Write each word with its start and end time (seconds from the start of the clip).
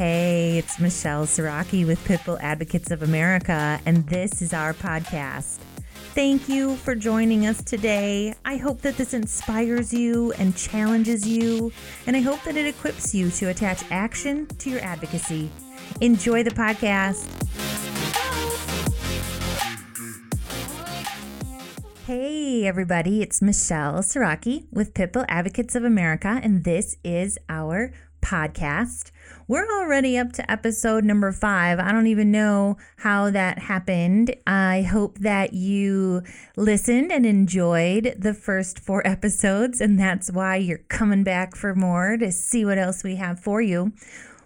Hey, 0.00 0.56
it's 0.56 0.80
Michelle 0.80 1.26
Siraki 1.26 1.86
with 1.86 2.02
Pitbull 2.06 2.38
Advocates 2.40 2.90
of 2.90 3.02
America, 3.02 3.78
and 3.84 4.06
this 4.06 4.40
is 4.40 4.54
our 4.54 4.72
podcast. 4.72 5.58
Thank 6.14 6.48
you 6.48 6.76
for 6.76 6.94
joining 6.94 7.44
us 7.44 7.62
today. 7.62 8.32
I 8.42 8.56
hope 8.56 8.80
that 8.80 8.96
this 8.96 9.12
inspires 9.12 9.92
you 9.92 10.32
and 10.38 10.56
challenges 10.56 11.28
you, 11.28 11.70
and 12.06 12.16
I 12.16 12.20
hope 12.20 12.42
that 12.44 12.56
it 12.56 12.64
equips 12.64 13.14
you 13.14 13.28
to 13.32 13.50
attach 13.50 13.82
action 13.90 14.46
to 14.46 14.70
your 14.70 14.80
advocacy. 14.80 15.50
Enjoy 16.00 16.44
the 16.44 16.50
podcast. 16.50 17.26
Hey, 22.06 22.64
everybody, 22.64 23.20
it's 23.20 23.42
Michelle 23.42 23.98
Siraki 23.98 24.64
with 24.72 24.94
Pitbull 24.94 25.26
Advocates 25.28 25.74
of 25.74 25.84
America, 25.84 26.40
and 26.42 26.64
this 26.64 26.96
is 27.04 27.38
our 27.50 27.92
podcast. 28.22 29.10
We're 29.48 29.66
already 29.80 30.16
up 30.16 30.32
to 30.34 30.50
episode 30.50 31.04
number 31.04 31.32
five. 31.32 31.78
I 31.78 31.92
don't 31.92 32.06
even 32.06 32.30
know 32.30 32.76
how 32.98 33.30
that 33.30 33.58
happened. 33.58 34.34
I 34.46 34.82
hope 34.82 35.18
that 35.18 35.52
you 35.52 36.22
listened 36.56 37.10
and 37.10 37.26
enjoyed 37.26 38.14
the 38.18 38.34
first 38.34 38.78
four 38.78 39.06
episodes, 39.06 39.80
and 39.80 39.98
that's 39.98 40.30
why 40.30 40.56
you're 40.56 40.78
coming 40.88 41.24
back 41.24 41.56
for 41.56 41.74
more 41.74 42.16
to 42.16 42.30
see 42.32 42.64
what 42.64 42.78
else 42.78 43.02
we 43.02 43.16
have 43.16 43.40
for 43.40 43.60
you. 43.60 43.92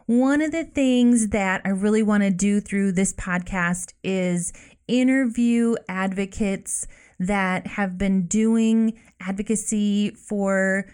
One 0.06 0.42
of 0.42 0.52
the 0.52 0.64
things 0.64 1.28
that 1.28 1.62
I 1.64 1.70
really 1.70 2.02
want 2.02 2.22
to 2.24 2.30
do 2.30 2.60
through 2.60 2.92
this 2.92 3.12
podcast 3.14 3.94
is 4.02 4.52
interview 4.86 5.76
advocates 5.88 6.86
that 7.18 7.66
have 7.66 7.96
been 7.96 8.26
doing 8.26 8.98
advocacy 9.20 10.10
for 10.10 10.86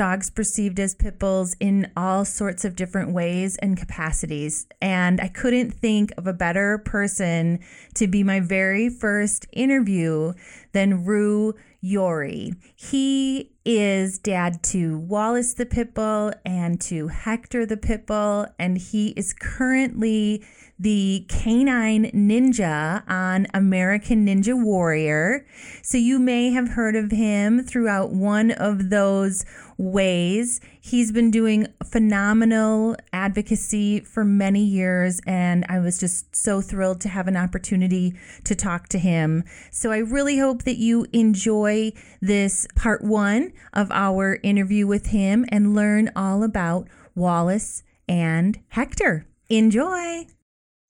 dogs 0.00 0.30
perceived 0.30 0.80
as 0.80 0.94
pit 0.94 1.18
bulls 1.18 1.54
in 1.60 1.92
all 1.94 2.24
sorts 2.24 2.64
of 2.64 2.74
different 2.74 3.12
ways 3.12 3.58
and 3.58 3.76
capacities. 3.76 4.66
And 4.80 5.20
I 5.20 5.28
couldn't 5.28 5.72
think 5.72 6.10
of 6.16 6.26
a 6.26 6.32
better 6.32 6.78
person 6.78 7.60
to 7.96 8.06
be 8.06 8.24
my 8.24 8.40
very 8.40 8.88
first 8.88 9.46
interview 9.52 10.32
than 10.72 11.04
Roo 11.04 11.52
Yori. 11.82 12.54
He 12.74 13.52
is 13.66 14.18
dad 14.18 14.62
to 14.62 14.98
Wallace 14.98 15.52
the 15.52 15.66
pit 15.66 15.92
bull 15.92 16.32
and 16.46 16.80
to 16.80 17.08
Hector 17.08 17.66
the 17.66 17.76
pit 17.76 18.06
bull, 18.06 18.46
and 18.58 18.78
he 18.78 19.08
is 19.08 19.34
currently 19.34 20.42
the 20.78 21.26
canine 21.28 22.10
ninja 22.12 23.02
on 23.06 23.46
American 23.52 24.26
Ninja 24.26 24.54
Warrior. 24.60 25.46
So 25.82 25.98
you 25.98 26.18
may 26.18 26.52
have 26.52 26.70
heard 26.70 26.96
of 26.96 27.10
him 27.10 27.62
throughout 27.62 28.12
one 28.12 28.50
of 28.50 28.88
those 28.88 29.44
ways. 29.80 30.60
He's 30.78 31.10
been 31.10 31.30
doing 31.30 31.66
phenomenal 31.82 32.96
advocacy 33.12 34.00
for 34.00 34.24
many 34.24 34.62
years, 34.62 35.20
and 35.26 35.64
I 35.68 35.78
was 35.80 35.98
just 35.98 36.36
so 36.36 36.60
thrilled 36.60 37.00
to 37.00 37.08
have 37.08 37.26
an 37.26 37.36
opportunity 37.36 38.14
to 38.44 38.54
talk 38.54 38.88
to 38.90 38.98
him. 38.98 39.42
So 39.70 39.90
I 39.90 39.98
really 39.98 40.38
hope 40.38 40.64
that 40.64 40.76
you 40.76 41.06
enjoy 41.12 41.92
this 42.20 42.66
part 42.76 43.02
one 43.02 43.52
of 43.72 43.90
our 43.90 44.38
interview 44.42 44.86
with 44.86 45.06
him 45.06 45.46
and 45.48 45.74
learn 45.74 46.10
all 46.14 46.42
about 46.42 46.86
Wallace 47.14 47.82
and 48.06 48.60
Hector. 48.68 49.26
Enjoy! 49.48 50.26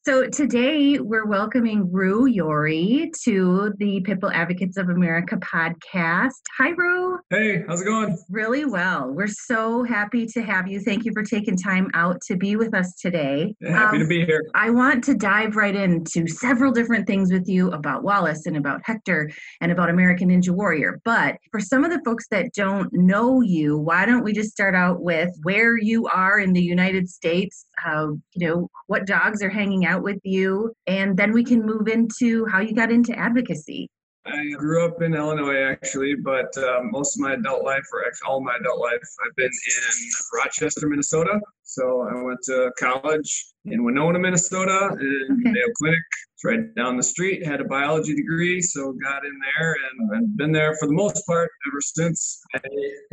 So 0.03 0.27
today 0.27 0.99
we're 0.99 1.27
welcoming 1.27 1.93
Roo 1.93 2.25
Yori 2.25 3.13
to 3.25 3.75
the 3.77 4.01
Pitbull 4.01 4.33
Advocates 4.33 4.79
of 4.79 4.89
America 4.89 5.37
podcast. 5.37 6.41
Hi, 6.57 6.71
Roo. 6.71 7.19
Hey, 7.29 7.63
how's 7.69 7.83
it 7.83 7.85
going? 7.85 8.17
Really 8.31 8.65
well. 8.65 9.13
We're 9.13 9.27
so 9.27 9.85
happy 9.85 10.25
to 10.29 10.41
have 10.41 10.67
you. 10.67 10.81
Thank 10.81 11.05
you 11.05 11.13
for 11.13 11.23
taking 11.23 11.55
time 11.55 11.91
out 11.93 12.23
to 12.29 12.37
be 12.37 12.57
with 12.57 12.75
us 12.75 12.95
today. 12.95 13.55
Yeah, 13.61 13.73
happy 13.73 13.99
um, 13.99 14.03
to 14.05 14.09
be 14.09 14.25
here. 14.25 14.43
I 14.55 14.71
want 14.71 15.05
to 15.05 15.15
dive 15.15 15.55
right 15.55 15.77
into 15.77 16.27
several 16.27 16.73
different 16.73 17.07
things 17.07 17.31
with 17.31 17.47
you 17.47 17.71
about 17.73 18.03
Wallace 18.03 18.47
and 18.47 18.57
about 18.57 18.81
Hector 18.83 19.31
and 19.61 19.71
about 19.71 19.91
American 19.91 20.31
Ninja 20.31 20.49
Warrior. 20.49 21.03
But 21.05 21.37
for 21.51 21.61
some 21.61 21.85
of 21.85 21.91
the 21.91 22.01
folks 22.07 22.27
that 22.29 22.55
don't 22.55 22.91
know 22.95 23.43
you, 23.43 23.77
why 23.77 24.07
don't 24.07 24.25
we 24.25 24.33
just 24.33 24.53
start 24.53 24.75
out 24.75 25.03
with 25.03 25.29
where 25.43 25.77
you 25.77 26.07
are 26.07 26.39
in 26.39 26.55
the 26.55 26.63
United 26.63 27.07
States? 27.11 27.67
How, 27.83 28.19
you 28.35 28.47
know, 28.47 28.69
what 28.87 29.07
dogs 29.07 29.43
are 29.43 29.51
hanging 29.51 29.87
out 29.87 30.03
with 30.03 30.19
you, 30.23 30.73
and 30.87 31.17
then 31.17 31.33
we 31.33 31.45
can 31.45 31.65
move 31.65 31.89
into 31.89 32.47
how 32.47 32.61
you 32.61 32.75
got 32.75 32.93
into 32.93 33.19
advocacy. 33.19 33.89
I 34.27 34.51
grew 34.51 34.85
up 34.85 35.01
in 35.01 35.15
Illinois 35.15 35.63
actually, 35.63 36.15
but 36.15 36.57
um, 36.59 36.91
most 36.91 37.17
of 37.17 37.21
my 37.21 37.35
adult 37.35 37.65
life, 37.65 37.85
or 37.93 38.07
actually 38.07 38.29
all 38.29 38.41
my 38.43 38.57
adult 38.61 38.79
life, 38.79 39.01
I've 39.25 39.37
been 39.37 39.47
in 39.47 40.09
Rochester, 40.35 40.89
Minnesota. 40.89 41.41
So 41.63 42.03
I 42.03 42.23
went 42.23 42.41
to 42.45 42.71
college 42.79 43.47
in 43.65 43.83
Winona, 43.85 44.19
Minnesota, 44.19 44.91
in 45.01 45.29
okay. 45.31 45.51
Mayo 45.53 45.67
Clinic. 45.79 46.03
It's 46.35 46.45
right 46.45 46.75
down 46.75 46.97
the 46.97 47.03
street. 47.03 47.47
Had 47.47 47.61
a 47.61 47.65
biology 47.65 48.15
degree, 48.15 48.61
so 48.61 48.93
got 48.93 49.25
in 49.25 49.39
there 49.57 49.73
and 49.73 50.17
I've 50.17 50.37
been 50.37 50.53
there 50.53 50.75
for 50.77 50.87
the 50.87 50.95
most 50.95 51.27
part 51.27 51.51
ever 51.69 51.81
since. 51.81 52.43
I 52.55 52.61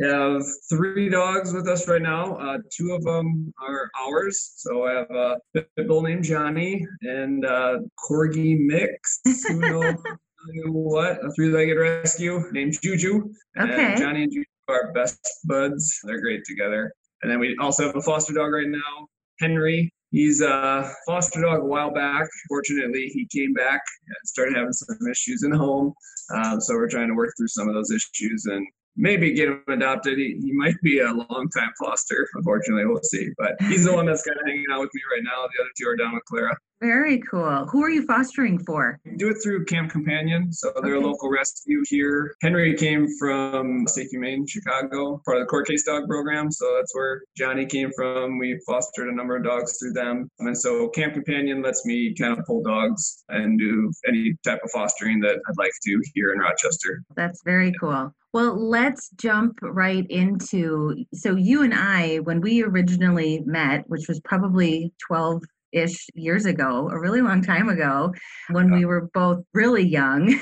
have 0.02 0.42
three 0.68 1.08
dogs 1.08 1.52
with 1.54 1.68
us 1.68 1.88
right 1.88 2.02
now. 2.02 2.36
Uh, 2.36 2.58
two 2.70 2.92
of 2.92 3.02
them 3.04 3.52
are 3.66 3.90
ours. 3.98 4.52
So 4.56 4.86
I 4.86 4.92
have 4.92 5.10
a 5.10 5.36
pit 5.54 5.88
bull 5.88 6.02
named 6.02 6.24
Johnny 6.24 6.86
and 7.02 7.44
a 7.44 7.78
corgi 7.98 8.58
mix. 8.58 9.20
What? 10.66 11.24
A 11.24 11.30
three-legged 11.32 11.76
rescue 11.76 12.42
named 12.52 12.78
Juju. 12.82 13.32
Okay. 13.58 13.92
And 13.92 13.98
Johnny 13.98 14.22
and 14.22 14.32
Juju 14.32 14.44
are 14.68 14.92
best 14.92 15.18
buds. 15.44 15.98
They're 16.04 16.20
great 16.20 16.44
together. 16.44 16.92
And 17.22 17.30
then 17.30 17.40
we 17.40 17.56
also 17.60 17.86
have 17.86 17.96
a 17.96 18.02
foster 18.02 18.32
dog 18.32 18.52
right 18.52 18.68
now, 18.68 19.08
Henry. 19.40 19.92
He's 20.10 20.40
a 20.40 20.90
foster 21.06 21.42
dog 21.42 21.60
a 21.60 21.64
while 21.64 21.92
back. 21.92 22.26
Fortunately, 22.48 23.10
he 23.12 23.26
came 23.30 23.52
back 23.52 23.80
and 24.06 24.16
started 24.24 24.56
having 24.56 24.72
some 24.72 24.96
issues 25.10 25.42
in 25.42 25.50
the 25.50 25.58
home. 25.58 25.92
Um, 26.34 26.60
so 26.60 26.74
we're 26.74 26.88
trying 26.88 27.08
to 27.08 27.14
work 27.14 27.34
through 27.36 27.48
some 27.48 27.68
of 27.68 27.74
those 27.74 27.90
issues 27.90 28.46
and 28.46 28.66
maybe 28.98 29.32
get 29.32 29.48
him 29.48 29.62
adopted. 29.68 30.18
He, 30.18 30.38
he 30.42 30.52
might 30.52 30.74
be 30.82 30.98
a 30.98 31.12
long 31.12 31.48
time 31.56 31.70
foster. 31.78 32.28
Unfortunately, 32.34 32.84
we'll 32.84 33.02
see. 33.02 33.30
But 33.38 33.52
he's 33.62 33.84
the 33.84 33.94
one 33.94 34.04
that's 34.04 34.22
kind 34.22 34.38
of 34.38 34.46
hanging 34.46 34.66
out 34.70 34.80
with 34.80 34.90
me 34.92 35.00
right 35.14 35.22
now. 35.24 35.46
The 35.46 35.62
other 35.62 35.70
two 35.78 35.88
are 35.88 35.96
down 35.96 36.14
with 36.14 36.24
Clara. 36.24 36.56
Very 36.80 37.20
cool. 37.28 37.66
Who 37.66 37.82
are 37.82 37.90
you 37.90 38.06
fostering 38.06 38.58
for? 38.60 39.00
Do 39.16 39.30
it 39.30 39.38
through 39.42 39.64
Camp 39.64 39.90
Companion. 39.90 40.52
So 40.52 40.72
they're 40.80 40.94
okay. 40.94 41.04
a 41.04 41.08
local 41.08 41.28
rescue 41.28 41.82
here. 41.88 42.36
Henry 42.40 42.74
came 42.74 43.08
from 43.18 43.86
Safe 43.88 44.10
Humane, 44.10 44.46
Chicago, 44.46 45.20
part 45.24 45.38
of 45.38 45.42
the 45.42 45.46
court 45.46 45.66
case 45.66 45.84
dog 45.84 46.06
program. 46.06 46.52
So 46.52 46.76
that's 46.76 46.94
where 46.94 47.22
Johnny 47.36 47.66
came 47.66 47.90
from. 47.96 48.38
We 48.38 48.60
fostered 48.64 49.08
a 49.08 49.14
number 49.14 49.36
of 49.36 49.44
dogs 49.44 49.76
through 49.78 49.94
them. 49.94 50.30
And 50.38 50.56
so 50.56 50.88
Camp 50.90 51.14
Companion 51.14 51.62
lets 51.62 51.84
me 51.84 52.14
kind 52.14 52.38
of 52.38 52.44
pull 52.46 52.62
dogs 52.62 53.24
and 53.28 53.58
do 53.58 53.90
any 54.06 54.36
type 54.44 54.60
of 54.62 54.70
fostering 54.70 55.18
that 55.20 55.40
I'd 55.48 55.58
like 55.58 55.72
to 55.84 56.02
here 56.14 56.32
in 56.32 56.38
Rochester. 56.38 57.02
That's 57.16 57.42
very 57.44 57.72
cool. 57.80 58.14
Well, 58.38 58.54
let's 58.56 59.10
jump 59.16 59.58
right 59.62 60.06
into. 60.08 60.94
So, 61.12 61.34
you 61.34 61.64
and 61.64 61.74
I, 61.74 62.18
when 62.18 62.40
we 62.40 62.62
originally 62.62 63.42
met, 63.44 63.82
which 63.88 64.06
was 64.06 64.20
probably 64.20 64.92
12 65.08 65.42
ish 65.72 66.06
years 66.14 66.46
ago, 66.46 66.88
a 66.88 67.00
really 67.00 67.20
long 67.20 67.42
time 67.42 67.68
ago, 67.68 68.14
when 68.50 68.70
we 68.70 68.84
were 68.84 69.10
both 69.12 69.42
really 69.54 69.82
young. 69.82 70.40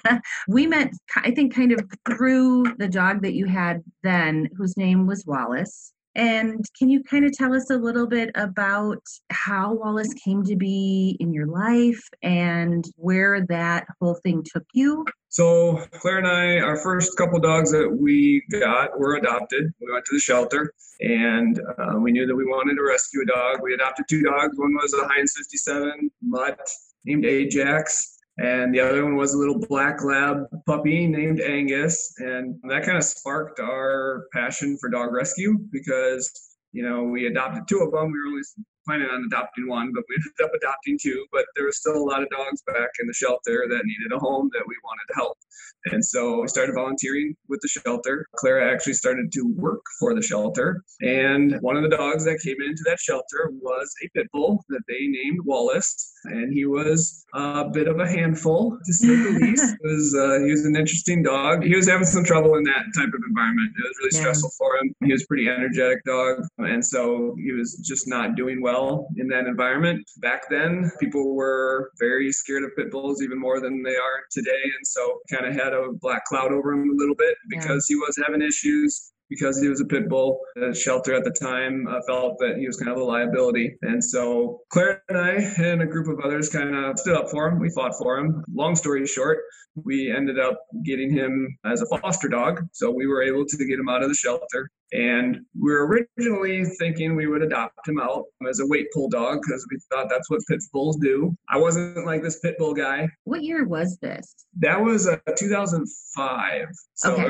we 0.48 0.66
met, 0.66 0.90
I 1.16 1.32
think, 1.32 1.54
kind 1.54 1.72
of 1.72 1.82
through 2.08 2.64
the 2.78 2.88
dog 2.88 3.20
that 3.20 3.34
you 3.34 3.44
had 3.44 3.82
then, 4.02 4.48
whose 4.56 4.78
name 4.78 5.06
was 5.06 5.26
Wallace. 5.26 5.92
And 6.14 6.64
can 6.78 6.88
you 6.88 7.02
kind 7.02 7.24
of 7.24 7.32
tell 7.32 7.54
us 7.54 7.70
a 7.70 7.76
little 7.76 8.06
bit 8.06 8.30
about 8.34 9.02
how 9.30 9.74
Wallace 9.74 10.14
came 10.14 10.44
to 10.44 10.56
be 10.56 11.16
in 11.20 11.32
your 11.32 11.46
life 11.46 12.00
and 12.22 12.84
where 12.96 13.44
that 13.46 13.86
whole 14.00 14.14
thing 14.22 14.44
took 14.44 14.64
you? 14.72 15.04
So, 15.28 15.84
Claire 15.94 16.18
and 16.18 16.28
I, 16.28 16.58
our 16.60 16.76
first 16.76 17.16
couple 17.16 17.40
dogs 17.40 17.72
that 17.72 17.90
we 17.90 18.44
got 18.52 18.96
were 18.98 19.16
adopted. 19.16 19.72
We 19.80 19.92
went 19.92 20.04
to 20.04 20.14
the 20.14 20.20
shelter 20.20 20.72
and 21.00 21.60
uh, 21.78 21.98
we 21.98 22.12
knew 22.12 22.26
that 22.26 22.36
we 22.36 22.44
wanted 22.44 22.76
to 22.76 22.82
rescue 22.84 23.22
a 23.22 23.26
dog. 23.26 23.60
We 23.60 23.74
adopted 23.74 24.06
two 24.08 24.22
dogs. 24.22 24.56
One 24.56 24.74
was 24.74 24.94
a 24.94 25.08
Heinz 25.08 25.34
57 25.36 26.10
mutt 26.22 26.60
named 27.04 27.24
Ajax 27.24 28.13
and 28.38 28.74
the 28.74 28.80
other 28.80 29.04
one 29.04 29.16
was 29.16 29.32
a 29.32 29.38
little 29.38 29.58
black 29.58 30.02
lab 30.02 30.46
puppy 30.66 31.06
named 31.06 31.40
Angus. 31.40 32.14
And 32.18 32.60
that 32.68 32.84
kind 32.84 32.98
of 32.98 33.04
sparked 33.04 33.60
our 33.60 34.26
passion 34.32 34.76
for 34.80 34.90
dog 34.90 35.12
rescue 35.12 35.58
because, 35.70 36.56
you 36.72 36.82
know, 36.82 37.04
we 37.04 37.26
adopted 37.26 37.68
two 37.68 37.78
of 37.78 37.92
them. 37.92 38.10
We 38.10 38.18
were 38.18 38.26
only 38.26 38.42
planning 38.86 39.08
on 39.08 39.24
adopting 39.24 39.68
one, 39.68 39.92
but 39.94 40.04
we 40.08 40.16
ended 40.18 40.44
up 40.44 40.54
adopting 40.54 40.98
two. 41.00 41.26
But 41.32 41.46
there 41.54 41.66
was 41.66 41.78
still 41.78 41.96
a 41.96 42.04
lot 42.04 42.22
of 42.22 42.30
dogs 42.30 42.62
back 42.66 42.90
in 43.00 43.06
the 43.06 43.14
shelter 43.14 43.66
that 43.68 43.82
needed 43.84 44.12
a 44.14 44.18
home 44.18 44.50
that 44.52 44.64
we 44.66 44.74
wanted 44.84 45.06
to 45.08 45.14
help. 45.14 45.38
And 45.86 46.04
so 46.04 46.40
we 46.40 46.48
started 46.48 46.74
volunteering 46.74 47.34
with 47.48 47.60
the 47.60 47.68
shelter. 47.68 48.26
Clara 48.36 48.72
actually 48.72 48.94
started 48.94 49.30
to 49.32 49.42
work 49.56 49.82
for 49.98 50.14
the 50.14 50.22
shelter. 50.22 50.82
And 51.02 51.60
one 51.60 51.76
of 51.76 51.82
the 51.82 51.94
dogs 51.94 52.24
that 52.24 52.40
came 52.42 52.56
into 52.64 52.82
that 52.86 52.98
shelter 52.98 53.50
was 53.60 53.92
a 54.02 54.08
pit 54.16 54.28
bull 54.32 54.64
that 54.70 54.80
they 54.88 55.06
named 55.06 55.40
Wallace. 55.44 56.12
And 56.24 56.54
he 56.54 56.64
was 56.64 57.24
a 57.34 57.68
bit 57.68 57.86
of 57.86 58.00
a 58.00 58.08
handful, 58.08 58.78
to 58.82 58.92
say 58.94 59.08
the 59.08 59.38
least. 59.42 59.74
It 59.74 59.78
was, 59.82 60.14
uh, 60.14 60.44
he 60.44 60.50
was 60.50 60.64
an 60.64 60.74
interesting 60.74 61.22
dog. 61.22 61.64
He 61.64 61.76
was 61.76 61.86
having 61.86 62.06
some 62.06 62.24
trouble 62.24 62.54
in 62.54 62.64
that 62.64 62.84
type 62.96 63.08
of 63.08 63.20
environment. 63.28 63.72
It 63.76 63.82
was 63.82 63.96
really 63.98 64.10
yeah. 64.14 64.20
stressful 64.20 64.50
for 64.56 64.76
him. 64.76 64.94
He 65.04 65.12
was 65.12 65.22
a 65.22 65.26
pretty 65.26 65.48
energetic 65.48 66.02
dog. 66.04 66.44
And 66.58 66.84
so 66.84 67.36
he 67.38 67.52
was 67.52 67.76
just 67.84 68.08
not 68.08 68.36
doing 68.36 68.62
well 68.62 68.73
well 68.74 69.08
in 69.16 69.28
that 69.28 69.46
environment. 69.46 70.08
Back 70.18 70.42
then, 70.50 70.90
people 71.00 71.34
were 71.34 71.90
very 71.98 72.32
scared 72.32 72.64
of 72.64 72.70
pit 72.76 72.90
bulls 72.90 73.22
even 73.22 73.38
more 73.38 73.60
than 73.60 73.82
they 73.82 73.96
are 73.96 74.18
today. 74.30 74.62
And 74.64 74.86
so 74.86 75.20
kind 75.30 75.46
of 75.46 75.54
had 75.54 75.72
a 75.72 75.92
black 76.00 76.24
cloud 76.24 76.52
over 76.52 76.72
him 76.72 76.90
a 76.90 76.94
little 76.94 77.14
bit 77.14 77.36
because 77.48 77.86
yeah. 77.88 77.94
he 77.94 77.96
was 77.96 78.18
having 78.24 78.42
issues 78.42 79.12
because 79.34 79.60
he 79.60 79.68
was 79.68 79.80
a 79.80 79.84
pit 79.84 80.08
bull. 80.08 80.40
The 80.54 80.74
shelter 80.74 81.14
at 81.14 81.24
the 81.24 81.30
time 81.30 81.86
uh, 81.88 82.00
felt 82.06 82.38
that 82.38 82.56
he 82.58 82.66
was 82.66 82.76
kind 82.76 82.90
of 82.90 82.98
a 82.98 83.04
liability. 83.04 83.76
And 83.82 84.02
so 84.02 84.60
Claire 84.70 85.02
and 85.08 85.18
I 85.18 85.32
and 85.58 85.82
a 85.82 85.86
group 85.86 86.08
of 86.08 86.24
others 86.24 86.48
kind 86.48 86.74
of 86.74 86.98
stood 86.98 87.16
up 87.16 87.30
for 87.30 87.48
him. 87.48 87.58
We 87.58 87.70
fought 87.70 87.94
for 87.96 88.18
him. 88.18 88.44
Long 88.52 88.76
story 88.76 89.06
short, 89.06 89.38
we 89.82 90.10
ended 90.10 90.38
up 90.38 90.60
getting 90.84 91.10
him 91.10 91.56
as 91.64 91.82
a 91.82 91.86
foster 91.98 92.28
dog. 92.28 92.66
So 92.72 92.90
we 92.90 93.06
were 93.06 93.22
able 93.22 93.44
to 93.44 93.56
get 93.66 93.78
him 93.78 93.88
out 93.88 94.02
of 94.02 94.08
the 94.08 94.14
shelter. 94.14 94.70
And 94.92 95.38
we 95.58 95.72
were 95.72 95.86
originally 95.86 96.64
thinking 96.78 97.16
we 97.16 97.26
would 97.26 97.42
adopt 97.42 97.88
him 97.88 97.98
out 97.98 98.24
as 98.48 98.60
a 98.60 98.66
weight 98.66 98.86
pull 98.94 99.08
dog 99.08 99.40
because 99.42 99.66
we 99.70 99.78
thought 99.90 100.08
that's 100.08 100.30
what 100.30 100.40
pit 100.48 100.60
bulls 100.72 100.96
do. 100.98 101.36
I 101.50 101.58
wasn't 101.58 102.06
like 102.06 102.22
this 102.22 102.38
pit 102.38 102.54
bull 102.58 102.74
guy. 102.74 103.08
What 103.24 103.42
year 103.42 103.66
was 103.66 103.98
this? 104.00 104.46
That 104.60 104.80
was 104.80 105.08
uh, 105.08 105.16
2005. 105.36 106.66
So 106.94 107.12
okay. 107.12 107.24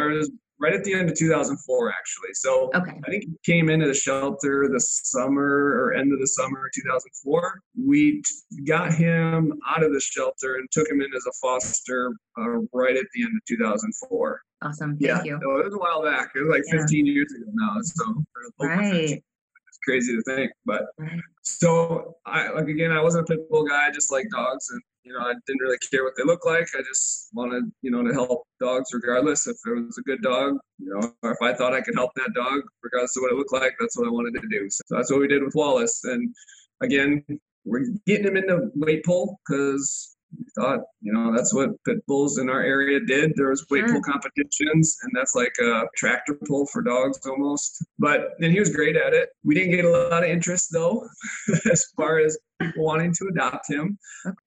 Right 0.61 0.73
at 0.73 0.85
the 0.85 0.95
end 0.95 1.11
of 1.11 1.17
2004 1.17 1.91
actually. 1.91 2.35
So 2.35 2.71
okay. 2.75 3.01
i 3.05 3.11
think 3.11 3.25
he 3.25 3.53
came 3.53 3.69
into 3.69 3.87
the 3.87 3.95
shelter 3.95 4.69
the 4.73 4.81
summer 4.81 5.77
or 5.79 5.95
end 5.95 6.13
of 6.13 6.21
the 6.21 6.27
summer 6.27 6.71
2004 6.75 7.61
we 7.87 8.23
got 8.67 8.93
him 8.93 9.53
out 9.69 9.83
of 9.83 9.93
the 9.93 10.01
shelter 10.01 10.57
and 10.57 10.69
took 10.71 10.89
him 10.89 11.01
in 11.01 11.09
as 11.15 11.27
a 11.27 11.33
foster 11.41 12.13
uh, 12.39 12.59
right 12.73 12.97
at 12.97 13.07
the 13.15 13.23
end 13.23 13.33
of 13.37 13.45
2004 13.49 14.41
awesome. 14.63 14.97
Thank 14.99 15.03
yeah. 15.03 15.23
you. 15.25 15.39
So 15.43 15.59
it 15.59 15.65
was 15.65 15.75
a 15.75 15.79
while 15.79 16.03
back. 16.03 16.31
It 16.35 16.41
was 16.41 16.49
like 16.49 16.65
15 16.71 17.07
years 17.07 17.31
ago 17.33 17.51
now. 17.53 17.81
So 17.83 18.25
right. 18.61 19.11
it's 19.13 19.79
crazy 19.85 20.17
to 20.17 20.23
think 20.23 20.51
but 20.65 20.87
so 21.43 22.17
i 22.25 22.49
like 22.49 22.69
again 22.69 22.91
i 22.91 23.03
wasn't 23.03 23.23
a 23.23 23.27
pit 23.27 23.51
bull 23.51 23.65
guy. 23.65 23.87
I 23.87 23.91
just 23.91 24.11
like 24.11 24.27
dogs 24.31 24.67
and 24.71 24.81
you 25.05 25.13
know, 25.13 25.21
I 25.21 25.35
didn't 25.47 25.61
really 25.61 25.77
care 25.91 26.03
what 26.03 26.15
they 26.17 26.25
looked 26.25 26.47
like. 26.47 26.67
I 26.77 26.83
just 26.83 27.29
wanted, 27.35 27.71
you 27.83 27.91
know, 27.91 28.03
to 28.03 28.13
help 28.13 28.45
dogs 28.59 28.91
regardless. 28.93 29.47
If 29.47 29.57
it 29.67 29.87
was 29.87 29.99
a 29.99 30.03
good 30.03 30.23
dog, 30.23 30.57
you 30.79 30.89
know, 30.89 31.13
or 31.23 31.33
if 31.33 31.39
I 31.43 31.53
thought 31.53 31.75
I 31.75 31.83
could 31.83 31.95
help 31.95 32.11
that 32.17 32.33
dog, 32.35 32.63
regardless 32.83 33.17
of 33.17 33.23
what 33.23 33.33
it 33.33 33.37
looked 33.37 33.53
like, 33.53 33.75
that's 33.79 33.99
what 33.99 34.09
I 34.09 34.11
wanted 34.11 34.41
to 34.41 34.49
do. 34.49 34.69
So 34.71 34.83
that's 34.91 35.11
what 35.11 35.21
we 35.21 35.29
did 35.29 35.43
with 35.43 35.55
Wallace. 35.55 36.03
And 36.05 36.35
again, 36.81 37.23
we're 37.67 37.87
getting 38.07 38.27
him 38.27 38.37
into 38.37 38.71
weight 38.75 39.05
pull 39.05 39.39
because 39.47 40.14
thought, 40.59 40.81
you 41.01 41.13
know, 41.13 41.35
that's 41.35 41.53
what 41.53 41.71
pit 41.85 42.05
bulls 42.07 42.39
in 42.39 42.49
our 42.49 42.63
area 42.63 43.01
did. 43.01 43.33
There 43.37 43.51
was 43.51 43.67
weight 43.71 43.87
pull 43.87 44.01
mm. 44.01 44.05
competitions, 44.05 44.97
and 45.03 45.13
that's 45.15 45.35
like 45.35 45.55
a 45.61 45.85
tractor 45.97 46.39
pull 46.47 46.67
for 46.67 46.83
dogs 46.83 47.19
almost. 47.27 47.85
But 47.99 48.31
and 48.41 48.53
he 48.53 48.61
was 48.61 48.71
great 48.71 48.97
at 48.97 49.13
it. 49.13 49.31
We 49.45 49.55
didn't 49.55 49.73
get 49.73 49.85
a 49.85 49.91
lot 49.91 50.25
of 50.25 50.31
interest 50.31 50.71
though, 50.73 51.07
as 51.71 51.87
far 51.97 52.19
as 52.19 52.39
people 52.61 52.85
wanting 52.85 53.13
to 53.15 53.29
adopt 53.31 53.71
him. 53.71 53.99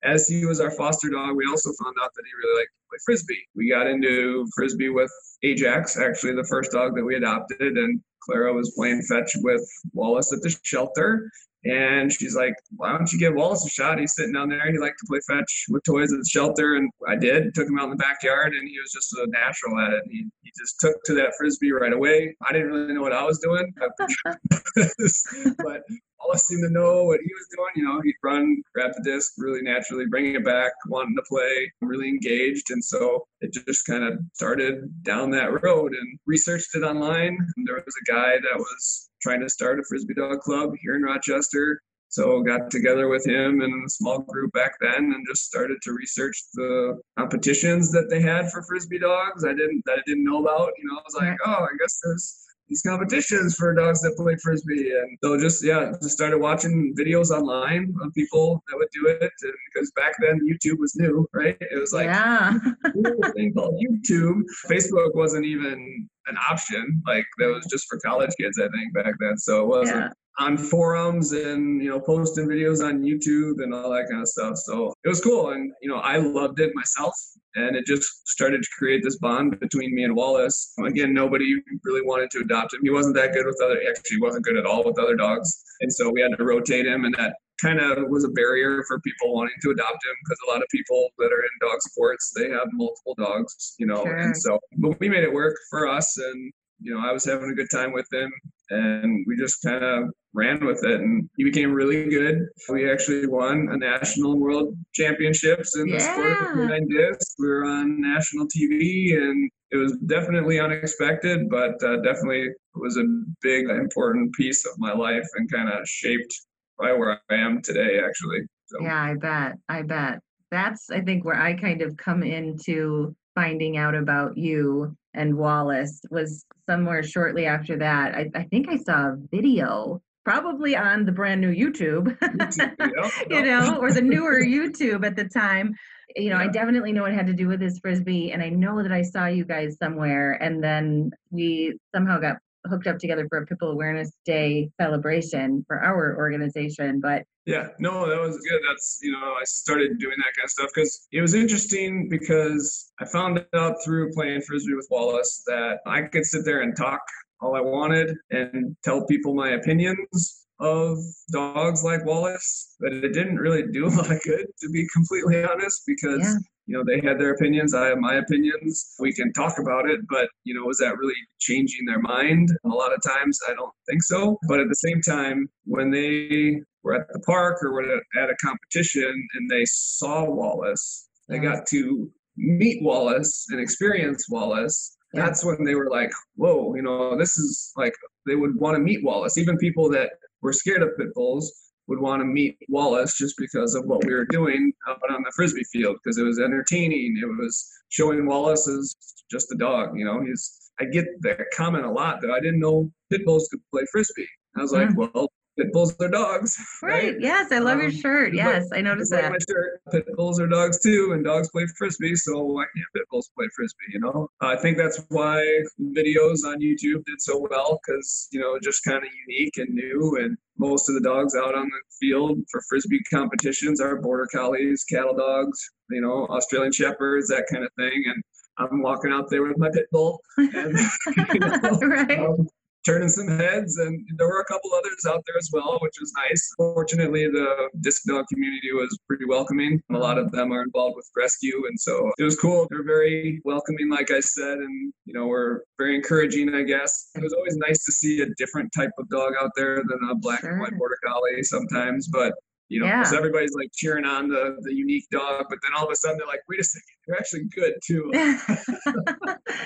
As 0.04 0.28
he 0.28 0.46
was 0.46 0.60
our 0.60 0.72
foster 0.72 1.10
dog, 1.10 1.36
we 1.36 1.46
also 1.46 1.72
found 1.82 1.96
out 2.02 2.12
that 2.16 2.24
he 2.26 2.48
really 2.48 2.60
liked 2.60 2.72
to 2.72 2.90
play 2.90 2.98
frisbee. 3.06 3.48
We 3.56 3.70
got 3.70 3.88
into 3.88 4.48
frisbee 4.56 4.90
with 4.90 5.12
Ajax, 5.44 5.98
actually 5.98 6.36
the 6.36 6.48
first 6.50 6.72
dog 6.72 6.96
that 6.96 7.04
we 7.04 7.16
adopted, 7.16 7.78
and 7.78 8.02
Clara 8.22 8.54
was 8.54 8.74
playing 8.76 9.02
fetch 9.04 9.32
with 9.38 9.66
Wallace 9.94 10.34
at 10.34 10.42
the 10.42 10.56
shelter. 10.64 11.30
And 11.66 12.12
she's 12.12 12.36
like, 12.36 12.54
why 12.76 12.92
don't 12.96 13.12
you 13.12 13.20
give 13.20 13.34
Wallace 13.34 13.66
a 13.66 13.70
shot? 13.70 14.00
He's 14.00 14.14
sitting 14.16 14.34
down 14.34 14.50
there. 14.50 14.72
He 14.72 14.78
liked 14.78 15.00
to 15.00 15.08
play 15.08 15.20
fetch 15.28 15.66
with 15.70 15.84
toys 15.84 16.14
at 16.14 16.20
the 16.20 16.30
shelter. 16.30 16.76
And 16.76 16.90
I 17.08 17.16
did, 17.16 17.54
took 17.56 17.68
him 17.68 17.80
out 17.80 17.86
in 17.86 17.90
the 17.92 17.96
backyard, 17.98 18.54
and 18.54 18.68
he 18.68 18.80
was 18.80 18.92
just 18.92 19.12
a 19.14 19.28
natural 19.30 19.80
at 19.80 19.94
it. 19.94 20.04
He, 20.10 20.28
he 20.44 20.52
just 20.58 20.80
took 20.80 20.96
to 21.06 21.14
that 21.16 21.34
frisbee 21.38 21.72
right 21.72 21.94
away. 21.94 22.36
I 22.48 22.54
didn't 22.54 22.72
really 22.72 22.94
know 22.94 23.02
what 23.02 23.14
I 23.14 23.24
was 23.24 23.40
doing, 23.40 23.74
but 25.58 25.84
Wallace 26.20 26.48
seemed 26.48 26.64
to 26.64 26.70
know 26.72 27.04
what 27.04 27.20
he 27.24 27.32
was 27.34 27.48
doing. 27.56 27.72
You 27.76 27.84
know, 27.84 28.02
he'd 28.02 28.16
run, 28.24 28.62
grab 28.74 28.92
the 28.96 29.04
disc 29.04 29.34
really 29.38 29.62
naturally, 29.62 30.06
bringing 30.06 30.36
it 30.36 30.46
back, 30.46 30.72
wanting 30.88 31.16
to 31.16 31.24
play, 31.30 31.72
really 31.82 32.08
engaged. 32.08 32.70
And 32.70 32.84
so 32.84 33.28
it 33.42 33.54
just 33.54 33.86
kind 33.86 34.04
of 34.04 34.20
started 34.34 35.04
down 35.04 35.32
that 35.32 35.64
road 35.64 35.94
and 35.94 36.20
researched 36.26 36.76
it 36.76 36.84
online. 36.84 37.38
And 37.56 37.68
there 37.68 37.76
was 37.76 37.96
a 38.02 38.12
guy 38.12 38.36
that 38.36 38.58
was 38.58 39.10
trying 39.28 39.42
to 39.42 39.50
start 39.50 39.78
a 39.78 39.84
frisbee 39.84 40.14
dog 40.14 40.40
club 40.40 40.72
here 40.82 40.96
in 40.96 41.02
Rochester. 41.02 41.82
So 42.08 42.42
got 42.42 42.72
together 42.72 43.10
with 43.10 43.28
him 43.28 43.60
and 43.60 43.86
a 43.86 43.90
small 43.90 44.20
group 44.20 44.54
back 44.54 44.72
then 44.80 45.12
and 45.14 45.28
just 45.28 45.44
started 45.44 45.80
to 45.84 45.92
research 45.92 46.42
the 46.54 46.98
competitions 47.20 47.92
that 47.92 48.10
they 48.10 48.22
had 48.22 48.50
for 48.50 48.64
frisbee 48.64 49.00
dogs. 49.00 49.44
I 49.44 49.50
didn't 49.50 49.84
that 49.86 50.00
I 50.00 50.02
didn't 50.06 50.24
know 50.24 50.40
about. 50.40 50.72
You 50.78 50.88
know, 50.88 50.98
I 50.98 51.02
was 51.06 51.16
like, 51.20 51.38
oh, 51.46 51.66
I 51.66 51.76
guess 51.78 52.00
there's 52.02 52.47
these 52.68 52.82
competitions 52.82 53.56
for 53.56 53.74
dogs 53.74 54.02
that 54.02 54.16
play 54.18 54.36
frisbee. 54.42 54.92
And 54.92 55.18
so 55.24 55.40
just 55.40 55.64
yeah 55.64 55.92
just 56.02 56.12
started 56.12 56.40
watching 56.40 56.94
videos 56.98 57.30
online 57.30 57.96
of 58.02 58.14
people 58.14 58.64
that 58.68 58.78
would 58.78 58.90
do 58.94 59.08
it. 59.08 59.32
And 59.42 59.54
because 59.74 59.92
back 59.92 60.14
then 60.20 60.40
youtube 60.48 60.80
was 60.80 60.96
new 60.96 61.28
right? 61.34 61.58
It 61.60 61.80
was 61.80 61.94
like 61.94 62.08
yeah. 62.08 62.54
thing 63.36 63.54
called 63.54 63.82
youtube. 63.82 64.44
Facebook 64.70 65.16
wasn't 65.16 65.46
even 65.46 66.08
an 66.28 66.38
option. 66.50 67.02
Like 67.06 67.26
that 67.40 67.48
was 67.48 67.66
just 67.72 67.88
for 67.90 68.00
college 68.00 68.32
kids 68.40 68.60
i 68.60 68.68
think 68.68 68.94
back 68.94 69.14
then. 69.20 69.38
So 69.38 69.64
it 69.64 69.68
wasn't 69.68 69.98
yeah. 69.98 70.46
on 70.46 70.58
forums 70.58 71.32
and 71.32 71.82
you 71.82 71.90
know 71.90 72.00
posting 72.00 72.48
videos 72.48 72.84
on 72.84 73.02
YouTube 73.02 73.64
and 73.64 73.74
all 73.74 73.92
that 73.92 74.08
kind 74.10 74.22
of 74.22 74.28
stuff. 74.28 74.58
So 74.58 74.94
it 75.04 75.10
was 75.10 75.22
cool, 75.22 75.52
and 75.52 75.72
you 75.82 75.90
know 75.90 75.98
I 75.98 76.18
loved 76.18 76.60
it 76.60 76.72
myself, 76.76 77.14
and 77.58 77.76
it 77.76 77.86
just 77.86 78.28
started 78.28 78.62
to 78.62 78.70
create 78.78 79.04
this 79.04 79.18
bond 79.18 79.60
between 79.60 79.94
me 79.94 80.04
and 80.04 80.16
Wallace. 80.16 80.74
Again, 80.86 81.14
nobody 81.14 81.56
really 81.84 82.02
wanted 82.02 82.30
to 82.32 82.40
adopt 82.40 82.74
him. 82.74 82.82
He 82.84 82.90
wasn't 82.90 83.16
that 83.16 83.34
good 83.34 83.46
with 83.46 83.60
other. 83.64 83.82
Actually, 83.90 84.22
wasn't 84.22 84.46
good 84.46 84.58
at 84.58 84.66
all 84.66 84.84
with 84.84 85.00
other 85.00 85.16
dogs, 85.16 85.64
and 85.82 85.92
so 85.92 86.10
we 86.10 86.22
had 86.22 86.38
to 86.38 86.44
rotate 86.44 86.86
him, 86.86 87.06
and 87.06 87.16
that 87.16 87.36
kind 87.62 87.80
of 87.80 87.98
was 88.10 88.24
a 88.24 88.30
barrier 88.30 88.84
for 88.88 89.00
people 89.00 89.34
wanting 89.34 89.56
to 89.64 89.72
adopt 89.72 90.06
him 90.06 90.14
because 90.24 90.38
a 90.48 90.52
lot 90.52 90.62
of 90.62 90.68
people 90.70 91.10
that 91.18 91.32
are 91.32 91.42
in 91.42 91.50
dog 91.60 91.82
sports 91.82 92.32
they 92.36 92.50
have 92.50 92.68
multiple 92.74 93.16
dogs, 93.18 93.76
you 93.80 93.88
know, 93.88 94.04
sure. 94.04 94.16
and 94.16 94.38
so 94.38 94.60
but 94.78 95.00
we 95.00 95.10
made 95.10 95.24
it 95.24 95.34
work 95.34 95.56
for 95.70 95.88
us, 95.88 96.18
and 96.18 96.54
you 96.80 96.94
know 96.94 97.02
I 97.08 97.12
was 97.12 97.26
having 97.26 97.50
a 97.50 97.56
good 97.56 97.70
time 97.72 97.94
with 97.94 98.08
him, 98.12 98.32
and 98.70 99.26
we 99.28 99.36
just 99.38 99.62
kind 99.64 99.84
of 99.84 100.10
ran 100.34 100.64
with 100.64 100.84
it 100.84 101.02
and 101.02 101.28
he 101.36 101.44
became 101.44 101.72
really 101.72 102.08
good. 102.10 102.48
We 102.70 102.90
actually 102.90 103.26
won 103.26 103.70
a 103.72 103.78
national 103.78 104.38
world 104.38 104.78
championships 104.94 105.76
in 105.76 105.90
the 105.90 106.00
sport 106.00 106.42
of 106.42 106.70
nine 106.70 106.88
discs. 106.88 107.36
We 107.40 107.48
were 107.48 107.66
on 107.66 108.00
national 108.00 108.46
TV 108.46 109.18
and 109.18 109.50
it 109.72 109.78
was 109.78 109.98
definitely 110.06 110.60
unexpected, 110.60 111.50
but 111.50 111.84
uh, 111.84 111.98
definitely 111.98 112.50
was 112.76 112.98
a 112.98 113.04
big, 113.42 113.70
important 113.70 114.34
piece 114.36 114.66
of 114.66 114.74
my 114.78 114.94
life 114.94 115.26
and 115.36 115.52
kind 115.52 115.70
of 115.70 115.88
shaped 115.88 116.34
by 116.80 116.94
where 116.94 117.20
I 117.30 117.36
am 117.36 117.62
today, 117.62 118.00
actually. 118.00 118.42
So. 118.68 118.78
Yeah, 118.82 119.02
I 119.02 119.16
bet. 119.16 119.54
I 119.68 119.82
bet. 119.82 120.20
That's, 120.52 120.90
I 120.90 121.02
think, 121.02 121.26
where 121.26 121.42
I 121.42 121.54
kind 121.54 121.82
of 121.82 121.98
come 121.98 122.24
into 122.24 123.16
finding 123.38 123.78
out 123.78 123.94
about 123.94 124.36
you 124.36 124.98
and 125.14 125.38
Wallace 125.38 126.02
was 126.10 126.44
somewhere 126.68 127.04
shortly 127.04 127.46
after 127.46 127.78
that. 127.78 128.16
I, 128.16 128.32
I 128.34 128.44
think 128.46 128.68
I 128.68 128.78
saw 128.78 129.10
a 129.10 129.18
video 129.32 130.02
probably 130.26 130.76
on 130.76 131.06
the 131.06 131.12
brand 131.12 131.40
new 131.40 131.54
YouTube, 131.54 132.18
YouTube 132.20 133.30
you 133.30 133.44
know, 133.44 133.78
or 133.80 133.94
the 133.94 134.02
newer 134.02 134.42
YouTube 134.44 135.06
at 135.06 135.16
the 135.16 135.26
time. 135.26 135.76
You 136.16 136.32
know, 136.32 136.38
yeah. 136.38 136.46
I 136.46 136.48
definitely 136.48 136.94
know 136.94 137.06
it 137.06 137.14
had 137.14 137.28
to 137.28 137.34
do 137.34 137.48
with 137.48 137.62
his 137.62 137.78
frisbee, 137.78 138.32
and 138.32 138.42
I 138.42 138.50
know 138.50 138.82
that 138.82 138.92
I 138.92 139.04
saw 139.04 139.28
you 139.28 139.46
guys 139.46 139.78
somewhere, 139.78 140.32
and 140.32 140.64
then 140.64 141.12
we 141.30 141.78
somehow 141.94 142.20
got 142.20 142.38
hooked 142.66 142.88
up 142.88 142.98
together 142.98 143.28
for 143.30 143.40
a 143.40 143.46
Pitbull 143.46 143.72
Awareness 143.72 144.12
Day 144.26 144.70
celebration 144.80 145.64
for 145.68 145.80
our 145.84 146.18
organization. 146.18 147.00
But 147.00 147.24
yeah, 147.46 147.68
no, 147.80 148.10
that 148.10 148.20
was 148.20 148.38
good. 148.38 148.62
That's 148.68 149.00
you 149.02 149.12
know, 149.12 149.36
I 149.40 149.44
started 149.46 150.00
doing 150.00 150.16
that 150.18 150.34
kind 150.36 150.46
of 150.46 150.50
stuff 150.50 150.70
because 150.74 151.08
it 151.12 151.22
was 151.22 151.34
interesting 151.34 152.10
because 152.10 152.92
I 153.00 153.06
found 153.06 153.46
out 153.56 153.76
through 153.84 154.12
playing 154.14 154.42
frisbee 154.42 154.76
with 154.76 154.88
Wallace 154.90 155.44
that 155.48 155.80
I 155.86 156.04
could 156.04 156.26
sit 156.26 156.46
there 156.46 156.62
and 156.62 156.76
talk 156.76 157.02
all 157.40 157.56
I 157.56 157.62
wanted 157.62 158.16
and 158.32 158.76
tell 158.84 159.06
people 159.06 159.34
my 159.34 159.52
opinions 159.52 160.46
of 160.60 160.98
dogs 161.32 161.84
like 161.84 162.04
Wallace, 162.04 162.76
but 162.80 162.92
it 162.92 163.14
didn't 163.14 163.38
really 163.38 163.64
do 163.72 163.86
a 163.86 163.90
lot 163.90 164.12
of 164.12 164.22
good, 164.24 164.48
to 164.60 164.70
be 164.72 164.88
completely 164.94 165.44
honest, 165.44 165.84
because. 165.86 166.22
Yeah. 166.22 166.38
You 166.68 166.78
know, 166.78 166.84
they 166.86 167.06
had 167.06 167.20
their 167.20 167.32
opinions. 167.32 167.74
I 167.74 167.88
have 167.88 167.98
my 167.98 168.16
opinions. 168.16 168.94
We 169.00 169.14
can 169.14 169.34
talk 169.34 169.58
about 169.60 169.90
it, 169.90 170.02
but, 170.10 170.30
you 170.44 170.54
know, 170.54 170.66
was 170.66 170.78
that 170.80 170.98
really 170.98 171.16
changing 171.40 171.86
their 171.86 172.00
mind? 172.00 172.50
A 172.66 172.70
lot 172.70 172.94
of 172.94 173.02
times, 173.02 173.40
I 173.50 173.54
don't 173.54 173.74
think 173.90 174.04
so. 174.04 174.38
But 174.48 174.60
at 174.60 174.68
the 174.68 174.76
same 174.76 175.02
time, 175.02 175.50
when 175.64 175.92
they 175.92 176.62
were 176.84 176.96
at 176.96 177.08
the 177.14 177.20
park 177.22 177.64
or 177.64 177.72
were 177.72 177.84
at 177.84 178.30
a 178.30 178.36
competition 178.44 179.28
and 179.36 179.50
they 179.50 179.64
saw 179.66 180.26
Wallace, 180.26 181.08
they 181.30 181.40
got 181.40 181.66
to 181.68 182.12
meet 182.36 182.84
Wallace 182.84 183.48
and 183.50 183.60
experience 183.60 184.26
Wallace 184.30 184.98
that's 185.14 185.44
when 185.44 185.64
they 185.64 185.76
were 185.76 185.90
like, 185.90 186.12
whoa, 186.36 186.76
you 186.76 186.82
know, 186.82 187.18
this 187.18 187.38
is 187.38 187.72
like, 187.76 187.94
they 188.26 188.36
would 188.36 188.60
want 188.60 188.76
to 188.76 188.80
meet 188.80 189.04
Wallace. 189.04 189.38
Even 189.38 189.58
people 189.58 189.90
that 189.92 190.12
were 190.42 190.54
scared 190.54 190.84
of 190.84 190.98
pit 190.98 191.14
bulls 191.14 191.67
would 191.88 192.00
want 192.00 192.22
to 192.22 192.26
meet 192.26 192.58
Wallace 192.70 193.18
just 193.18 193.36
because 193.38 193.76
of 193.76 193.86
what 193.86 194.06
we 194.06 194.14
were 194.14 194.26
doing 194.26 194.72
out 194.88 195.00
on 195.10 195.24
the 195.24 195.32
frisbee 195.36 195.64
field 195.72 195.98
because 196.04 196.18
it 196.18 196.24
was 196.24 196.40
entertaining. 196.40 197.18
It 197.22 197.26
was 197.26 197.70
showing 197.90 198.26
Wallace 198.26 198.68
as 198.68 198.96
just 199.32 199.52
a 199.52 199.56
dog. 199.56 199.98
You 199.98 200.06
know, 200.06 200.22
he's. 200.22 200.64
I 200.80 200.86
get 200.86 201.06
that 201.22 201.40
comment 201.56 201.86
a 201.86 201.90
lot 201.90 202.22
that 202.22 202.30
I 202.30 202.40
didn't 202.40 202.60
know 202.60 202.92
pit 203.10 203.26
bulls 203.26 203.48
could 203.50 203.62
play 203.72 203.82
frisbee. 203.92 204.28
I 204.56 204.62
was 204.62 204.74
like, 204.74 204.90
mm. 204.90 205.10
well, 205.12 205.32
pit 205.58 205.74
bulls 205.74 205.96
are 206.00 206.08
dogs. 206.08 206.58
Right. 206.84 207.14
right? 207.14 207.16
Yes, 207.20 207.52
I 207.52 207.58
love 207.58 207.76
um, 207.76 207.82
your 207.82 207.92
shirt. 207.92 208.34
Yes, 208.34 208.70
I 208.74 208.82
noticed 208.82 209.12
that. 209.12 209.32
my 209.32 209.38
shirt. 209.50 209.82
Pit 209.92 210.06
bulls 210.16 210.40
are 210.40 210.48
dogs 210.48 210.80
too, 210.80 211.12
and 211.14 211.24
dogs 211.24 211.50
play 211.50 211.66
frisbee. 211.78 212.16
So 212.16 212.44
why 212.44 212.66
can't 212.76 212.86
pit 212.96 213.04
bulls 213.10 213.30
play 213.36 213.48
frisbee? 213.56 213.94
You 213.94 214.00
know, 214.00 214.30
I 214.42 214.56
think 214.58 214.78
that's 214.78 215.04
why 215.10 215.42
videos 215.82 216.46
on 216.46 216.60
YouTube 216.60 217.04
did 217.06 217.20
so 217.20 217.46
well 217.50 217.80
because 217.86 218.28
you 218.32 218.40
know 218.40 218.58
just 218.62 218.84
kind 218.84 218.98
of 218.98 219.10
unique 219.28 219.58
and 219.58 219.74
new, 219.74 220.18
and 220.22 220.38
most 220.58 220.88
of 220.88 220.96
the 220.96 221.02
dogs 221.02 221.36
out 221.36 221.56
on 221.56 221.66
the 221.66 221.82
field 222.00 222.40
for 222.52 222.62
frisbee 222.70 223.02
competitions 223.12 223.82
are 223.82 224.00
border 224.02 224.28
collies, 224.32 224.84
cattle 224.84 225.16
dogs, 225.16 225.60
you 225.90 226.02
know, 226.02 226.28
Australian 226.28 226.72
shepherds, 226.72 227.28
that 227.30 227.46
kind 227.52 227.64
of 227.64 227.72
thing, 227.78 228.04
and 228.08 228.24
I'm 228.60 228.82
walking 228.82 229.12
out 229.12 229.30
there 229.30 229.44
with 229.44 229.58
my 229.58 229.70
pit 229.72 229.88
bull, 229.92 230.22
and 230.38 230.78
you 231.34 231.40
know, 231.40 231.60
right. 231.82 232.20
um, 232.20 232.48
turning 232.88 233.10
some 233.10 233.28
heads. 233.28 233.78
And 233.78 234.08
there 234.18 234.28
were 234.28 234.40
a 234.40 234.46
couple 234.46 234.72
others 234.74 235.06
out 235.08 235.24
there 235.28 235.38
as 235.38 235.50
well, 235.52 235.78
which 235.82 235.96
was 236.00 236.12
nice. 236.28 236.50
Fortunately, 236.58 237.28
the 237.28 237.70
disc 237.82 238.04
dog 238.08 238.26
community 238.32 238.72
was 238.72 238.98
pretty 239.08 239.26
welcoming. 239.26 239.82
A 239.92 239.98
lot 239.98 240.18
of 240.18 240.32
them 240.32 240.52
are 240.54 240.64
involved 240.64 240.96
with 240.96 241.10
rescue. 241.16 241.64
And 241.68 241.80
so 241.80 242.12
it 242.18 242.24
was 242.24 242.40
cool. 242.40 242.68
They're 242.70 242.84
very 242.84 243.42
welcoming, 243.44 243.90
like 243.90 244.10
I 244.12 244.22
said, 244.22 244.60
and, 244.60 244.94
you 245.06 245.14
know, 245.14 245.28
we're 245.28 245.62
very 245.78 245.96
encouraging, 245.96 246.54
I 246.56 246.64
guess. 246.64 247.10
It 247.16 247.24
was 247.24 247.34
always 247.34 247.58
nice 247.58 247.84
to 247.86 247.92
see 247.92 248.22
a 248.22 248.28
different 248.38 248.72
type 248.74 248.92
of 248.98 249.10
dog 249.10 249.34
out 249.40 249.52
there 249.56 249.84
than 249.88 250.10
a 250.10 250.16
black 250.16 250.42
sure. 250.42 250.52
and 250.52 250.62
white 250.62 250.78
border 250.78 250.98
collie 251.06 251.44
sometimes. 251.44 252.08
But 252.08 252.34
you 252.70 252.82
know, 252.82 252.88
because 252.88 253.12
yeah. 253.12 253.18
everybody's 253.18 253.54
like 253.54 253.70
cheering 253.74 254.06
on 254.06 254.28
the 254.28 254.58
the 254.62 254.74
unique 254.74 255.06
dog, 255.12 255.46
but 255.50 255.60
then 255.64 255.72
all 255.78 255.86
of 255.86 255.92
a 255.92 255.96
sudden 255.96 256.18
they're 256.18 256.28
like, 256.28 256.42
wait 256.50 256.60
a 256.60 256.64
second, 256.64 256.84
you're 257.08 257.18
actually 257.18 257.46
good 257.56 257.74
too. 257.86 258.12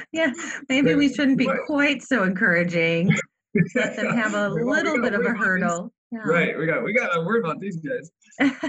yeah, 0.12 0.32
maybe 0.70 0.94
we 0.96 1.12
shouldn't 1.14 1.38
be 1.38 1.50
quite 1.66 2.04
so 2.04 2.24
encouraging. 2.24 3.12
Let 3.76 3.96
them 3.96 4.16
have 4.16 4.34
a 4.34 4.50
little 4.50 5.02
bit 5.02 5.14
of 5.14 5.26
a 5.26 5.32
hurdle. 5.32 5.92
Yeah. 6.12 6.20
Right, 6.26 6.58
we 6.58 6.66
got 6.66 6.84
we 6.84 6.94
got 6.94 7.14
to 7.14 7.22
worry 7.22 7.40
about 7.40 7.60
these 7.60 7.78
guys. 7.78 8.12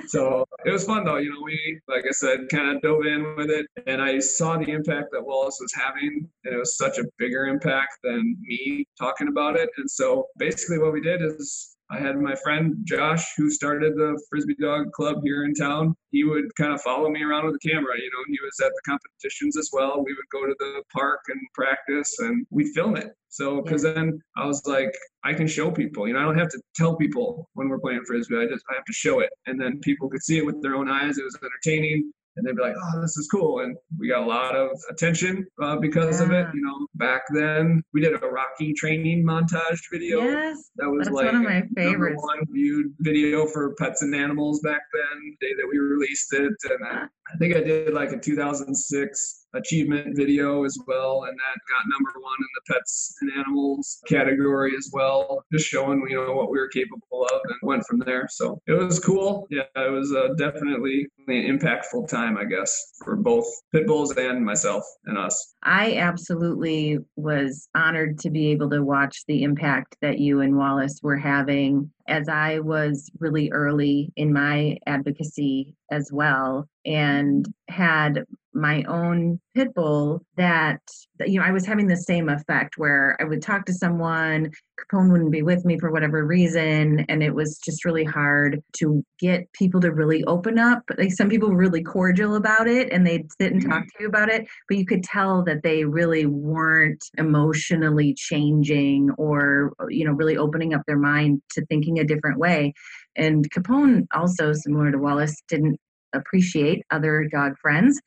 so 0.07 0.45
it 0.65 0.71
was 0.71 0.85
fun 0.85 1.05
though. 1.05 1.17
You 1.17 1.31
know, 1.31 1.41
we 1.45 1.81
like 1.89 2.05
I 2.09 2.13
said, 2.13 2.49
kind 2.51 2.75
of 2.75 2.83
dove 2.83 3.05
in 3.05 3.35
with 3.37 3.51
it, 3.51 3.67
and 3.87 4.01
I 4.01 4.21
saw 4.21 4.57
the 4.57 4.71
impact 4.71 5.09
that 5.13 5.25
Wallace 5.25 5.59
was 5.61 5.73
having, 5.75 6.29
and 6.45 6.55
it 6.55 6.59
was 6.59 6.79
such 6.79 6.99
a 6.99 7.05
bigger 7.19 7.47
impact 7.47 7.99
than 8.05 8.37
me 8.41 8.87
talking 8.97 9.27
about 9.29 9.57
it. 9.57 9.71
And 9.77 9.91
so 9.91 10.29
basically, 10.39 10.79
what 10.79 10.93
we 10.93 11.01
did 11.01 11.21
is 11.21 11.72
I 11.93 12.01
had 12.01 12.17
my 12.17 12.35
friend 12.37 12.75
Josh, 12.85 13.23
who 13.37 13.51
started 13.51 13.97
the 13.97 14.19
Frisbee 14.31 14.57
Dog 14.59 14.91
Club 14.93 15.19
here 15.23 15.45
in 15.45 15.53
town. 15.55 15.95
He 16.11 16.25
would 16.25 16.55
kind 16.57 16.73
of 16.73 16.81
follow 16.81 17.11
me 17.11 17.23
around 17.23 17.45
with 17.45 17.57
a 17.57 17.69
camera. 17.69 17.95
You 17.99 18.11
know, 18.11 18.25
he 18.29 18.39
was 18.43 18.59
at 18.65 18.73
the 18.73 18.81
competitions 18.91 19.59
as 19.59 19.69
well. 19.75 20.03
We 20.03 20.15
would 20.15 20.29
go 20.33 20.47
to 20.47 20.55
the 20.59 20.83
park 20.91 21.21
and 21.29 21.39
practice, 21.53 22.19
and 22.21 22.47
we'd 22.51 22.73
film 22.75 22.97
it. 22.97 23.11
So, 23.29 23.61
because 23.61 23.85
yeah. 23.85 23.93
then 23.93 24.21
I 24.37 24.47
was 24.47 24.63
like, 24.67 24.95
I 25.23 25.35
can 25.35 25.47
show 25.47 25.71
people. 25.71 26.09
You 26.09 26.15
know, 26.15 26.21
I 26.21 26.23
don't 26.23 26.39
have 26.39 26.49
to 26.51 26.61
tell 26.75 26.97
people 26.97 27.49
when 27.53 27.69
we're 27.69 27.79
playing 27.79 28.05
frisbee. 28.07 28.39
I 28.39 28.47
just 28.47 28.65
I 28.71 28.75
have 28.75 28.87
to 28.87 28.93
show 28.95 29.21
it, 29.21 29.31
and 29.47 29.61
then 29.61 29.79
people 29.81 30.09
could 30.09 30.23
see 30.23 30.39
it 30.39 30.47
with 30.47 30.63
their 30.63 30.75
own 30.75 30.89
eyes. 30.91 31.19
It 31.19 31.25
was 31.25 31.37
entertaining 31.43 32.11
and 32.37 32.47
they'd 32.47 32.57
be 32.57 32.63
like, 32.63 32.75
"Oh, 32.77 33.01
this 33.01 33.17
is 33.17 33.29
cool," 33.31 33.61
and 33.61 33.77
we 33.99 34.09
got 34.09 34.23
a 34.23 34.27
lot 34.27 34.57
of 34.57 34.71
attention 34.91 35.47
uh, 35.63 35.77
because 35.77 36.21
yeah. 36.21 36.27
of 36.27 36.33
it. 36.33 36.47
You 36.55 36.63
know, 36.63 36.87
back 36.95 37.23
then 37.35 37.83
we 37.93 38.01
did 38.01 38.15
a 38.15 38.27
Rocky 38.27 38.73
training 38.73 39.25
montage 39.25 39.81
video. 39.91 40.23
Yes, 40.23 40.71
that 40.77 40.89
was 40.89 41.11
like 41.11 41.27
one 41.27 41.37
of 41.37 41.43
my 41.43 41.63
favorites. 41.77 42.23
One 42.23 42.45
viewed 42.51 42.95
video 43.01 43.47
for 43.47 43.75
pets 43.79 44.03
and 44.03 44.15
animals 44.15 44.61
back 44.61 44.83
then. 44.93 45.37
The 45.41 45.47
day 45.47 45.55
that 45.57 45.69
we 45.71 45.79
released 45.79 46.33
it, 46.33 46.53
and 46.65 46.87
I, 46.91 47.05
I 47.33 47.37
think 47.39 47.57
I 47.57 47.61
did 47.61 47.93
like 47.93 48.13
a 48.13 48.19
2006 48.19 49.42
achievement 49.55 50.17
video 50.17 50.65
as 50.65 50.79
well, 50.87 51.25
and 51.25 51.39
that 51.39 51.57
got 51.69 51.89
number 51.89 52.13
one 52.21 52.37
in 52.39 52.47
the 52.55 52.75
pets 52.75 53.15
and 53.21 53.31
animals 53.39 54.01
category 54.09 54.73
as 54.77 54.91
well, 54.93 55.45
just 55.53 55.67
showing 55.67 56.05
you 56.09 56.17
know 56.17 56.35
what 56.35 56.51
we 56.51 56.59
were 56.59 56.69
capable 56.69 57.25
of, 57.25 57.41
and 57.45 57.57
went 57.63 57.85
from 57.87 57.99
there. 58.01 58.27
So 58.31 58.61
it 58.67 58.73
was 58.73 58.99
cool. 58.99 59.47
Yeah, 59.51 59.63
it 59.77 59.91
was 59.91 60.13
uh, 60.13 60.35
definitely 60.39 61.07
an 61.29 61.59
impactful 61.59 62.09
time, 62.09 62.37
I 62.37 62.45
guess, 62.45 62.93
for 63.05 63.17
both 63.17 63.47
pit 63.73 63.87
bulls 63.87 64.17
and 64.17 64.45
myself 64.45 64.85
and 65.05 65.19
us. 65.19 65.55
I 65.63 65.97
absolutely 65.97 66.99
was 67.17 67.69
honored 67.75 68.19
to 68.21 68.31
be 68.31 68.49
able 68.49 68.71
to 68.71 68.83
watch 68.83 69.25
the 69.27 69.43
impact 69.43 69.97
that 70.03 70.19
you 70.19 70.41
and 70.41 70.57
Wallace 70.57 71.01
were 71.03 71.17
having 71.17 71.91
as 72.09 72.29
I 72.29 72.59
was 72.61 73.11
really 73.19 73.51
early 73.53 74.13
in 74.17 74.33
my 74.33 74.79
advocacy 74.87 75.75
as 75.91 76.11
well 76.13 76.69
and 76.85 77.47
mm-hmm. 77.47 77.75
had 77.75 78.25
my 78.55 78.83
own 78.85 79.41
pit 79.55 79.75
bull 79.75 80.23
that 80.37 80.81
you 81.27 81.39
know 81.39 81.45
i 81.45 81.51
was 81.51 81.67
having 81.67 81.87
the 81.87 81.97
same 81.97 82.29
effect 82.29 82.75
where 82.79 83.17
i 83.21 83.25
would 83.25 83.43
talk 83.43 83.65
to 83.65 83.73
someone 83.73 84.51
capone 84.81 85.11
wouldn't 85.11 85.31
be 85.31 85.43
with 85.43 85.65
me 85.65 85.79
for 85.79 85.91
whatever 85.91 86.25
reason 86.25 87.05
and 87.09 87.23
it 87.23 87.35
was 87.35 87.59
just 87.59 87.85
really 87.85 88.05
hard 88.05 88.63
to 88.73 89.05
get 89.19 89.51
people 89.53 89.81
to 89.81 89.93
really 89.93 90.25
open 90.25 90.59
up 90.59 90.83
like 90.99 91.13
some 91.13 91.29
people 91.29 91.51
were 91.51 91.57
really 91.57 91.83
cordial 91.83 92.37
about 92.37 92.67
it 92.67 92.91
and 92.93 93.07
they'd 93.07 93.31
sit 93.41 93.53
and 93.53 93.63
talk 93.63 93.83
mm-hmm. 93.83 93.99
to 93.99 94.03
you 94.03 94.09
about 94.09 94.29
it 94.29 94.47
but 94.69 94.77
you 94.77 94.87
could 94.87 95.03
tell 95.03 95.45
that 95.45 95.63
they 95.63 95.85
really 95.85 96.27
weren't 96.27 97.05
emotionally 97.19 98.15
changing 98.15 99.11
or 99.19 99.73
you 99.89 100.05
know 100.05 100.13
really 100.13 100.37
opening 100.37 100.75
up 100.75 100.83
their 100.87 100.99
mind 100.99 101.41
to 101.51 101.65
thinking 101.67 101.99
a 101.99 102.05
different 102.05 102.39
way 102.39 102.73
and 103.17 103.51
capone 103.51 104.07
also 104.15 104.53
similar 104.53 104.91
to 104.91 104.99
wallace 104.99 105.43
didn't 105.49 105.79
appreciate 106.15 106.83
other 106.91 107.27
dog 107.33 107.55
friends 107.61 108.01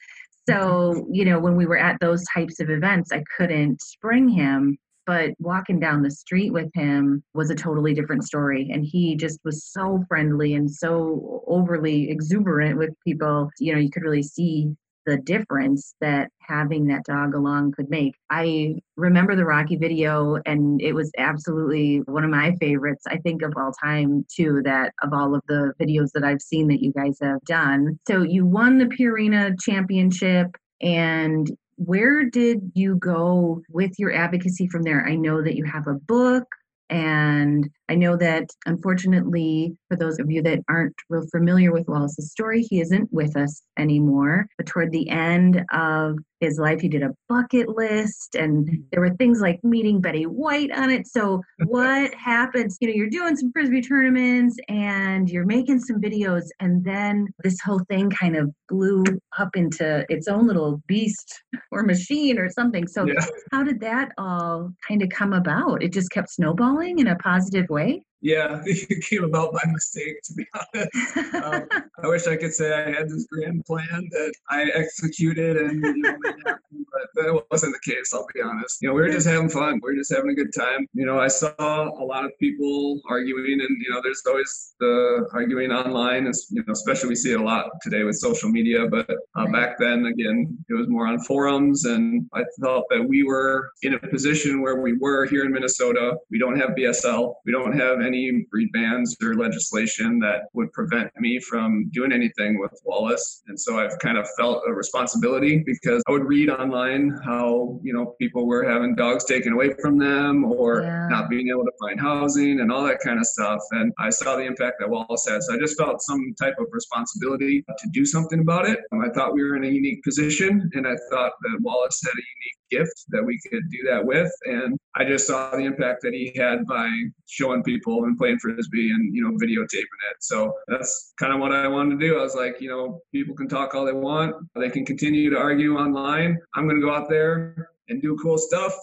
so, 0.48 1.08
you 1.12 1.25
know, 1.25 1.40
when 1.40 1.56
we 1.56 1.66
were 1.66 1.78
at 1.78 2.00
those 2.00 2.24
types 2.34 2.60
of 2.60 2.70
events, 2.70 3.12
I 3.12 3.24
couldn't 3.38 3.82
bring 4.02 4.30
him, 4.30 4.78
but 5.06 5.32
walking 5.40 5.80
down 5.80 6.04
the 6.04 6.12
street 6.12 6.52
with 6.52 6.70
him 6.74 7.24
was 7.34 7.50
a 7.50 7.56
totally 7.56 7.94
different 7.94 8.24
story. 8.24 8.70
And 8.72 8.86
he 8.86 9.16
just 9.16 9.40
was 9.44 9.64
so 9.66 10.04
friendly 10.08 10.54
and 10.54 10.70
so 10.70 11.44
overly 11.48 12.10
exuberant 12.12 12.78
with 12.78 12.92
people. 13.06 13.50
You 13.60 13.74
know, 13.74 13.80
you 13.80 13.90
could 13.90 14.04
really 14.04 14.24
see 14.24 14.75
the 15.05 15.17
difference 15.17 15.95
that 16.01 16.29
having 16.39 16.88
that 16.88 17.05
dog 17.05 17.35
along 17.35 17.74
could 17.74 17.89
make. 17.89 18.15
I 18.29 18.75
remember 18.97 19.35
the 19.35 19.45
Rocky 19.45 19.75
video, 19.75 20.38
and 20.45 20.81
it 20.81 20.93
was 20.93 21.12
absolutely 21.17 21.97
one 22.05 22.24
of 22.24 22.29
my 22.29 22.55
favorites, 22.59 23.03
I 23.07 23.17
think, 23.17 23.41
of 23.41 23.53
all 23.57 23.71
time, 23.83 24.25
too, 24.33 24.62
that 24.63 24.93
of 25.01 25.13
all 25.13 25.35
of 25.35 25.41
the 25.47 25.74
videos 25.81 26.09
that 26.13 26.24
I've 26.24 26.41
seen 26.41 26.67
that 26.67 26.81
you 26.81 26.91
guys 26.93 27.17
have 27.21 27.41
done. 27.45 28.00
So 28.07 28.24
you 28.24 28.45
won 28.45 28.77
the 28.77 28.85
Purina 28.85 29.55
Championship, 29.62 30.47
and 30.81 31.50
where 31.77 32.24
did 32.24 32.71
you 32.74 32.95
go 32.95 33.62
with 33.69 33.91
your 33.97 34.13
advocacy 34.13 34.67
from 34.67 34.83
there? 34.83 35.05
I 35.05 35.15
know 35.15 35.41
that 35.41 35.55
you 35.55 35.65
have 35.65 35.88
a 35.88 35.93
book. 35.93 36.45
And 36.89 37.67
I 37.89 37.96
know 37.96 38.18
that 38.18 38.50
unfortunately, 38.65 39.75
for 39.89 39.96
those 39.96 40.20
of 40.20 40.32
you 40.32 40.42
that 40.44 40.63
aren't 40.68 40.96
real 41.10 41.25
familiar 41.32 41.72
with 41.72 41.88
Wallace's 41.88 42.32
story, 42.32 42.62
he 42.62 42.82
isn't 42.82 43.12
with 43.12 43.38
us 43.38 43.62
anymore. 43.77 44.48
But 44.58 44.65
toward 44.65 44.92
the 44.92 45.10
end 45.10 45.63
of 45.72 46.18
his 46.39 46.58
life, 46.58 46.82
he 46.82 46.89
did 46.89 47.04
a 47.04 47.13
bucket 47.30 47.70
list, 47.70 48.36
and 48.36 48.65
mm-hmm. 48.65 48.82
there 48.92 49.01
were 49.01 49.15
things 49.15 49.39
like 49.39 49.63
meeting 49.63 50.01
Betty 50.01 50.25
White 50.25 50.72
on 50.72 50.89
it. 50.89 51.08
So, 51.08 51.42
what 51.65 52.13
happens? 52.15 52.77
You 52.82 52.88
know, 52.88 52.94
you're 52.96 53.10
doing 53.10 53.36
some 53.36 53.51
frisbee 53.51 53.82
tournaments 53.82 54.58
and 54.68 55.30
you're 55.30 55.46
making 55.46 55.80
some 55.80 56.01
videos, 56.01 56.44
and 56.60 56.84
then 56.84 57.27
this 57.44 57.60
whole 57.62 57.82
thing 57.89 58.10
kind 58.10 58.36
of 58.36 58.51
blew 58.68 59.04
up 59.38 59.56
into 59.56 60.06
its 60.10 60.27
own 60.27 60.48
little 60.48 60.82
beast 60.88 61.44
or 61.72 61.84
machine 61.84 62.39
or 62.39 62.50
something. 62.50 62.88
So, 62.88 63.06
yeah. 63.06 63.25
how 63.51 63.63
did 63.63 63.80
that 63.82 64.12
all 64.18 64.72
kind 64.88 65.01
of 65.01 65.10
come 65.10 65.34
about? 65.34 65.84
It 65.84 65.94
just 65.94 66.12
kept 66.12 66.32
snowballing 66.32 67.00
in 67.00 67.08
a 67.08 67.15
positive 67.18 67.70
way? 67.70 67.75
way. 67.75 68.03
Yeah, 68.25 68.60
it 68.65 69.03
came 69.03 69.24
about 69.24 69.53
by 69.53 69.62
mistake, 69.72 70.20
to 70.24 70.34
be 70.34 70.46
honest. 70.55 70.89
Um, 71.36 71.67
I 72.01 72.08
wish 72.08 72.27
I 72.27 72.38
could 72.38 72.53
say 72.53 72.74
I 72.74 72.91
had 72.91 73.10
this 73.10 73.27
grand 73.29 73.65
plan 73.65 74.08
that 74.12 74.34
I 74.50 74.63
executed 74.74 75.58
and 75.58 75.84
you 75.84 76.01
know, 76.01 76.17
made 76.20 76.34
happen, 76.46 76.86
but 76.91 77.24
that 77.24 77.44
wasn't 77.51 77.74
the 77.74 77.91
case, 77.91 78.13
I'll 78.13 78.25
be 78.34 78.41
honest. 78.41 78.82
You 78.82 78.88
know, 78.88 78.96
we 78.96 79.01
were 79.01 79.10
just 79.10 79.27
having 79.27 79.50
fun. 79.50 79.79
We 79.84 79.91
were 79.91 79.96
just 79.96 80.13
having 80.13 80.32
a 80.32 80.34
good 80.34 80.53
time. 80.58 80.88
You 80.94 81.05
know, 81.05 81.20
I 81.20 81.27
saw 81.27 81.53
a 81.58 82.05
lot 82.05 82.25
of 82.25 82.32
people 82.39 83.01
arguing, 83.10 83.60
and, 83.60 83.82
you 83.82 83.91
know, 83.91 84.01
there's 84.01 84.24
always 84.27 84.75
the 84.79 85.27
arguing 85.34 85.72
online, 85.72 86.25
and, 86.25 86.36
you 86.51 86.63
know, 86.65 86.72
especially 86.72 87.10
we 87.10 87.15
see 87.15 87.34
it 87.34 87.39
a 87.39 87.44
lot 87.44 87.70
today 87.82 88.03
with 88.03 88.15
social 88.15 88.50
media, 88.50 88.88
but 88.88 89.10
uh, 89.36 89.46
back 89.51 89.77
then, 89.77 90.05
again, 90.05 90.58
it 90.70 90.74
was 90.74 90.88
more 90.88 91.05
on 91.08 91.20
forums, 91.20 91.86
and 91.86 92.27
I 92.34 92.44
felt 92.62 92.86
that 92.91 93.05
we 93.08 93.24
were 93.24 93.72
in 93.82 93.96
a 93.96 94.00
position 94.00 94.62
where 94.62 94.82
we 94.82 94.94
were 94.98 95.25
here 95.25 95.44
in 95.44 95.51
Minnesota. 95.51 96.15
We 96.32 96.39
don't 96.39 96.58
have 96.60 96.72
BSL, 96.72 97.36
we 97.46 97.51
don't 97.51 97.77
have 97.77 98.01
any 98.01 98.14
any 98.15 98.45
breed 98.50 98.69
bans 98.74 99.15
or 99.22 99.36
legislation 99.36 100.19
that 100.19 100.43
would 100.53 100.72
prevent 100.74 101.12
me 101.19 101.39
from 101.39 101.89
doing 101.91 102.12
anything 102.12 102.60
with 102.60 102.72
Wallace. 102.86 103.43
And 103.48 103.60
so 103.60 103.79
I've 103.79 103.98
kind 104.00 104.17
of 104.17 104.27
felt 104.38 104.63
a 104.67 104.74
responsibility 104.74 105.63
because 105.65 106.01
I 106.07 106.12
would 106.12 106.25
read 106.25 106.50
online 106.50 107.17
how, 107.25 107.79
you 107.84 107.93
know, 107.93 108.15
people 108.19 108.45
were 108.45 108.63
having 108.63 108.95
dogs 108.95 109.25
taken 109.25 109.53
away 109.53 109.74
from 109.81 109.98
them 109.98 110.45
or 110.45 110.81
yeah. 110.81 111.07
not 111.10 111.29
being 111.29 111.50
able 111.50 111.65
to 111.65 111.72
find 111.79 112.00
housing 112.00 112.60
and 112.60 112.72
all 112.72 112.84
that 112.86 113.00
kind 113.03 113.19
of 113.19 113.25
stuff. 113.25 113.60
And 113.72 113.91
I 114.00 114.10
saw 114.10 114.36
the 114.36 114.43
impact 114.43 114.77
that 114.79 114.89
Wallace 114.89 115.25
had. 115.27 115.43
So 115.43 115.55
I 115.55 115.57
just 115.57 115.77
felt 115.77 116.01
some 116.01 116.34
type 116.41 116.55
of 116.60 116.67
responsibility 116.72 117.63
to 117.67 117.89
do 117.91 118.05
something 118.05 118.39
about 118.39 118.67
it. 118.67 118.79
I 118.93 119.10
thought 119.10 119.34
we 119.34 119.43
were 119.43 119.55
in 119.55 119.65
a 119.65 119.69
unique 119.69 120.03
position 120.03 120.69
and 120.74 120.88
I 120.88 120.95
thought 121.12 121.34
that 121.41 121.57
Wallace 121.62 122.01
had 122.03 122.13
a 122.13 122.25
unique 122.38 122.64
gift 122.69 123.05
that 123.10 123.24
we 123.24 123.39
could 123.50 123.69
do 123.69 123.79
that 123.89 124.03
with. 124.03 124.31
And 124.45 124.77
I 124.95 125.03
just 125.05 125.27
saw 125.27 125.51
the 125.51 125.63
impact 125.63 126.01
that 126.03 126.13
he 126.13 126.34
had 126.36 126.65
by 126.65 126.89
showing 127.27 127.63
people 127.63 128.05
and 128.05 128.17
playing 128.17 128.39
frisbee 128.39 128.91
and 128.91 129.13
you 129.13 129.24
know 129.24 129.38
videotaping 129.38 130.01
it. 130.12 130.17
So 130.19 130.53
that's 130.67 131.13
kind 131.19 131.34
of 131.34 131.39
what 131.39 131.51
I 131.51 131.67
wanted 131.67 132.00
to 132.00 132.07
do. 132.07 132.17
I 132.17 132.22
was 132.22 132.36
like, 132.36 132.62
you 132.62 132.69
know, 132.69 133.01
people 133.12 133.36
can 133.36 133.48
talk 133.48 133.75
all 133.75 133.86
they 133.86 133.93
want, 133.93 134.36
they 134.55 134.69
can 134.69 134.86
continue 134.86 135.29
to 135.29 135.38
argue 135.38 135.77
online. 135.77 136.38
I'm 136.55 136.67
going 136.67 136.79
to 136.79 136.86
go 136.86 136.93
out 136.93 137.10
there 137.10 137.69
and 137.89 138.01
do 138.01 138.17
cool 138.22 138.38
stuff 138.38 138.74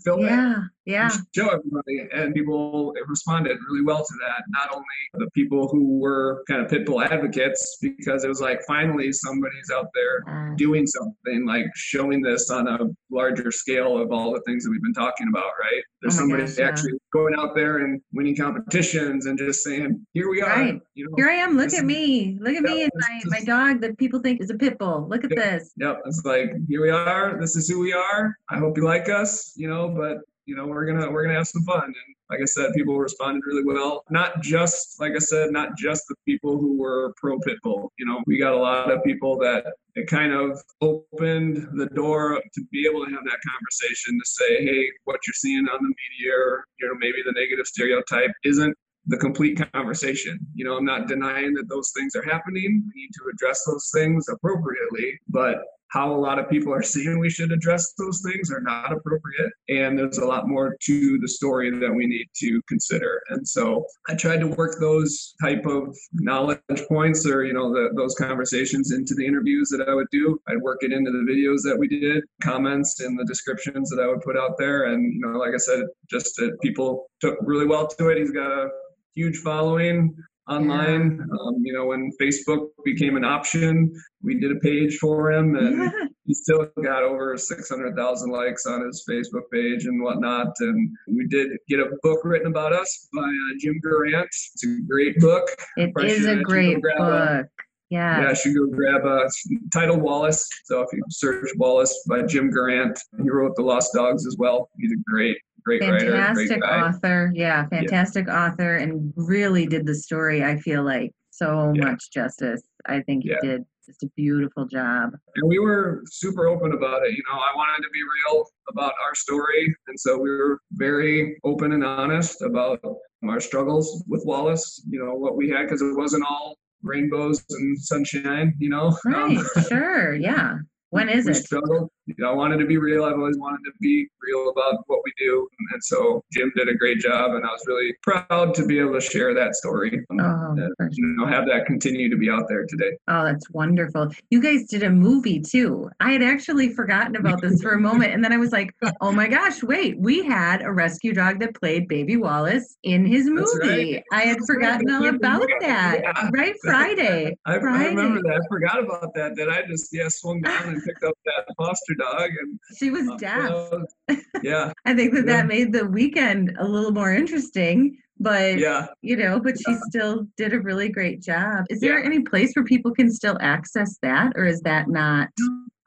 film 0.00 0.20
yeah, 0.20 0.56
it, 0.56 0.90
yeah, 0.90 1.10
show 1.34 1.48
everybody, 1.48 2.08
and 2.12 2.34
people 2.34 2.94
responded 3.06 3.58
really 3.68 3.84
well 3.84 3.98
to 3.98 4.14
that. 4.26 4.44
Not 4.48 4.72
only 4.72 4.84
the 5.14 5.30
people 5.32 5.68
who 5.68 5.98
were 5.98 6.42
kind 6.48 6.62
of 6.62 6.70
pit 6.70 6.86
bull 6.86 7.02
advocates, 7.02 7.78
because 7.80 8.24
it 8.24 8.28
was 8.28 8.40
like 8.40 8.60
finally 8.66 9.12
somebody's 9.12 9.70
out 9.72 9.88
there 9.94 10.54
doing 10.56 10.86
something, 10.86 11.46
like 11.46 11.66
showing 11.74 12.22
this 12.22 12.50
on 12.50 12.68
a 12.68 12.78
larger 13.10 13.50
scale 13.50 13.98
of 13.98 14.12
all 14.12 14.32
the 14.32 14.40
things 14.46 14.64
that 14.64 14.70
we've 14.70 14.82
been 14.82 14.94
talking 14.94 15.28
about. 15.28 15.52
Right? 15.60 15.82
Oh 15.84 15.98
There's 16.00 16.14
oh 16.16 16.18
somebody 16.20 16.46
gosh, 16.46 16.58
actually 16.58 16.92
yeah. 16.92 16.98
going 17.12 17.34
out 17.38 17.54
there 17.54 17.78
and 17.78 18.00
winning 18.12 18.36
competitions 18.36 19.26
and 19.26 19.38
just 19.38 19.62
saying, 19.62 20.04
"Here 20.14 20.30
we 20.30 20.40
are." 20.42 20.48
Right. 20.48 20.80
You 20.94 21.08
know, 21.08 21.16
Here 21.16 21.28
I 21.28 21.34
am. 21.34 21.56
Look 21.56 21.74
at 21.74 21.84
me. 21.84 22.38
Look 22.40 22.54
at 22.54 22.62
me 22.62 22.82
and 22.82 22.92
my, 22.94 23.38
my 23.38 23.44
dog 23.44 23.80
that 23.82 23.98
people 23.98 24.20
think 24.20 24.40
is 24.40 24.50
a 24.50 24.54
pit 24.54 24.78
bull. 24.78 25.06
Look 25.08 25.24
at 25.24 25.30
this. 25.30 25.72
Yep. 25.76 26.00
It's 26.06 26.22
like 26.24 26.50
here 26.68 26.82
we 26.82 26.90
are. 26.90 27.38
This 27.38 27.56
is 27.56 27.68
who 27.68 27.78
we 27.80 27.92
are. 27.92 28.34
I 28.50 28.58
hope 28.58 28.76
you 28.76 28.84
like 28.84 29.08
us. 29.08 29.52
You 29.54 29.68
know 29.68 29.81
but 29.88 30.18
you 30.46 30.56
know 30.56 30.66
we're 30.66 30.84
gonna 30.84 31.10
we're 31.10 31.22
gonna 31.22 31.36
have 31.36 31.46
some 31.46 31.62
fun 31.64 31.84
and 31.84 32.16
like 32.30 32.40
i 32.40 32.44
said 32.44 32.72
people 32.74 32.98
responded 32.98 33.42
really 33.46 33.64
well 33.64 34.04
not 34.10 34.42
just 34.42 35.00
like 35.00 35.12
i 35.14 35.18
said 35.18 35.50
not 35.50 35.76
just 35.76 36.02
the 36.08 36.16
people 36.26 36.58
who 36.58 36.76
were 36.78 37.14
pro 37.16 37.38
pitbull 37.38 37.88
you 37.98 38.06
know 38.06 38.20
we 38.26 38.38
got 38.38 38.52
a 38.52 38.56
lot 38.56 38.90
of 38.90 39.02
people 39.04 39.38
that 39.38 39.64
it 39.94 40.06
kind 40.08 40.32
of 40.32 40.60
opened 40.80 41.68
the 41.74 41.86
door 41.94 42.40
to 42.54 42.64
be 42.72 42.86
able 42.86 43.04
to 43.04 43.10
have 43.10 43.24
that 43.24 43.38
conversation 43.48 44.18
to 44.18 44.24
say 44.24 44.64
hey 44.64 44.88
what 45.04 45.20
you're 45.26 45.34
seeing 45.34 45.66
on 45.68 45.78
the 45.80 45.88
media 45.88 46.36
or 46.36 46.64
you 46.80 46.88
know 46.88 46.94
maybe 46.98 47.18
the 47.24 47.32
negative 47.32 47.66
stereotype 47.66 48.32
isn't 48.44 48.76
the 49.06 49.16
complete 49.16 49.60
conversation. 49.72 50.38
You 50.54 50.64
know, 50.64 50.76
I'm 50.76 50.84
not 50.84 51.08
denying 51.08 51.54
that 51.54 51.68
those 51.68 51.92
things 51.96 52.14
are 52.14 52.22
happening. 52.22 52.84
We 52.86 53.02
need 53.02 53.10
to 53.14 53.30
address 53.32 53.64
those 53.66 53.90
things 53.92 54.28
appropriately, 54.28 55.18
but 55.28 55.58
how 55.92 56.14
a 56.14 56.16
lot 56.16 56.38
of 56.38 56.48
people 56.48 56.72
are 56.72 56.82
seeing 56.82 57.18
we 57.18 57.28
should 57.28 57.52
address 57.52 57.92
those 57.98 58.22
things 58.22 58.50
are 58.50 58.62
not 58.62 58.92
appropriate. 58.92 59.52
And 59.68 59.98
there's 59.98 60.18
a 60.18 60.24
lot 60.24 60.48
more 60.48 60.74
to 60.84 61.18
the 61.18 61.28
story 61.28 61.70
that 61.70 61.94
we 61.94 62.06
need 62.06 62.28
to 62.36 62.62
consider. 62.66 63.20
And 63.28 63.46
so 63.46 63.84
I 64.08 64.14
tried 64.14 64.40
to 64.40 64.48
work 64.48 64.80
those 64.80 65.34
type 65.42 65.66
of 65.66 65.94
knowledge 66.14 66.60
points 66.88 67.26
or, 67.26 67.44
you 67.44 67.52
know, 67.52 67.70
the, 67.70 67.90
those 67.94 68.14
conversations 68.14 68.92
into 68.92 69.14
the 69.14 69.26
interviews 69.26 69.68
that 69.68 69.86
I 69.86 69.92
would 69.92 70.08
do. 70.10 70.40
I'd 70.48 70.62
work 70.62 70.78
it 70.80 70.92
into 70.92 71.10
the 71.10 71.30
videos 71.30 71.62
that 71.64 71.76
we 71.78 71.88
did, 71.88 72.24
comments 72.42 73.02
in 73.02 73.14
the 73.14 73.26
descriptions 73.26 73.90
that 73.90 74.00
I 74.00 74.06
would 74.06 74.22
put 74.22 74.38
out 74.38 74.56
there. 74.58 74.86
And, 74.86 75.12
you 75.12 75.20
know, 75.20 75.38
like 75.38 75.52
I 75.54 75.58
said, 75.58 75.84
just 76.10 76.36
that 76.36 76.56
people 76.62 77.10
took 77.20 77.36
really 77.42 77.66
well 77.66 77.86
to 77.86 78.08
it. 78.08 78.16
He's 78.16 78.30
got 78.30 78.50
a 78.50 78.70
huge 79.14 79.36
following 79.38 80.16
online. 80.48 81.18
Yeah. 81.18 81.36
Um, 81.40 81.62
you 81.62 81.72
know, 81.72 81.86
when 81.86 82.10
Facebook 82.20 82.68
became 82.84 83.16
an 83.16 83.24
option, 83.24 83.92
we 84.22 84.38
did 84.38 84.52
a 84.52 84.60
page 84.60 84.96
for 84.98 85.32
him, 85.32 85.56
and 85.56 85.78
yeah. 85.78 86.06
he 86.24 86.34
still 86.34 86.66
got 86.82 87.02
over 87.02 87.36
600,000 87.36 88.30
likes 88.30 88.66
on 88.66 88.84
his 88.86 89.04
Facebook 89.08 89.42
page 89.52 89.84
and 89.84 90.02
whatnot. 90.02 90.48
And 90.60 90.96
we 91.08 91.26
did 91.28 91.50
get 91.68 91.80
a 91.80 91.86
book 92.02 92.20
written 92.24 92.48
about 92.48 92.72
us 92.72 93.08
by 93.14 93.22
uh, 93.22 93.54
Jim 93.60 93.80
Gorant. 93.84 94.26
It's 94.26 94.64
a 94.64 94.78
great 94.88 95.18
book. 95.18 95.48
It 95.76 95.92
is 96.04 96.26
a 96.26 96.36
great 96.36 96.80
book. 96.82 96.98
A, 96.98 97.44
yeah. 97.90 98.22
Yeah, 98.22 98.28
I 98.30 98.32
should 98.32 98.54
go 98.54 98.66
grab 98.68 99.04
a 99.04 99.28
title 99.70 100.00
Wallace. 100.00 100.48
So 100.64 100.80
if 100.80 100.88
you 100.94 101.02
search 101.10 101.50
Wallace 101.56 101.94
by 102.08 102.22
Jim 102.22 102.50
Gorant, 102.50 102.98
he 103.22 103.28
wrote 103.28 103.54
The 103.54 103.62
Lost 103.62 103.92
Dogs 103.94 104.26
as 104.26 104.36
well. 104.38 104.70
He's 104.78 104.92
a 104.92 105.02
great 105.10 105.36
great 105.64 105.82
fantastic 105.82 106.62
writer, 106.62 106.86
author. 106.86 107.32
Yeah, 107.34 107.66
fantastic 107.68 108.26
yeah. 108.26 108.46
author, 108.46 108.76
and 108.76 109.12
really 109.16 109.66
did 109.66 109.86
the 109.86 109.94
story. 109.94 110.44
I 110.44 110.58
feel 110.58 110.84
like 110.84 111.12
so 111.30 111.72
yeah. 111.74 111.84
much 111.84 112.10
justice. 112.12 112.62
I 112.86 113.00
think 113.00 113.24
he 113.24 113.30
yeah. 113.30 113.36
did 113.42 113.64
just 113.86 114.02
a 114.02 114.08
beautiful 114.16 114.66
job. 114.66 115.10
And 115.36 115.48
we 115.48 115.58
were 115.58 116.02
super 116.06 116.46
open 116.46 116.72
about 116.72 117.04
it. 117.04 117.12
You 117.12 117.22
know, 117.30 117.38
I 117.38 117.56
wanted 117.56 117.82
to 117.82 117.90
be 117.92 118.00
real 118.00 118.44
about 118.70 118.92
our 119.04 119.14
story, 119.14 119.74
and 119.88 119.98
so 119.98 120.18
we 120.18 120.30
were 120.30 120.60
very 120.72 121.38
open 121.44 121.72
and 121.72 121.84
honest 121.84 122.42
about 122.42 122.80
our 123.28 123.40
struggles 123.40 124.04
with 124.08 124.22
Wallace. 124.24 124.82
You 124.88 125.04
know, 125.04 125.14
what 125.14 125.36
we 125.36 125.48
had 125.48 125.64
because 125.64 125.82
it 125.82 125.96
wasn't 125.96 126.24
all 126.28 126.56
rainbows 126.82 127.44
and 127.50 127.78
sunshine. 127.78 128.54
You 128.58 128.70
know, 128.70 128.96
right? 129.04 129.38
Um, 129.38 129.46
sure, 129.68 130.14
yeah. 130.14 130.58
When 130.90 131.08
is 131.08 131.24
we 131.24 131.32
it? 131.32 131.36
Struggled. 131.36 131.90
You 132.06 132.14
know, 132.18 132.30
I 132.30 132.34
wanted 132.34 132.58
to 132.58 132.66
be 132.66 132.78
real. 132.78 133.04
I've 133.04 133.14
always 133.14 133.38
wanted 133.38 133.62
to 133.64 133.72
be 133.80 134.08
real 134.20 134.50
about 134.50 134.82
what 134.88 135.00
we 135.04 135.12
do. 135.18 135.48
And 135.72 135.82
so 135.84 136.24
Jim 136.32 136.52
did 136.56 136.68
a 136.68 136.74
great 136.74 136.98
job, 136.98 137.32
and 137.32 137.44
I 137.44 137.48
was 137.48 137.62
really 137.66 137.94
proud 138.02 138.54
to 138.54 138.66
be 138.66 138.80
able 138.80 138.94
to 138.94 139.00
share 139.00 139.34
that 139.34 139.54
story. 139.54 140.04
Um, 140.10 140.20
oh, 140.20 140.68
and, 140.78 140.92
you 140.92 141.14
know, 141.16 141.26
have 141.26 141.46
that 141.46 141.66
continue 141.66 142.10
to 142.10 142.16
be 142.16 142.28
out 142.28 142.46
there 142.48 142.66
today. 142.66 142.96
Oh, 143.06 143.24
that's 143.24 143.48
wonderful. 143.50 144.10
You 144.30 144.42
guys 144.42 144.66
did 144.68 144.82
a 144.82 144.90
movie 144.90 145.40
too. 145.40 145.88
I 146.00 146.12
had 146.12 146.22
actually 146.22 146.70
forgotten 146.70 147.14
about 147.16 147.40
this 147.40 147.62
for 147.62 147.72
a 147.72 147.80
moment. 147.80 148.12
And 148.12 148.24
then 148.24 148.32
I 148.32 148.36
was 148.36 148.50
like, 148.50 148.74
oh 149.00 149.12
my 149.12 149.28
gosh, 149.28 149.62
wait, 149.62 149.98
we 149.98 150.24
had 150.24 150.62
a 150.62 150.72
rescue 150.72 151.12
dog 151.12 151.38
that 151.40 151.54
played 151.54 151.86
Baby 151.86 152.16
Wallace 152.16 152.76
in 152.82 153.06
his 153.06 153.26
movie. 153.26 153.94
Right. 153.94 154.04
I 154.12 154.22
had 154.22 154.38
forgotten 154.46 154.90
all 154.90 155.06
about 155.06 155.46
that. 155.60 156.00
Yeah. 156.02 156.30
Right? 156.32 156.54
Friday. 156.62 157.36
I, 157.46 157.58
Friday. 157.60 157.84
I 157.84 157.88
remember 157.88 158.22
that. 158.22 158.40
I 158.42 158.48
forgot 158.48 158.82
about 158.82 159.14
that. 159.14 159.36
That 159.36 159.50
I 159.50 159.62
just, 159.68 159.90
yeah, 159.92 160.08
swung 160.08 160.40
down 160.40 160.68
and 160.68 160.82
picked 160.82 161.04
up 161.04 161.14
that 161.26 161.46
foster 161.56 161.91
dog 161.94 162.30
and 162.40 162.58
she 162.76 162.90
was 162.90 163.08
uh, 163.08 163.16
deaf. 163.16 164.18
yeah. 164.42 164.72
I 164.84 164.94
think 164.94 165.14
that 165.14 165.26
yeah. 165.26 165.36
that 165.36 165.46
made 165.46 165.72
the 165.72 165.86
weekend 165.86 166.56
a 166.58 166.66
little 166.66 166.92
more 166.92 167.12
interesting 167.12 167.98
but 168.22 168.58
yeah 168.58 168.86
you 169.02 169.16
know 169.16 169.40
but 169.40 169.56
she 169.58 169.74
still 169.88 170.26
did 170.36 170.52
a 170.52 170.60
really 170.60 170.88
great 170.88 171.20
job 171.20 171.64
is 171.68 171.80
there 171.80 171.98
yeah. 171.98 172.06
any 172.06 172.20
place 172.20 172.52
where 172.54 172.64
people 172.64 172.92
can 172.92 173.10
still 173.10 173.36
access 173.40 173.98
that 174.00 174.32
or 174.36 174.44
is 174.44 174.60
that 174.60 174.88
not 174.88 175.28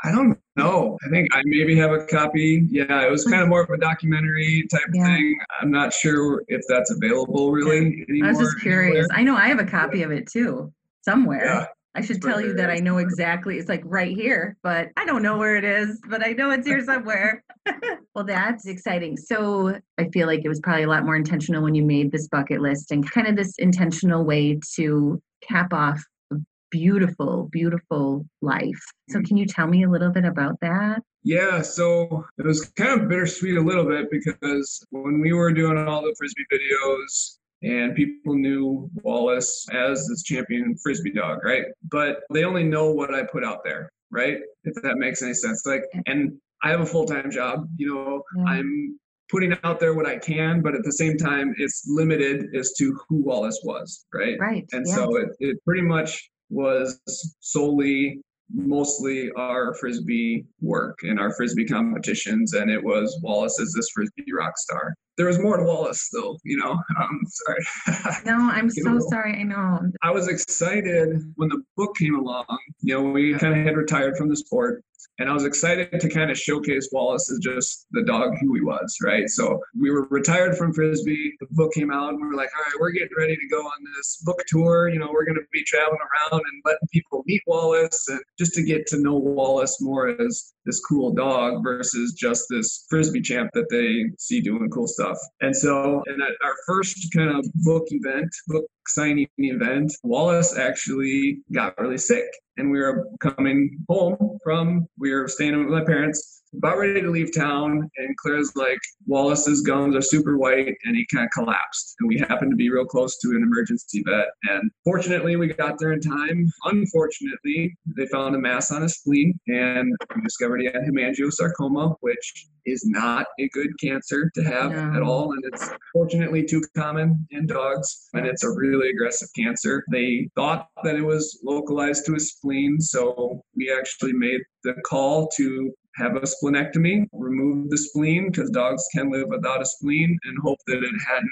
i 0.04 0.12
don't 0.12 0.38
know 0.56 0.98
i 1.06 1.10
think 1.10 1.28
i 1.34 1.42
maybe 1.46 1.76
have 1.76 1.92
a 1.92 2.06
copy 2.06 2.68
yeah 2.70 3.06
it 3.06 3.10
was 3.10 3.24
kind 3.26 3.42
of 3.42 3.48
more 3.48 3.62
of 3.62 3.70
a 3.70 3.78
documentary 3.78 4.68
type 4.70 4.82
yeah. 4.94 5.06
thing 5.06 5.40
i'm 5.62 5.72
not 5.72 5.94
sure 5.94 6.44
if 6.48 6.62
that's 6.68 6.92
available 6.92 7.52
really 7.52 8.06
anymore, 8.10 8.30
i 8.30 8.32
was 8.32 8.40
just 8.40 8.60
curious 8.60 9.08
anywhere. 9.12 9.18
i 9.18 9.24
know 9.24 9.36
i 9.36 9.48
have 9.48 9.60
a 9.60 9.66
copy 9.66 10.04
of 10.04 10.12
it 10.12 10.28
too 10.28 10.72
somewhere 11.04 11.70
I 11.96 12.02
should 12.02 12.22
tell 12.22 12.42
you 12.42 12.54
that 12.56 12.70
I 12.70 12.78
know 12.78 12.98
exactly. 12.98 13.58
It's 13.58 13.70
like 13.70 13.82
right 13.86 14.16
here, 14.16 14.58
but 14.64 14.90
I 14.98 15.06
don't 15.06 15.24
know 15.24 15.38
where 15.38 15.56
it 15.56 15.64
is, 15.64 16.02
but 16.10 16.26
I 16.26 16.34
know 16.34 16.52
it's 16.52 16.68
here 16.68 16.84
somewhere. 16.84 17.44
well, 18.16 18.26
that's 18.26 18.68
exciting. 18.68 19.18
So 19.18 19.80
I 19.98 20.10
feel 20.10 20.28
like 20.28 20.42
it 20.44 20.50
was 20.50 20.60
probably 20.60 20.84
a 20.84 20.90
lot 20.90 21.06
more 21.06 21.16
intentional 21.16 21.64
when 21.64 21.76
you 21.76 21.84
made 21.84 22.12
this 22.12 22.28
bucket 22.28 22.62
list 22.62 22.92
and 22.92 23.10
kind 23.10 23.28
of 23.28 23.36
this 23.36 23.54
intentional 23.58 24.24
way 24.24 24.60
to 24.76 25.22
cap 25.42 25.74
off 25.74 26.04
a 26.32 26.38
beautiful, 26.70 27.50
beautiful 27.52 28.26
life. 28.42 28.84
So 29.10 29.20
mm-hmm. 29.20 29.26
can 29.26 29.38
you 29.38 29.46
tell 29.46 29.68
me 29.68 29.84
a 29.84 29.90
little 29.90 30.12
bit 30.12 30.26
about 30.26 30.60
that? 30.62 31.02
Yeah, 31.24 31.62
so 31.62 32.26
it 32.38 32.46
was 32.46 32.70
kind 32.76 33.02
of 33.02 33.10
bittersweet 33.10 33.58
a 33.58 33.62
little 33.62 33.86
bit 33.86 34.12
because 34.12 34.86
when 34.92 35.20
we 35.20 35.34
were 35.34 35.52
doing 35.52 35.78
all 35.78 36.04
the 36.04 36.14
frisbee 36.18 36.46
videos, 36.54 37.38
and 37.62 37.96
people 37.96 38.36
knew 38.36 38.90
Wallace 39.02 39.66
as 39.72 40.08
this 40.08 40.24
champion 40.24 40.76
frisbee 40.82 41.12
dog, 41.12 41.44
right? 41.44 41.66
But 41.90 42.22
they 42.32 42.44
only 42.44 42.64
know 42.64 42.92
what 42.92 43.14
I 43.14 43.24
put 43.24 43.44
out 43.44 43.64
there, 43.64 43.92
right? 44.12 44.40
If 44.64 44.76
that 44.84 44.98
makes 44.98 45.22
any 45.22 45.34
sense. 45.34 45.66
Like, 45.66 45.84
and 46.06 46.38
I 46.64 46.70
have 46.70 46.82
a 46.82 46.86
full 46.86 47.06
time 47.06 47.32
job, 47.32 47.68
you 47.78 47.94
know, 47.94 48.24
yeah. 48.38 48.52
I'm 48.52 49.00
putting 49.30 49.56
out 49.64 49.80
there 49.80 49.94
what 49.94 50.06
I 50.06 50.18
can, 50.18 50.62
but 50.62 50.76
at 50.76 50.84
the 50.84 50.92
same 50.92 51.18
time, 51.18 51.54
it's 51.58 51.84
limited 51.88 52.56
as 52.56 52.74
to 52.78 52.98
who 53.08 53.24
Wallace 53.24 53.60
was, 53.64 54.06
right? 54.14 54.38
Right. 54.40 54.66
And 54.72 54.86
yeah. 54.88 54.96
so 54.96 55.16
it, 55.18 55.30
it 55.40 55.58
pretty 55.66 55.82
much 55.82 56.30
was 56.50 57.00
solely 57.40 58.22
mostly 58.54 59.32
our 59.32 59.74
frisbee 59.76 60.46
work 60.62 61.00
and 61.04 61.20
our 61.20 61.34
frisbee 61.34 61.66
competitions 61.66 62.54
and 62.54 62.70
it 62.70 62.84
was 62.84 63.20
wallace 63.24 63.60
is 63.60 63.74
this 63.74 63.90
frisbee 63.94 64.32
rock 64.38 64.58
star. 64.58 64.94
There 65.18 65.28
was 65.28 65.40
more 65.40 65.58
to 65.58 65.64
wallace 65.64 66.10
though 66.14 66.38
you 66.44 66.58
know? 66.58 66.72
Um, 67.02 67.22
sorry. 67.26 68.22
No 68.26 68.38
i'm 68.38 68.70
so 68.70 69.00
sorry 69.10 69.40
i 69.40 69.44
know. 69.44 69.80
I 70.02 70.12
was 70.12 70.28
excited 70.28 71.22
when 71.36 71.50
the 71.50 71.62
book 71.76 71.96
came 71.98 72.16
along. 72.16 72.46
You 72.82 72.96
know 72.96 73.10
we 73.10 73.34
kind 73.36 73.58
of 73.58 73.66
had 73.66 73.78
retired 73.78 74.18
from 74.18 74.30
the 74.30 74.36
sport 74.36 74.84
and 75.18 75.30
I 75.30 75.34
was 75.34 75.46
excited 75.46 76.00
to 76.00 76.10
kind 76.10 76.30
of 76.30 76.38
showcase 76.38 76.90
Wallace 76.92 77.32
as 77.32 77.40
just 77.40 77.88
the 77.92 78.04
dog 78.04 78.34
who 78.42 78.54
he 78.54 78.62
was, 78.62 78.98
right? 79.02 79.30
So 79.30 79.62
we 79.80 79.90
were 79.90 80.08
retired 80.10 80.58
from 80.58 80.74
Frisbee. 80.74 81.34
Book 81.56 81.74
came 81.74 81.92
out, 81.92 82.10
and 82.10 82.22
we 82.22 82.28
were 82.28 82.36
like, 82.36 82.50
all 82.56 82.64
right, 82.64 82.80
we're 82.80 82.92
getting 82.92 83.16
ready 83.18 83.36
to 83.36 83.48
go 83.50 83.62
on 83.62 83.84
this 83.96 84.22
book 84.24 84.42
tour. 84.48 84.90
You 84.90 85.00
know, 85.00 85.10
we're 85.12 85.26
going 85.26 85.36
to 85.36 85.46
be 85.52 85.64
traveling 85.64 85.98
around 86.00 86.42
and 86.42 86.62
letting 86.64 86.88
people 86.92 87.24
meet 87.26 87.42
Wallace 87.48 88.08
and 88.10 88.20
just 88.38 88.54
to 88.56 88.64
get 88.64 88.86
to 88.88 89.00
know 89.00 89.16
Wallace 89.16 89.82
more 89.82 90.10
as 90.10 90.54
this 90.66 90.82
cool 90.82 91.14
dog 91.14 91.64
versus 91.64 92.14
just 92.14 92.46
this 92.50 92.86
Frisbee 92.90 93.22
champ 93.22 93.52
that 93.54 93.70
they 93.70 94.12
see 94.18 94.42
doing 94.42 94.70
cool 94.70 94.88
stuff. 94.88 95.18
And 95.42 95.56
so, 95.56 96.04
in 96.08 96.22
our 96.22 96.56
first 96.68 96.98
kind 97.16 97.30
of 97.30 97.46
book 97.56 97.86
event, 97.88 98.30
book 98.48 98.66
signing 98.88 99.28
event, 99.38 99.94
Wallace 100.04 100.58
actually 100.58 101.40
got 101.52 101.78
really 101.80 101.98
sick 101.98 102.26
and 102.58 102.72
we 102.72 102.80
were 102.80 103.08
coming 103.20 103.78
home 103.90 104.38
from 104.44 104.88
we 104.98 105.14
were 105.14 105.28
staying 105.28 105.58
with 105.58 105.68
my 105.68 105.84
parents 105.84 106.36
about 106.58 106.78
ready 106.78 107.02
to 107.02 107.10
leave 107.10 107.36
town, 107.36 107.90
and 107.98 108.18
Claire's 108.18 108.56
like, 108.56 108.80
Wallace's 109.08 109.62
gums 109.62 109.96
are 109.96 110.02
super 110.02 110.38
white, 110.38 110.76
and 110.86 110.96
he 110.96 111.06
kind 111.14 111.26
of 111.26 111.32
collapsed. 111.32 111.96
And 112.00 112.08
we 112.08 112.18
happened 112.18 112.52
to 112.52 112.56
be 112.56 112.70
real 112.70 112.86
close 112.86 113.18
to 113.20 113.30
an 113.32 113.44
emergency 113.44 114.04
vet. 114.06 114.28
And 114.44 114.72
fortunately, 114.84 115.36
we 115.36 115.48
got 115.48 115.78
there 115.80 115.94
in 115.94 116.00
time. 116.00 116.50
Unfortunately, 116.66 117.76
they 117.98 118.06
found 118.08 118.36
a 118.36 118.40
mass 118.40 118.72
on 118.72 118.84
his 118.84 118.96
spleen, 118.96 119.38
and 119.48 119.94
we 120.16 120.22
discovered 120.22 120.62
he 120.62 120.68
had 120.68 120.84
hemangiosarcoma, 120.84 121.96
which 122.02 122.48
is 122.66 122.86
not 122.86 123.28
a 123.40 123.50
good 123.50 123.72
cancer 123.80 124.32
to 124.36 124.44
have 124.44 124.72
no. 124.72 124.94
at 124.96 125.02
all. 125.02 125.32
And 125.34 125.44
it's 125.46 125.70
fortunately 125.94 126.44
too 126.44 126.64
common 126.76 127.26
in 127.32 127.48
dogs, 127.48 128.10
and 128.14 128.26
it's 128.26 128.44
a 128.44 128.52
really 128.52 128.90
aggressive 128.90 129.30
cancer. 129.36 129.84
They 129.92 130.30
thought 130.36 130.68
that 130.84 130.96
it 130.96 131.04
was 131.04 131.40
localized 131.44 132.06
to 132.08 132.14
his 132.14 132.32
spleen, 132.32 132.80
so 132.80 133.42
we 133.56 133.72
actually 133.72 134.14
made 134.14 134.42
the 134.64 134.74
call 134.86 135.28
to 135.38 135.74
have 135.96 136.16
a 136.16 136.22
splenectomy, 136.22 137.08
remove 137.14 137.70
the 137.70 137.78
spleen 137.78 138.30
because 138.30 138.50
dogs 138.50 138.86
can 138.94 139.10
live 139.12 139.28
without 139.30 139.62
a 139.62 139.66
spleen, 139.66 140.18
and 140.26 140.38
hope 140.44 140.60
that 140.68 140.78
it 140.78 140.96
hadn't 141.08 141.32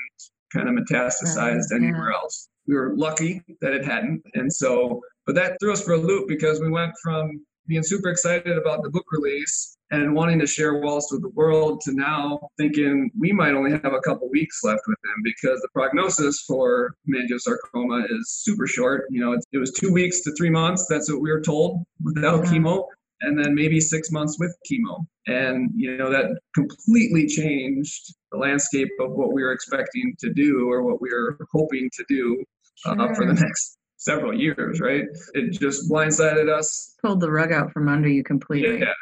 kind 0.54 0.70
of 0.70 0.76
metastasized 0.76 1.66
yeah. 1.72 1.78
anywhere 1.78 2.12
else. 2.12 2.50
We 2.68 2.76
were 2.76 2.94
lucky 2.96 3.42
that 3.62 3.74
it 3.74 3.84
hadn't. 3.84 4.22
And 4.36 4.52
so, 4.52 5.02
but 5.26 5.36
that 5.36 5.58
threw 5.60 5.74
us 5.74 5.84
for 5.84 5.94
a 5.94 5.98
loop 5.98 6.30
because 6.30 6.62
we 6.62 6.70
went 6.70 6.94
from 7.02 7.44
being 7.68 7.84
super 7.84 8.10
excited 8.10 8.58
about 8.58 8.84
the 8.84 8.90
book 8.90 9.06
release 9.12 9.78
and 9.94 10.16
wanting 10.16 10.40
to 10.40 10.48
share 10.48 10.80
Wallace 10.80 11.10
with 11.12 11.22
the 11.22 11.30
world 11.30 11.80
to 11.82 11.94
now 11.94 12.40
thinking 12.58 13.12
we 13.18 13.32
might 13.32 13.54
only 13.54 13.72
have 13.72 13.94
a 13.94 14.02
couple 14.02 14.28
weeks 14.30 14.64
left 14.64 14.82
with 14.88 14.98
him 15.06 15.22
because 15.24 15.62
the 15.62 15.68
prognosis 15.72 16.44
for 16.48 16.96
hemangiosarcoma 17.08 18.06
is 18.10 18.42
super 18.44 18.66
short. 18.66 19.06
You 19.12 19.22
know, 19.22 19.34
it, 19.34 19.46
it 19.52 19.60
was 19.60 19.72
two 19.72 19.94
weeks 19.94 20.22
to 20.22 20.34
three 20.36 20.50
months. 20.50 20.88
That's 20.90 21.12
what 21.12 21.22
we 21.22 21.32
were 21.32 21.42
told 21.42 21.84
without 22.04 22.44
yeah. 22.46 22.52
chemo 22.52 22.86
and 23.22 23.38
then 23.38 23.54
maybe 23.54 23.80
six 23.80 24.10
months 24.10 24.38
with 24.40 24.56
chemo. 24.70 25.06
And, 25.28 25.70
you 25.76 25.96
know, 25.96 26.10
that 26.10 26.40
completely 26.56 27.28
changed 27.28 28.16
the 28.32 28.40
landscape 28.40 28.90
of 29.00 29.12
what 29.12 29.32
we 29.32 29.44
were 29.44 29.54
expecting 29.54 30.16
to 30.20 30.34
do 30.34 30.72
or 30.72 30.82
what 30.82 31.02
we 31.02 31.10
were 31.10 31.38
hoping 31.52 31.90
to 31.94 32.06
do 32.10 32.44
uh, 32.88 33.14
for 33.14 33.28
the 33.28 33.34
next 33.34 33.78
several 33.98 34.34
years, 34.38 34.82
right? 34.82 35.06
It 35.34 35.52
just 35.60 35.90
blindsided 35.90 36.50
us. 36.50 36.96
Pulled 37.02 37.22
the 37.22 37.32
rug 37.32 37.52
out 37.52 37.72
from 37.72 37.88
under 37.88 38.10
you 38.10 38.24
completely. 38.24 38.80
Yeah, 38.80 38.94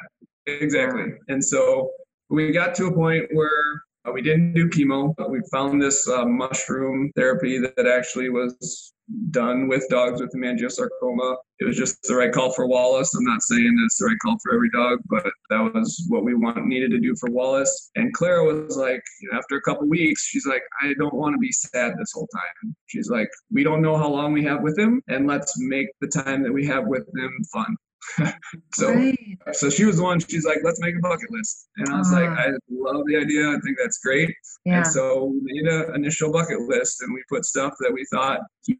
exactly. 0.45 1.13
And 1.27 1.43
so 1.43 1.91
we 2.29 2.51
got 2.51 2.75
to 2.75 2.87
a 2.87 2.93
point 2.93 3.25
where 3.33 3.81
uh, 4.07 4.11
we 4.11 4.21
didn't 4.21 4.53
do 4.53 4.67
chemo, 4.67 5.13
but 5.15 5.29
we 5.29 5.41
found 5.51 5.81
this 5.81 6.07
uh, 6.07 6.25
mushroom 6.25 7.11
therapy 7.15 7.59
that, 7.59 7.87
actually 7.87 8.29
was 8.29 8.93
done 9.31 9.67
with 9.67 9.87
dogs 9.89 10.21
with 10.21 10.31
hemangiosarcoma. 10.33 11.35
It 11.59 11.65
was 11.65 11.77
just 11.77 12.01
the 12.03 12.15
right 12.15 12.31
call 12.31 12.51
for 12.53 12.65
Wallace. 12.65 13.13
I'm 13.13 13.25
not 13.25 13.41
saying 13.41 13.75
it's 13.85 13.97
the 13.97 14.05
right 14.05 14.17
call 14.23 14.37
for 14.41 14.53
every 14.53 14.69
dog, 14.71 14.99
but 15.09 15.27
that 15.49 15.73
was 15.73 16.03
what 16.07 16.23
we 16.23 16.33
want 16.33 16.65
needed 16.65 16.91
to 16.91 16.99
do 16.99 17.15
for 17.19 17.29
Wallace. 17.29 17.91
And 17.95 18.13
Clara 18.13 18.45
was 18.45 18.77
like, 18.77 19.03
after 19.33 19.57
a 19.57 19.61
couple 19.61 19.87
weeks, 19.87 20.25
she's 20.25 20.45
like, 20.45 20.63
I 20.81 20.93
don't 20.97 21.13
want 21.13 21.35
to 21.35 21.39
be 21.39 21.51
sad 21.51 21.93
this 21.97 22.11
whole 22.13 22.27
time. 22.33 22.75
She's 22.87 23.09
like, 23.09 23.29
we 23.51 23.63
don't 23.63 23.81
know 23.81 23.97
how 23.97 24.09
long 24.09 24.33
we 24.33 24.43
have 24.45 24.61
with 24.61 24.79
him, 24.79 25.01
and 25.09 25.27
let's 25.27 25.59
make 25.59 25.87
the 25.99 26.07
time 26.07 26.41
that 26.43 26.53
we 26.53 26.65
have 26.65 26.87
with 26.87 27.05
him 27.15 27.31
fun. 27.51 27.75
so 28.73 28.93
right. 28.93 29.37
so 29.51 29.69
she 29.69 29.85
was 29.85 29.97
the 29.97 30.03
one 30.03 30.19
she's 30.19 30.45
like 30.45 30.59
let's 30.63 30.79
make 30.81 30.95
a 30.95 30.99
bucket 30.99 31.29
list 31.31 31.69
and 31.77 31.89
i 31.89 31.97
was 31.97 32.11
uh, 32.11 32.15
like 32.15 32.29
uh-huh. 32.29 32.49
i 32.49 32.91
love 32.91 33.03
the 33.07 33.15
idea 33.15 33.47
i 33.47 33.59
think 33.63 33.77
that's 33.81 33.99
great 33.99 34.33
yeah. 34.65 34.77
and 34.77 34.87
so 34.87 35.25
we 35.25 35.39
made 35.43 35.71
an 35.71 35.95
initial 35.95 36.31
bucket 36.31 36.59
list 36.61 37.01
and 37.01 37.13
we 37.13 37.21
put 37.29 37.45
stuff 37.45 37.73
that 37.79 37.91
we 37.93 38.05
thought 38.11 38.39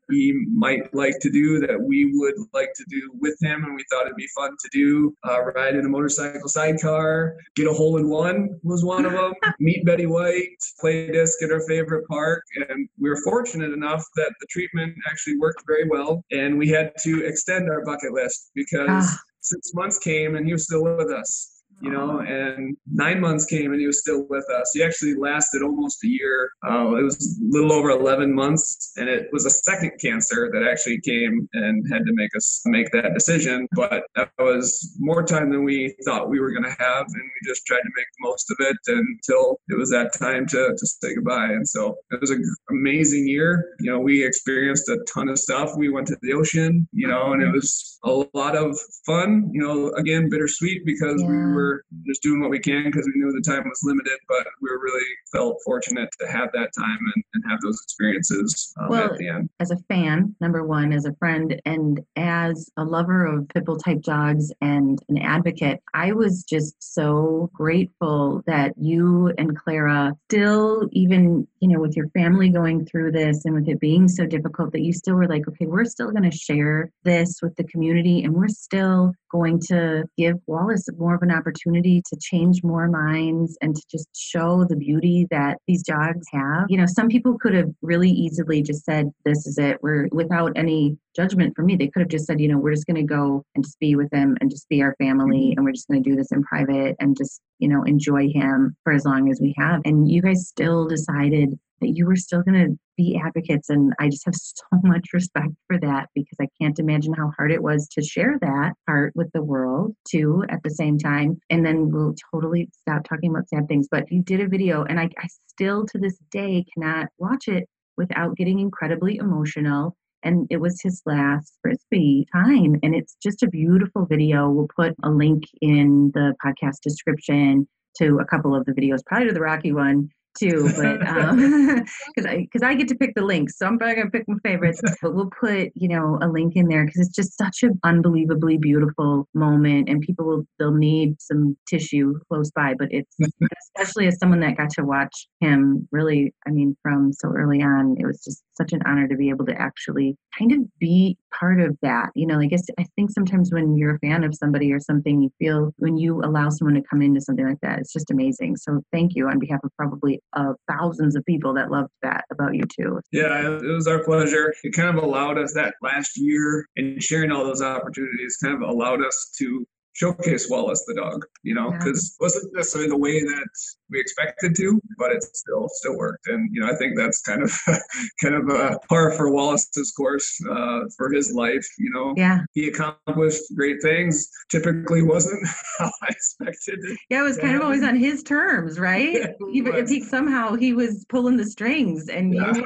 he 0.10 0.34
might 0.52 0.94
like 0.94 1.18
to 1.20 1.30
do 1.30 1.60
that 1.60 1.80
we 1.80 2.12
would 2.14 2.36
like 2.54 2.72
to 2.76 2.84
do 2.90 3.12
with 3.20 3.36
him 3.42 3.64
and 3.64 3.76
we 3.76 3.84
thought 3.92 4.06
it'd 4.06 4.16
be 4.16 4.28
fun 4.36 4.52
to 4.60 4.70
do 4.72 5.16
uh, 5.30 5.42
ride 5.56 5.76
in 5.76 5.86
a 5.86 5.90
motorcycle 5.90 6.50
sidecar 6.50 7.36
get 7.56 7.68
a 7.68 7.74
hole 7.74 7.98
in 7.98 8.10
one 8.10 8.50
was 8.64 8.84
one 8.84 9.06
of 9.06 9.12
them 9.12 9.34
meet 9.60 9.86
betty 9.86 10.08
white 10.08 10.50
play 10.80 11.12
disc 11.12 11.42
at 11.44 11.52
our 11.52 11.62
favorite 11.68 12.06
park 12.08 12.44
and 12.56 12.90
we 13.00 13.10
were 13.10 13.22
fortunate 13.24 13.72
enough 13.72 14.04
that 14.16 14.34
the 14.40 14.48
treatment 14.50 14.96
actually 15.10 15.38
worked 15.38 15.64
very 15.68 15.88
well 15.88 16.24
and 16.32 16.58
we 16.58 16.68
had 16.68 16.92
to 17.02 17.24
extend 17.26 17.70
our 17.70 17.84
bucket 17.86 18.12
list 18.14 18.50
because 18.56 18.88
ah 18.90 19.11
six 19.42 19.74
months 19.74 19.98
came 19.98 20.36
and 20.36 20.46
he 20.46 20.54
was 20.54 20.66
still 20.66 20.84
with 20.84 21.12
us 21.12 21.61
you 21.82 21.92
know, 21.92 22.20
and 22.20 22.78
nine 22.92 23.20
months 23.20 23.46
came 23.46 23.72
and 23.72 23.80
he 23.80 23.88
was 23.88 24.00
still 24.00 24.26
with 24.30 24.46
us. 24.50 24.72
He 24.74 24.84
actually 24.84 25.16
lasted 25.16 25.62
almost 25.62 26.04
a 26.04 26.08
year. 26.08 26.52
Uh, 26.66 26.96
it 26.96 27.04
was 27.04 27.40
a 27.42 27.46
little 27.50 27.74
over 27.74 27.90
11 27.90 28.34
months, 28.34 28.94
and 28.98 29.10
it 29.10 29.28
was 29.32 29.46
a 29.46 29.50
second 29.50 29.92
cancer 30.00 30.50
that 30.54 30.68
actually 30.70 31.02
came 31.02 31.48
and 31.54 31.86
had 31.92 32.06
to 32.06 32.14
make 32.14 32.36
us 32.36 32.62
make 32.66 32.92
that 32.92 33.14
decision. 33.14 33.68
But 33.74 34.04
that 34.16 34.30
was 34.40 34.96
more 35.00 35.24
time 35.24 35.52
than 35.52 35.64
we 35.64 35.96
thought 36.06 36.30
we 36.30 36.40
were 36.40 36.52
going 36.52 36.64
to 36.64 36.70
have, 36.70 37.06
and 37.08 37.24
we 37.24 37.50
just 37.50 37.66
tried 37.66 37.82
to 37.82 37.92
make 37.96 38.08
the 38.18 38.28
most 38.30 38.52
of 38.52 38.58
it 38.60 38.78
until 38.88 39.60
it 39.70 39.78
was 39.78 39.90
that 39.92 40.12
time 40.18 40.46
to, 40.48 40.76
to 40.78 40.88
say 40.88 41.16
goodbye. 41.16 41.46
And 41.46 41.68
so 41.68 41.96
it 42.12 42.22
was 42.22 42.30
an 42.30 42.44
amazing 42.70 43.28
year. 43.28 43.76
You 43.80 43.92
know, 43.92 44.00
we 44.00 44.26
experienced 44.26 44.90
a 44.90 44.98
ton 45.14 45.30
of 45.30 45.40
stuff. 45.40 45.72
We 45.78 45.90
went 45.90 46.08
to 46.08 46.18
the 46.22 46.34
ocean, 46.34 46.88
you 46.92 47.08
know, 47.08 47.34
and 47.34 47.42
it 47.42 47.52
was 47.52 48.00
a 48.04 48.24
lot 48.34 48.56
of 48.56 48.78
fun. 49.06 49.50
You 49.54 49.62
know, 49.62 49.90
again, 49.92 50.30
bittersweet 50.30 50.86
because 50.86 51.22
yeah. 51.22 51.28
we 51.28 51.36
were 51.36 51.71
just 52.06 52.22
doing 52.22 52.42
what 52.42 52.50
we 52.50 52.60
can 52.60 52.86
because 52.86 53.08
we 53.08 53.20
knew 53.22 53.32
the 53.32 53.42
time 53.42 53.64
was 53.64 53.80
limited, 53.84 54.18
but 54.28 54.46
we 54.62 54.70
really 54.70 55.06
felt 55.32 55.58
fortunate 55.66 56.10
to 56.20 56.28
have 56.28 56.50
that 56.54 56.70
time 56.78 57.00
and, 57.16 57.24
and 57.34 57.44
have 57.50 57.60
those 57.62 57.80
experiences 57.84 58.74
um, 58.80 58.90
well, 58.90 59.12
at 59.12 59.18
the 59.18 59.28
end. 59.28 59.50
As 59.60 59.72
a 59.72 59.78
fan, 59.90 60.36
number 60.40 60.64
one, 60.66 60.94
as 60.94 61.06
a 61.06 61.14
friend, 61.16 61.62
and 61.66 62.02
as 62.16 62.70
a 62.78 62.84
lover 62.84 63.26
of 63.26 63.46
pitbull 63.46 63.82
type 63.84 64.02
dogs 64.02 64.52
and 64.62 65.00
an 65.10 65.18
advocate, 65.18 65.82
I 65.94 66.12
was 66.12 66.44
just 66.44 66.76
so 66.80 67.50
grateful 67.54 68.44
that 68.48 68.74
you 68.78 69.34
and 69.38 69.58
Clara 69.58 70.16
still, 70.30 70.88
even, 70.92 71.48
you 71.60 71.70
know, 71.70 71.80
with 71.80 71.96
your 71.96 72.10
family 72.10 72.50
going 72.50 72.86
through 72.86 73.12
this 73.12 73.46
and 73.46 73.54
with 73.56 73.68
it 73.68 73.80
being 73.80 74.08
so 74.08 74.26
difficult, 74.26 74.72
that 74.72 74.82
you 74.82 74.94
still 74.94 75.16
were 75.16 75.28
like, 75.28 75.48
okay, 75.48 75.66
we're 75.66 75.86
still 75.86 76.12
going 76.12 76.30
to 76.30 76.36
share 76.36 76.92
this 77.04 77.40
with 77.42 77.56
the 77.56 77.64
community 77.64 78.24
and 78.24 78.34
we're 78.34 78.48
still 78.48 79.14
going 79.32 79.60
to 79.68 80.04
give 80.18 80.38
Wallace 80.48 80.88
more 80.98 81.16
of 81.16 81.22
an 81.22 81.32
opportunity 81.32 82.02
to 82.06 82.18
change 82.22 82.64
more 82.64 82.88
minds 82.88 83.58
and 83.62 83.76
to 83.76 83.82
just 83.90 84.08
show 84.16 84.66
the 84.66 84.76
beauty 84.76 85.28
that 85.32 85.58
these 85.68 85.84
dogs 85.84 86.26
have. 86.32 86.66
You 86.70 86.78
know, 86.78 86.86
some 86.86 87.08
people 87.08 87.38
could 87.40 87.54
have 87.54 87.70
really 87.82 88.10
easily 88.10 88.62
just 88.62 88.86
said, 88.86 89.12
This 89.26 89.46
is 89.48 89.58
it. 89.58 89.82
We're 89.82 90.08
without 90.12 90.54
any 90.56 90.98
judgment 91.16 91.56
for 91.56 91.64
me. 91.64 91.76
They 91.76 91.88
could 91.88 92.02
have 92.02 92.10
just 92.10 92.26
said, 92.26 92.40
you 92.40 92.48
know, 92.48 92.58
we're 92.58 92.74
just 92.74 92.88
going 92.88 92.96
to 92.96 93.04
go 93.04 93.44
and 93.56 93.64
just 93.64 93.80
be 93.80 93.96
with 93.96 94.12
him 94.12 94.38
and 94.40 94.50
just 94.50 94.68
be 94.70 94.82
our 94.82 94.96
family 94.96 95.38
mm-hmm. 95.38 95.58
and 95.58 95.66
we're 95.66 95.74
just 95.74 95.88
going 95.88 96.02
to 96.02 96.10
do 96.10 96.16
this 96.16 96.32
in 96.32 96.44
private 96.44 96.96
and 97.00 97.18
just, 97.18 97.42
you 97.60 97.68
know, 97.68 97.84
enjoy 97.84 98.30
him 98.30 98.76
for 98.84 98.94
as 98.94 99.06
long 99.06 99.30
as 99.30 99.40
we 99.42 99.54
have. 99.58 99.82
And 99.86 100.10
you 100.10 100.22
guys 100.22 100.48
still 100.48 100.88
decided 100.88 101.58
that 101.82 101.96
you 101.96 102.06
were 102.06 102.16
still 102.16 102.42
going 102.42 102.66
to 102.66 102.80
be 102.98 103.20
advocates. 103.24 103.70
And 103.70 103.94
I 104.00 104.10
just 104.10 104.26
have 104.26 104.36
so 104.36 104.64
much 104.84 105.08
respect 105.14 105.52
for 105.68 105.80
that 105.80 106.10
because 106.16 106.38
I 106.40 106.48
can't 106.62 106.80
imagine 106.80 107.14
how 107.14 107.32
hard 107.38 107.52
it 107.52 107.64
was 107.64 107.88
to 107.90 108.04
share 108.04 108.38
that 108.42 108.74
part 108.88 109.14
with 109.16 109.32
the 109.34 109.44
world 109.44 109.96
too 110.10 110.44
at 110.50 110.64
the 110.64 110.70
same 110.70 110.98
time. 110.98 111.40
And 111.50 111.66
then 111.66 111.92
we'll 111.92 112.16
totally 112.34 112.70
stop 112.80 113.04
talking 113.04 113.32
about 113.32 113.50
sad 113.50 113.68
things. 113.68 113.88
But 113.90 114.12
you 114.12 114.22
did 114.24 114.42
a 114.42 114.48
video, 114.48 114.84
and 114.84 115.00
I, 115.00 115.10
I 115.18 115.28
still 115.48 115.86
to 115.88 115.98
this 115.98 116.18
day 116.32 116.66
cannot 116.74 117.08
watch 117.18 117.48
it 117.48 117.68
without 117.98 118.36
getting 118.38 118.60
incredibly 118.60 119.18
emotional 119.18 119.96
and 120.24 120.48
it 120.50 120.58
was 120.58 120.80
his 120.82 121.02
last 121.06 121.58
frisbee 121.62 122.26
time 122.32 122.76
and 122.84 122.96
it's 122.96 123.16
just 123.22 123.44
a 123.44 123.50
beautiful 123.50 124.06
video 124.06 124.50
we'll 124.50 124.68
put 124.76 124.96
a 125.04 125.10
link 125.10 125.44
in 125.62 126.12
the 126.14 126.34
podcast 126.44 126.80
description 126.82 127.68
to 127.96 128.20
a 128.20 128.26
couple 128.26 128.56
of 128.56 128.66
the 128.66 128.72
videos 128.72 129.00
probably 129.06 129.28
to 129.28 129.34
the 129.34 129.42
rocky 129.42 129.72
one 129.72 130.10
too, 130.40 130.70
but 130.76 131.00
because 131.00 132.26
um, 132.26 132.28
I 132.28 132.38
because 132.38 132.64
I 132.64 132.74
get 132.74 132.88
to 132.90 132.96
pick 132.96 133.14
the 133.16 133.24
links, 133.24 133.58
so 133.58 133.66
I'm 133.66 133.78
probably 133.78 133.96
gonna 133.96 134.10
pick 134.10 134.28
my 134.28 134.38
favorites. 134.44 134.82
But 135.02 135.16
we'll 135.16 135.32
put 135.32 135.72
you 135.76 135.88
know 135.88 136.20
a 136.22 136.28
link 136.28 136.56
in 136.56 136.68
there 136.68 136.86
because 136.86 137.08
it's 137.08 137.16
just 137.16 137.38
such 137.38 137.64
an 137.64 137.80
unbelievably 137.84 138.58
beautiful 138.58 139.28
moment, 139.34 139.90
and 139.90 140.02
people 140.02 140.26
will 140.26 140.44
they'll 140.60 140.74
need 140.74 141.22
some 141.22 141.58
tissue 141.68 142.20
close 142.28 142.52
by. 142.52 142.76
But 142.78 142.90
it's 142.92 143.16
especially 143.78 144.08
as 144.08 144.18
someone 144.20 144.42
that 144.42 144.58
got 144.58 144.70
to 144.72 144.84
watch 144.84 145.28
him 145.40 145.88
really, 145.92 146.34
I 146.48 146.52
mean, 146.52 146.76
from 146.82 147.14
so 147.14 147.30
early 147.30 147.62
on, 147.62 147.96
it 148.00 148.06
was 148.06 148.24
just 148.24 148.44
such 148.62 148.74
an 148.74 148.82
honor 148.86 149.08
to 149.08 149.16
be 149.16 149.30
able 149.30 149.46
to 149.46 149.60
actually 149.60 150.16
kind 150.38 150.52
of 150.52 150.60
be 150.80 151.18
part 151.34 151.60
of 151.60 151.78
that. 151.82 152.10
You 152.16 152.28
know, 152.28 152.40
I 152.40 152.46
guess 152.46 152.64
I 152.80 152.86
think 152.96 153.12
sometimes 153.12 153.52
when 153.52 153.78
you're 153.78 153.96
a 153.96 154.00
fan 154.00 154.24
of 154.24 154.36
somebody 154.36 154.72
or 154.72 154.80
something, 154.80 155.22
you 155.22 155.32
feel 155.40 155.74
when 155.78 155.98
you 155.98 156.22
allow 156.22 156.50
someone 156.50 156.76
to 156.76 156.88
come 156.88 157.02
into 157.02 157.22
something 157.22 157.48
like 157.48 157.60
that, 157.62 157.80
it's 157.80 157.94
just 157.94 158.12
amazing. 158.12 158.58
So 158.58 158.82
thank 158.92 159.16
you 159.16 159.28
on 159.28 159.40
behalf 159.40 159.60
of 159.64 159.72
probably 159.78 160.22
of 160.34 160.56
thousands 160.70 161.16
of 161.16 161.26
people 161.26 161.54
that 161.56 161.72
loved 161.72 161.92
that 162.04 162.26
about 162.32 162.56
you 162.56 162.64
too. 162.80 163.00
Yeah, 163.12 163.58
it 163.58 163.74
was 163.74 163.88
our 163.88 164.04
pleasure. 164.04 164.54
It 164.64 164.74
kind 164.74 164.96
of 164.96 165.04
allowed 165.04 165.38
us 165.38 165.54
that 165.54 165.76
last 165.82 166.18
year 166.18 166.66
and 166.76 167.02
sharing 167.02 167.32
all 167.32 167.44
those 167.44 167.62
opportunities 167.62 168.38
kind 168.44 168.56
of 168.56 168.70
allowed 168.70 169.04
us 169.04 169.32
to 169.40 169.66
showcase 169.94 170.50
Wallace 170.50 170.84
the 170.88 170.96
dog, 170.96 171.26
you 171.44 171.54
know, 171.54 171.72
because 171.72 172.16
yeah. 172.20 172.26
wasn't 172.26 172.54
necessarily 172.54 172.90
the 172.90 172.98
way 172.98 173.20
that 173.20 173.50
we 173.90 174.00
expected 174.00 174.56
to, 174.56 174.82
but 174.98 175.12
it 175.12 175.24
still 175.24 175.68
still 175.70 175.98
worked. 175.98 176.28
And 176.28 176.50
you 176.54 176.62
know, 176.62 176.72
I 176.72 176.76
think 176.76 176.98
that's 176.98 177.22
kind 177.22 177.44
of 177.44 177.52
kind 178.24 178.36
of 178.36 178.50
a 178.50 178.80
par 178.90 179.12
for 179.12 179.32
Wallace's 179.32 179.92
course 179.92 180.40
uh, 180.50 180.82
for 180.98 181.12
his 181.12 181.34
life. 181.34 181.68
You 181.78 181.92
know, 181.92 182.14
yeah, 182.18 182.42
he 182.54 182.68
accomplished 182.68 183.44
great 183.56 183.82
things. 183.82 184.30
Typically, 184.50 185.04
wasn't 185.04 185.46
how 185.80 185.92
I 186.02 186.08
expected. 186.10 186.80
It 186.84 186.98
yeah, 187.10 187.20
it 187.20 187.24
was 187.24 187.38
kind 187.38 187.56
of 187.56 187.62
always 187.62 187.84
on 187.84 187.96
his 187.96 188.24
terms, 188.24 188.80
right? 188.80 189.14
Yeah, 189.14 189.28
Even 189.54 189.76
if 189.76 189.90
he 189.90 190.02
somehow 190.02 190.56
he 190.56 190.74
was 190.74 191.06
pulling 191.10 191.38
the 191.38 191.46
strings 191.46 192.10
and 192.10 192.34
you 192.34 192.66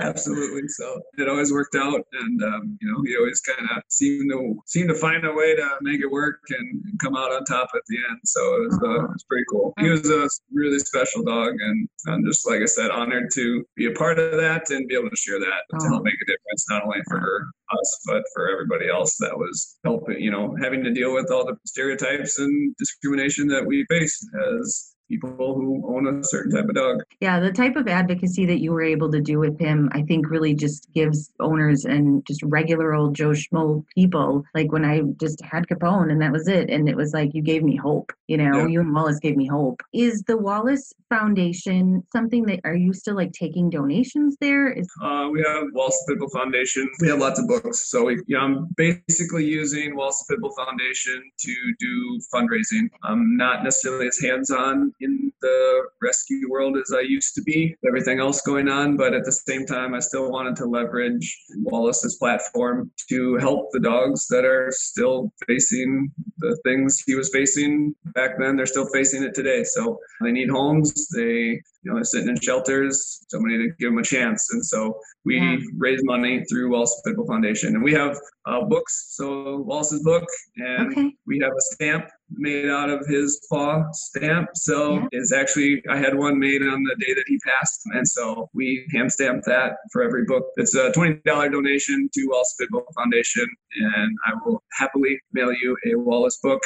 absolutely. 0.00 0.68
So 0.68 1.00
it 1.18 1.28
always 1.28 1.52
worked 1.52 1.74
out, 1.74 2.00
and 2.12 2.42
um, 2.42 2.78
you 2.80 2.90
know 2.90 3.02
he 3.04 3.16
always 3.16 3.40
kind 3.40 3.68
of 3.76 3.82
seemed 3.88 4.30
to 4.30 4.62
seemed 4.66 4.88
to 4.88 4.94
find 4.94 5.24
a 5.24 5.32
way 5.32 5.54
to 5.56 5.68
make 5.82 6.00
it 6.00 6.10
work 6.10 6.40
and, 6.50 6.82
come 7.00 7.16
out 7.16 7.32
on 7.32 7.42
top 7.44 7.68
at 7.74 7.80
the 7.88 7.96
end. 7.96 8.18
So 8.24 8.40
it 8.56 8.60
was, 8.66 8.80
uh, 8.84 9.04
it 9.04 9.10
was 9.10 9.24
pretty 9.24 9.44
cool. 9.50 9.72
He 9.78 9.88
was 9.88 10.10
a 10.10 10.28
really 10.52 10.78
special 10.78 11.22
dog, 11.24 11.54
and 11.58 11.88
I'm 12.08 12.24
just 12.26 12.46
like 12.46 12.60
I 12.60 12.66
said, 12.66 12.90
honored 12.90 13.30
to 13.34 13.64
be 13.74 13.86
a 13.86 13.92
part 13.92 14.18
of 14.18 14.32
that 14.32 14.68
and 14.68 14.86
be 14.86 14.94
able 14.94 15.08
to 15.08 15.16
share 15.16 15.40
that 15.40 15.78
to 15.78 15.86
help 15.88 16.04
make 16.04 16.14
a 16.14 16.26
difference, 16.26 16.66
not 16.68 16.82
only 16.84 17.00
for 17.08 17.46
us 17.72 18.00
but 18.06 18.22
for 18.34 18.50
everybody 18.50 18.88
else 18.88 19.16
that 19.18 19.36
was 19.36 19.78
helping. 19.84 20.20
You 20.20 20.30
know, 20.30 20.54
having 20.60 20.84
to 20.84 20.92
deal 20.92 21.14
with 21.14 21.30
all 21.30 21.46
the 21.46 21.56
stereotypes 21.64 22.38
and 22.38 22.76
discrimination 22.76 23.48
that 23.48 23.64
we 23.64 23.86
face 23.88 24.28
as 24.58 24.94
people 25.10 25.54
who 25.54 25.82
own 25.94 26.06
a 26.06 26.24
certain 26.24 26.52
type 26.52 26.68
of 26.68 26.74
dog. 26.74 27.02
Yeah, 27.20 27.40
the 27.40 27.52
type 27.52 27.76
of 27.76 27.88
advocacy 27.88 28.46
that 28.46 28.60
you 28.60 28.72
were 28.72 28.82
able 28.82 29.10
to 29.10 29.20
do 29.20 29.38
with 29.38 29.58
him, 29.58 29.90
I 29.92 30.02
think 30.02 30.30
really 30.30 30.54
just 30.54 30.90
gives 30.94 31.32
owners 31.40 31.84
and 31.84 32.24
just 32.26 32.42
regular 32.44 32.94
old 32.94 33.14
Joe 33.14 33.30
Schmo 33.30 33.84
people, 33.94 34.44
like 34.54 34.72
when 34.72 34.84
I 34.84 35.02
just 35.20 35.42
had 35.44 35.66
Capone 35.66 36.10
and 36.12 36.22
that 36.22 36.32
was 36.32 36.46
it. 36.48 36.70
And 36.70 36.88
it 36.88 36.96
was 36.96 37.12
like, 37.12 37.34
you 37.34 37.42
gave 37.42 37.62
me 37.62 37.76
hope, 37.76 38.12
you 38.28 38.36
know, 38.36 38.60
yeah. 38.60 38.66
you 38.68 38.80
and 38.80 38.94
Wallace 38.94 39.18
gave 39.18 39.36
me 39.36 39.46
hope. 39.46 39.82
Is 39.92 40.22
the 40.22 40.36
Wallace 40.36 40.92
Foundation 41.08 42.04
something 42.12 42.44
that, 42.46 42.60
are 42.64 42.76
you 42.76 42.92
still 42.92 43.16
like 43.16 43.32
taking 43.32 43.68
donations 43.68 44.36
there? 44.40 44.72
Is- 44.72 44.88
uh, 45.02 45.28
we 45.32 45.42
have 45.42 45.64
Wallace 45.72 46.02
Pitbull 46.08 46.32
Foundation. 46.32 46.88
We 47.00 47.08
have 47.08 47.18
lots 47.18 47.40
of 47.40 47.48
books. 47.48 47.90
So 47.90 48.04
we, 48.04 48.22
yeah, 48.28 48.38
I'm 48.38 48.68
basically 48.76 49.44
using 49.44 49.96
Wallace 49.96 50.24
Pitbull 50.30 50.54
Foundation 50.56 51.30
to 51.38 51.74
do 51.78 52.20
fundraising. 52.32 52.88
I'm 53.02 53.36
not 53.36 53.64
necessarily 53.64 54.06
as 54.06 54.18
hands-on 54.20 54.92
in 55.00 55.32
the 55.40 55.82
rescue 56.02 56.50
world 56.50 56.76
as 56.76 56.92
I 56.96 57.00
used 57.00 57.34
to 57.34 57.42
be, 57.42 57.74
everything 57.86 58.20
else 58.20 58.40
going 58.42 58.68
on. 58.68 58.96
But 58.96 59.14
at 59.14 59.24
the 59.24 59.32
same 59.32 59.66
time, 59.66 59.94
I 59.94 60.00
still 60.00 60.30
wanted 60.30 60.56
to 60.56 60.66
leverage 60.66 61.38
Wallace's 61.62 62.16
platform 62.16 62.90
to 63.08 63.36
help 63.36 63.70
the 63.72 63.80
dogs 63.80 64.26
that 64.28 64.44
are 64.44 64.68
still 64.70 65.32
facing 65.46 66.10
the 66.38 66.58
things 66.64 67.02
he 67.06 67.14
was 67.14 67.30
facing 67.32 67.94
back 68.14 68.38
then. 68.38 68.56
They're 68.56 68.66
still 68.66 68.88
facing 68.92 69.22
it 69.22 69.34
today. 69.34 69.64
So 69.64 69.98
they 70.20 70.32
need 70.32 70.50
homes. 70.50 71.08
They 71.08 71.60
you 71.82 71.90
know, 71.90 71.96
they're 71.96 72.04
sitting 72.04 72.28
in 72.28 72.40
shelters, 72.40 73.24
somebody 73.28 73.56
to 73.58 73.68
give 73.78 73.90
them 73.90 73.98
a 73.98 74.02
chance. 74.02 74.48
And 74.52 74.64
so 74.64 74.98
we 75.24 75.38
yeah. 75.38 75.56
raise 75.78 76.00
money 76.04 76.44
through 76.44 76.70
Wallace 76.70 77.00
Pitbull 77.06 77.26
Foundation. 77.26 77.74
And 77.74 77.82
we 77.82 77.92
have 77.92 78.18
uh, 78.46 78.64
books, 78.64 79.08
so 79.10 79.58
Wallace's 79.58 80.02
book, 80.02 80.24
and 80.56 80.92
okay. 80.92 81.12
we 81.26 81.38
have 81.42 81.52
a 81.52 81.60
stamp 81.74 82.06
made 82.30 82.68
out 82.68 82.90
of 82.90 83.06
his 83.06 83.46
paw 83.50 83.84
stamp. 83.92 84.48
So 84.54 84.94
yeah. 84.94 85.06
it's 85.12 85.32
actually, 85.32 85.82
I 85.90 85.96
had 85.96 86.16
one 86.16 86.38
made 86.38 86.62
on 86.62 86.82
the 86.82 86.96
day 86.98 87.14
that 87.14 87.24
he 87.26 87.38
passed. 87.46 87.80
And 87.92 88.06
so 88.06 88.48
we 88.54 88.86
hand 88.92 89.12
stamp 89.12 89.44
that 89.46 89.72
for 89.92 90.02
every 90.02 90.24
book. 90.24 90.44
It's 90.56 90.74
a 90.74 90.90
$20 90.92 91.22
donation 91.24 92.08
to 92.12 92.26
Wallace 92.30 92.56
Pitbull 92.60 92.84
Foundation. 92.94 93.46
And 93.76 94.16
I 94.26 94.32
will 94.44 94.62
happily 94.78 95.18
mail 95.32 95.52
you 95.52 95.76
a 95.86 95.98
Wallace 95.98 96.38
book 96.42 96.60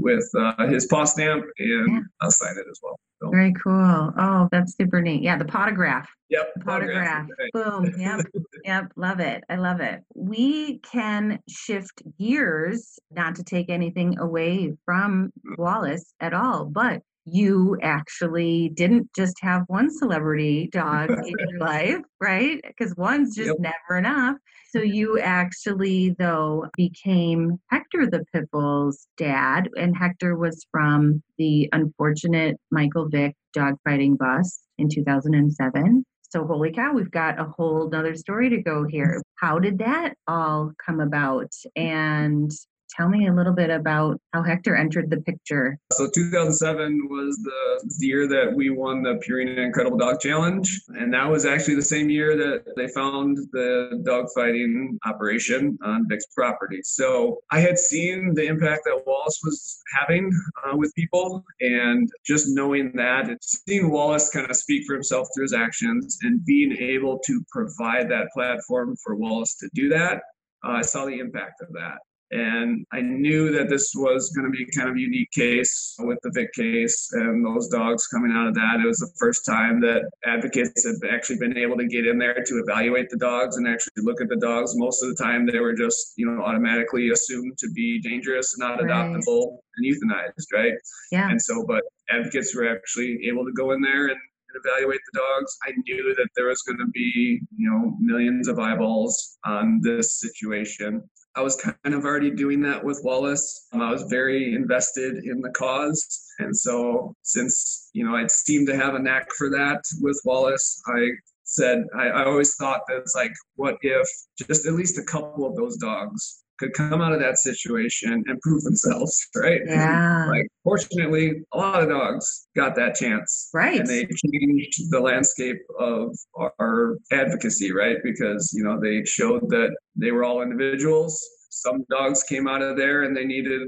with 0.00 0.28
uh, 0.38 0.66
his 0.66 0.86
paw 0.86 1.04
stamp 1.04 1.44
and 1.58 1.92
yeah. 1.92 2.00
I'll 2.20 2.30
sign 2.30 2.56
it 2.56 2.66
as 2.70 2.80
well. 2.82 2.98
So. 3.22 3.30
Very 3.30 3.52
cool. 3.52 4.14
Oh, 4.16 4.48
that's 4.50 4.74
super 4.76 5.02
neat. 5.02 5.22
Yeah, 5.22 5.36
the 5.36 5.44
potograph. 5.44 6.06
Yep. 6.30 6.54
The 6.56 6.64
potograph. 6.64 7.28
Boom. 7.52 7.92
Yep. 7.98 8.20
yep. 8.64 8.92
Love 8.96 9.20
it. 9.20 9.44
I 9.50 9.56
love 9.56 9.80
it. 9.80 10.02
We 10.14 10.78
can 10.78 11.38
shift 11.46 12.02
gears, 12.18 12.98
not 13.10 13.34
to 13.34 13.44
take 13.44 13.68
anything 13.68 14.18
away 14.18 14.74
from 14.86 15.32
Wallace 15.58 16.14
at 16.20 16.32
all, 16.32 16.64
but 16.64 17.02
you 17.24 17.78
actually 17.82 18.70
didn't 18.70 19.08
just 19.14 19.36
have 19.40 19.64
one 19.66 19.90
celebrity 19.90 20.68
dog 20.72 21.10
in 21.26 21.34
your 21.38 21.58
life, 21.58 22.00
right? 22.20 22.60
Because 22.66 22.94
one's 22.96 23.36
just 23.36 23.48
yep. 23.48 23.72
never 23.88 23.98
enough. 23.98 24.36
So 24.70 24.80
you 24.80 25.18
actually, 25.18 26.14
though, 26.18 26.66
became 26.76 27.58
Hector 27.70 28.06
the 28.06 28.24
Pitbull's 28.34 29.08
dad, 29.16 29.68
and 29.76 29.96
Hector 29.96 30.36
was 30.36 30.64
from 30.70 31.22
the 31.38 31.68
unfortunate 31.72 32.56
Michael 32.70 33.08
Vick 33.08 33.34
dogfighting 33.56 34.16
bus 34.16 34.60
in 34.78 34.88
2007. 34.88 36.04
So, 36.30 36.46
holy 36.46 36.70
cow, 36.70 36.92
we've 36.92 37.10
got 37.10 37.40
a 37.40 37.44
whole 37.44 37.90
nother 37.90 38.14
story 38.14 38.48
to 38.50 38.62
go 38.62 38.86
here. 38.86 39.20
How 39.34 39.58
did 39.58 39.78
that 39.78 40.14
all 40.28 40.70
come 40.84 41.00
about? 41.00 41.50
Mm-hmm. 41.76 41.88
And 41.88 42.50
Tell 42.96 43.08
me 43.08 43.28
a 43.28 43.32
little 43.32 43.52
bit 43.52 43.70
about 43.70 44.20
how 44.32 44.42
Hector 44.42 44.74
entered 44.74 45.10
the 45.10 45.20
picture. 45.20 45.78
So 45.92 46.08
2007 46.12 47.08
was 47.08 47.36
the 47.42 48.06
year 48.06 48.26
that 48.26 48.52
we 48.54 48.70
won 48.70 49.02
the 49.02 49.20
Purina 49.26 49.64
Incredible 49.64 49.98
Dog 49.98 50.20
Challenge, 50.20 50.80
and 50.88 51.12
that 51.14 51.28
was 51.28 51.44
actually 51.44 51.76
the 51.76 51.82
same 51.82 52.10
year 52.10 52.36
that 52.36 52.74
they 52.76 52.88
found 52.88 53.38
the 53.52 54.02
dogfighting 54.06 54.98
operation 55.04 55.78
on 55.82 56.06
Vick's 56.08 56.26
property. 56.34 56.80
So 56.82 57.38
I 57.50 57.60
had 57.60 57.78
seen 57.78 58.34
the 58.34 58.46
impact 58.46 58.82
that 58.86 59.02
Wallace 59.06 59.40
was 59.44 59.80
having 59.98 60.32
uh, 60.64 60.76
with 60.76 60.94
people, 60.94 61.44
and 61.60 62.10
just 62.26 62.48
knowing 62.48 62.92
that, 62.96 63.28
and 63.28 63.38
seeing 63.40 63.90
Wallace 63.90 64.30
kind 64.30 64.50
of 64.50 64.56
speak 64.56 64.84
for 64.86 64.94
himself 64.94 65.28
through 65.34 65.44
his 65.44 65.54
actions, 65.54 66.18
and 66.22 66.44
being 66.44 66.76
able 66.78 67.18
to 67.20 67.44
provide 67.52 68.10
that 68.10 68.28
platform 68.34 68.96
for 69.02 69.14
Wallace 69.14 69.54
to 69.56 69.70
do 69.74 69.88
that, 69.90 70.22
uh, 70.64 70.72
I 70.72 70.82
saw 70.82 71.04
the 71.04 71.18
impact 71.18 71.62
of 71.62 71.68
that. 71.74 71.98
And 72.32 72.86
I 72.92 73.00
knew 73.00 73.50
that 73.52 73.68
this 73.68 73.92
was 73.96 74.30
going 74.30 74.50
to 74.50 74.56
be 74.56 74.64
kind 74.76 74.88
of 74.88 74.94
a 74.94 75.00
unique 75.00 75.32
case 75.32 75.96
with 75.98 76.18
the 76.22 76.30
Vick 76.32 76.52
case 76.52 77.10
and 77.12 77.44
those 77.44 77.68
dogs 77.68 78.06
coming 78.06 78.30
out 78.32 78.46
of 78.46 78.54
that. 78.54 78.80
It 78.80 78.86
was 78.86 78.98
the 78.98 79.10
first 79.18 79.44
time 79.44 79.80
that 79.80 80.08
advocates 80.24 80.86
have 80.86 81.10
actually 81.12 81.38
been 81.38 81.58
able 81.58 81.76
to 81.76 81.86
get 81.86 82.06
in 82.06 82.18
there 82.18 82.34
to 82.34 82.54
evaluate 82.58 83.10
the 83.10 83.16
dogs 83.16 83.56
and 83.56 83.66
actually 83.66 84.04
look 84.04 84.20
at 84.20 84.28
the 84.28 84.36
dogs. 84.36 84.76
Most 84.76 85.02
of 85.02 85.08
the 85.08 85.20
time, 85.20 85.44
they 85.44 85.58
were 85.58 85.74
just, 85.74 86.12
you 86.16 86.26
know, 86.26 86.40
automatically 86.42 87.10
assumed 87.10 87.58
to 87.58 87.70
be 87.74 88.00
dangerous, 88.00 88.56
not 88.58 88.78
adoptable, 88.78 89.58
and 89.76 89.84
euthanized, 89.84 90.52
right? 90.52 90.74
Yeah. 91.10 91.30
And 91.30 91.42
so, 91.42 91.64
but 91.66 91.82
advocates 92.10 92.54
were 92.54 92.68
actually 92.68 93.26
able 93.26 93.44
to 93.44 93.52
go 93.52 93.72
in 93.72 93.82
there 93.82 94.06
and 94.06 94.18
evaluate 94.54 95.00
the 95.12 95.18
dogs. 95.18 95.56
I 95.66 95.72
knew 95.84 96.14
that 96.16 96.28
there 96.36 96.46
was 96.46 96.62
going 96.62 96.78
to 96.78 96.86
be, 96.92 97.40
you 97.56 97.70
know, 97.70 97.96
millions 98.00 98.46
of 98.46 98.58
eyeballs 98.58 99.38
on 99.44 99.80
this 99.82 100.20
situation. 100.20 101.02
I 101.36 101.42
was 101.42 101.56
kind 101.56 101.94
of 101.94 102.04
already 102.04 102.30
doing 102.30 102.60
that 102.62 102.82
with 102.82 103.00
Wallace. 103.04 103.66
Um, 103.72 103.82
I 103.82 103.92
was 103.92 104.02
very 104.04 104.54
invested 104.54 105.24
in 105.24 105.40
the 105.40 105.50
cause. 105.50 106.26
And 106.38 106.56
so, 106.56 107.14
since, 107.22 107.90
you 107.92 108.04
know, 108.04 108.16
I'd 108.16 108.30
seemed 108.30 108.66
to 108.68 108.76
have 108.76 108.94
a 108.94 108.98
knack 108.98 109.28
for 109.38 109.48
that 109.50 109.82
with 110.00 110.20
Wallace, 110.24 110.82
I 110.86 111.10
said, 111.44 111.84
I, 111.96 112.08
I 112.08 112.24
always 112.24 112.54
thought 112.56 112.82
that 112.88 112.98
it's 112.98 113.14
like, 113.14 113.32
what 113.56 113.76
if 113.82 114.08
just 114.38 114.66
at 114.66 114.74
least 114.74 114.98
a 114.98 115.04
couple 115.04 115.46
of 115.46 115.56
those 115.56 115.76
dogs 115.76 116.42
could 116.60 116.74
come 116.74 117.00
out 117.00 117.12
of 117.12 117.20
that 117.20 117.38
situation 117.38 118.12
and 118.12 118.40
prove 118.42 118.62
themselves, 118.62 119.28
right? 119.34 119.62
Yeah. 119.70 120.26
Like, 120.28 120.46
fortunately, 120.62 121.42
a 121.52 121.56
lot 121.56 121.82
of 121.82 121.88
dogs 121.88 122.48
got 122.54 122.74
that 122.76 122.94
chance. 122.94 123.48
Right. 123.54 123.80
And 123.80 123.88
they 123.88 124.04
changed 124.04 124.90
the 124.90 125.00
landscape 125.00 125.58
of 125.78 126.14
our 126.60 126.98
advocacy, 127.12 127.72
right? 127.72 127.96
Because, 128.02 128.52
you 128.52 128.62
know, 128.62 128.78
they 128.80 129.04
showed 129.04 129.48
that 129.50 129.74
they 129.96 130.10
were 130.10 130.24
all 130.24 130.42
individuals. 130.42 131.20
Some 131.50 131.84
dogs 131.90 132.22
came 132.24 132.46
out 132.46 132.62
of 132.62 132.76
there 132.76 133.04
and 133.04 133.16
they 133.16 133.24
needed 133.24 133.62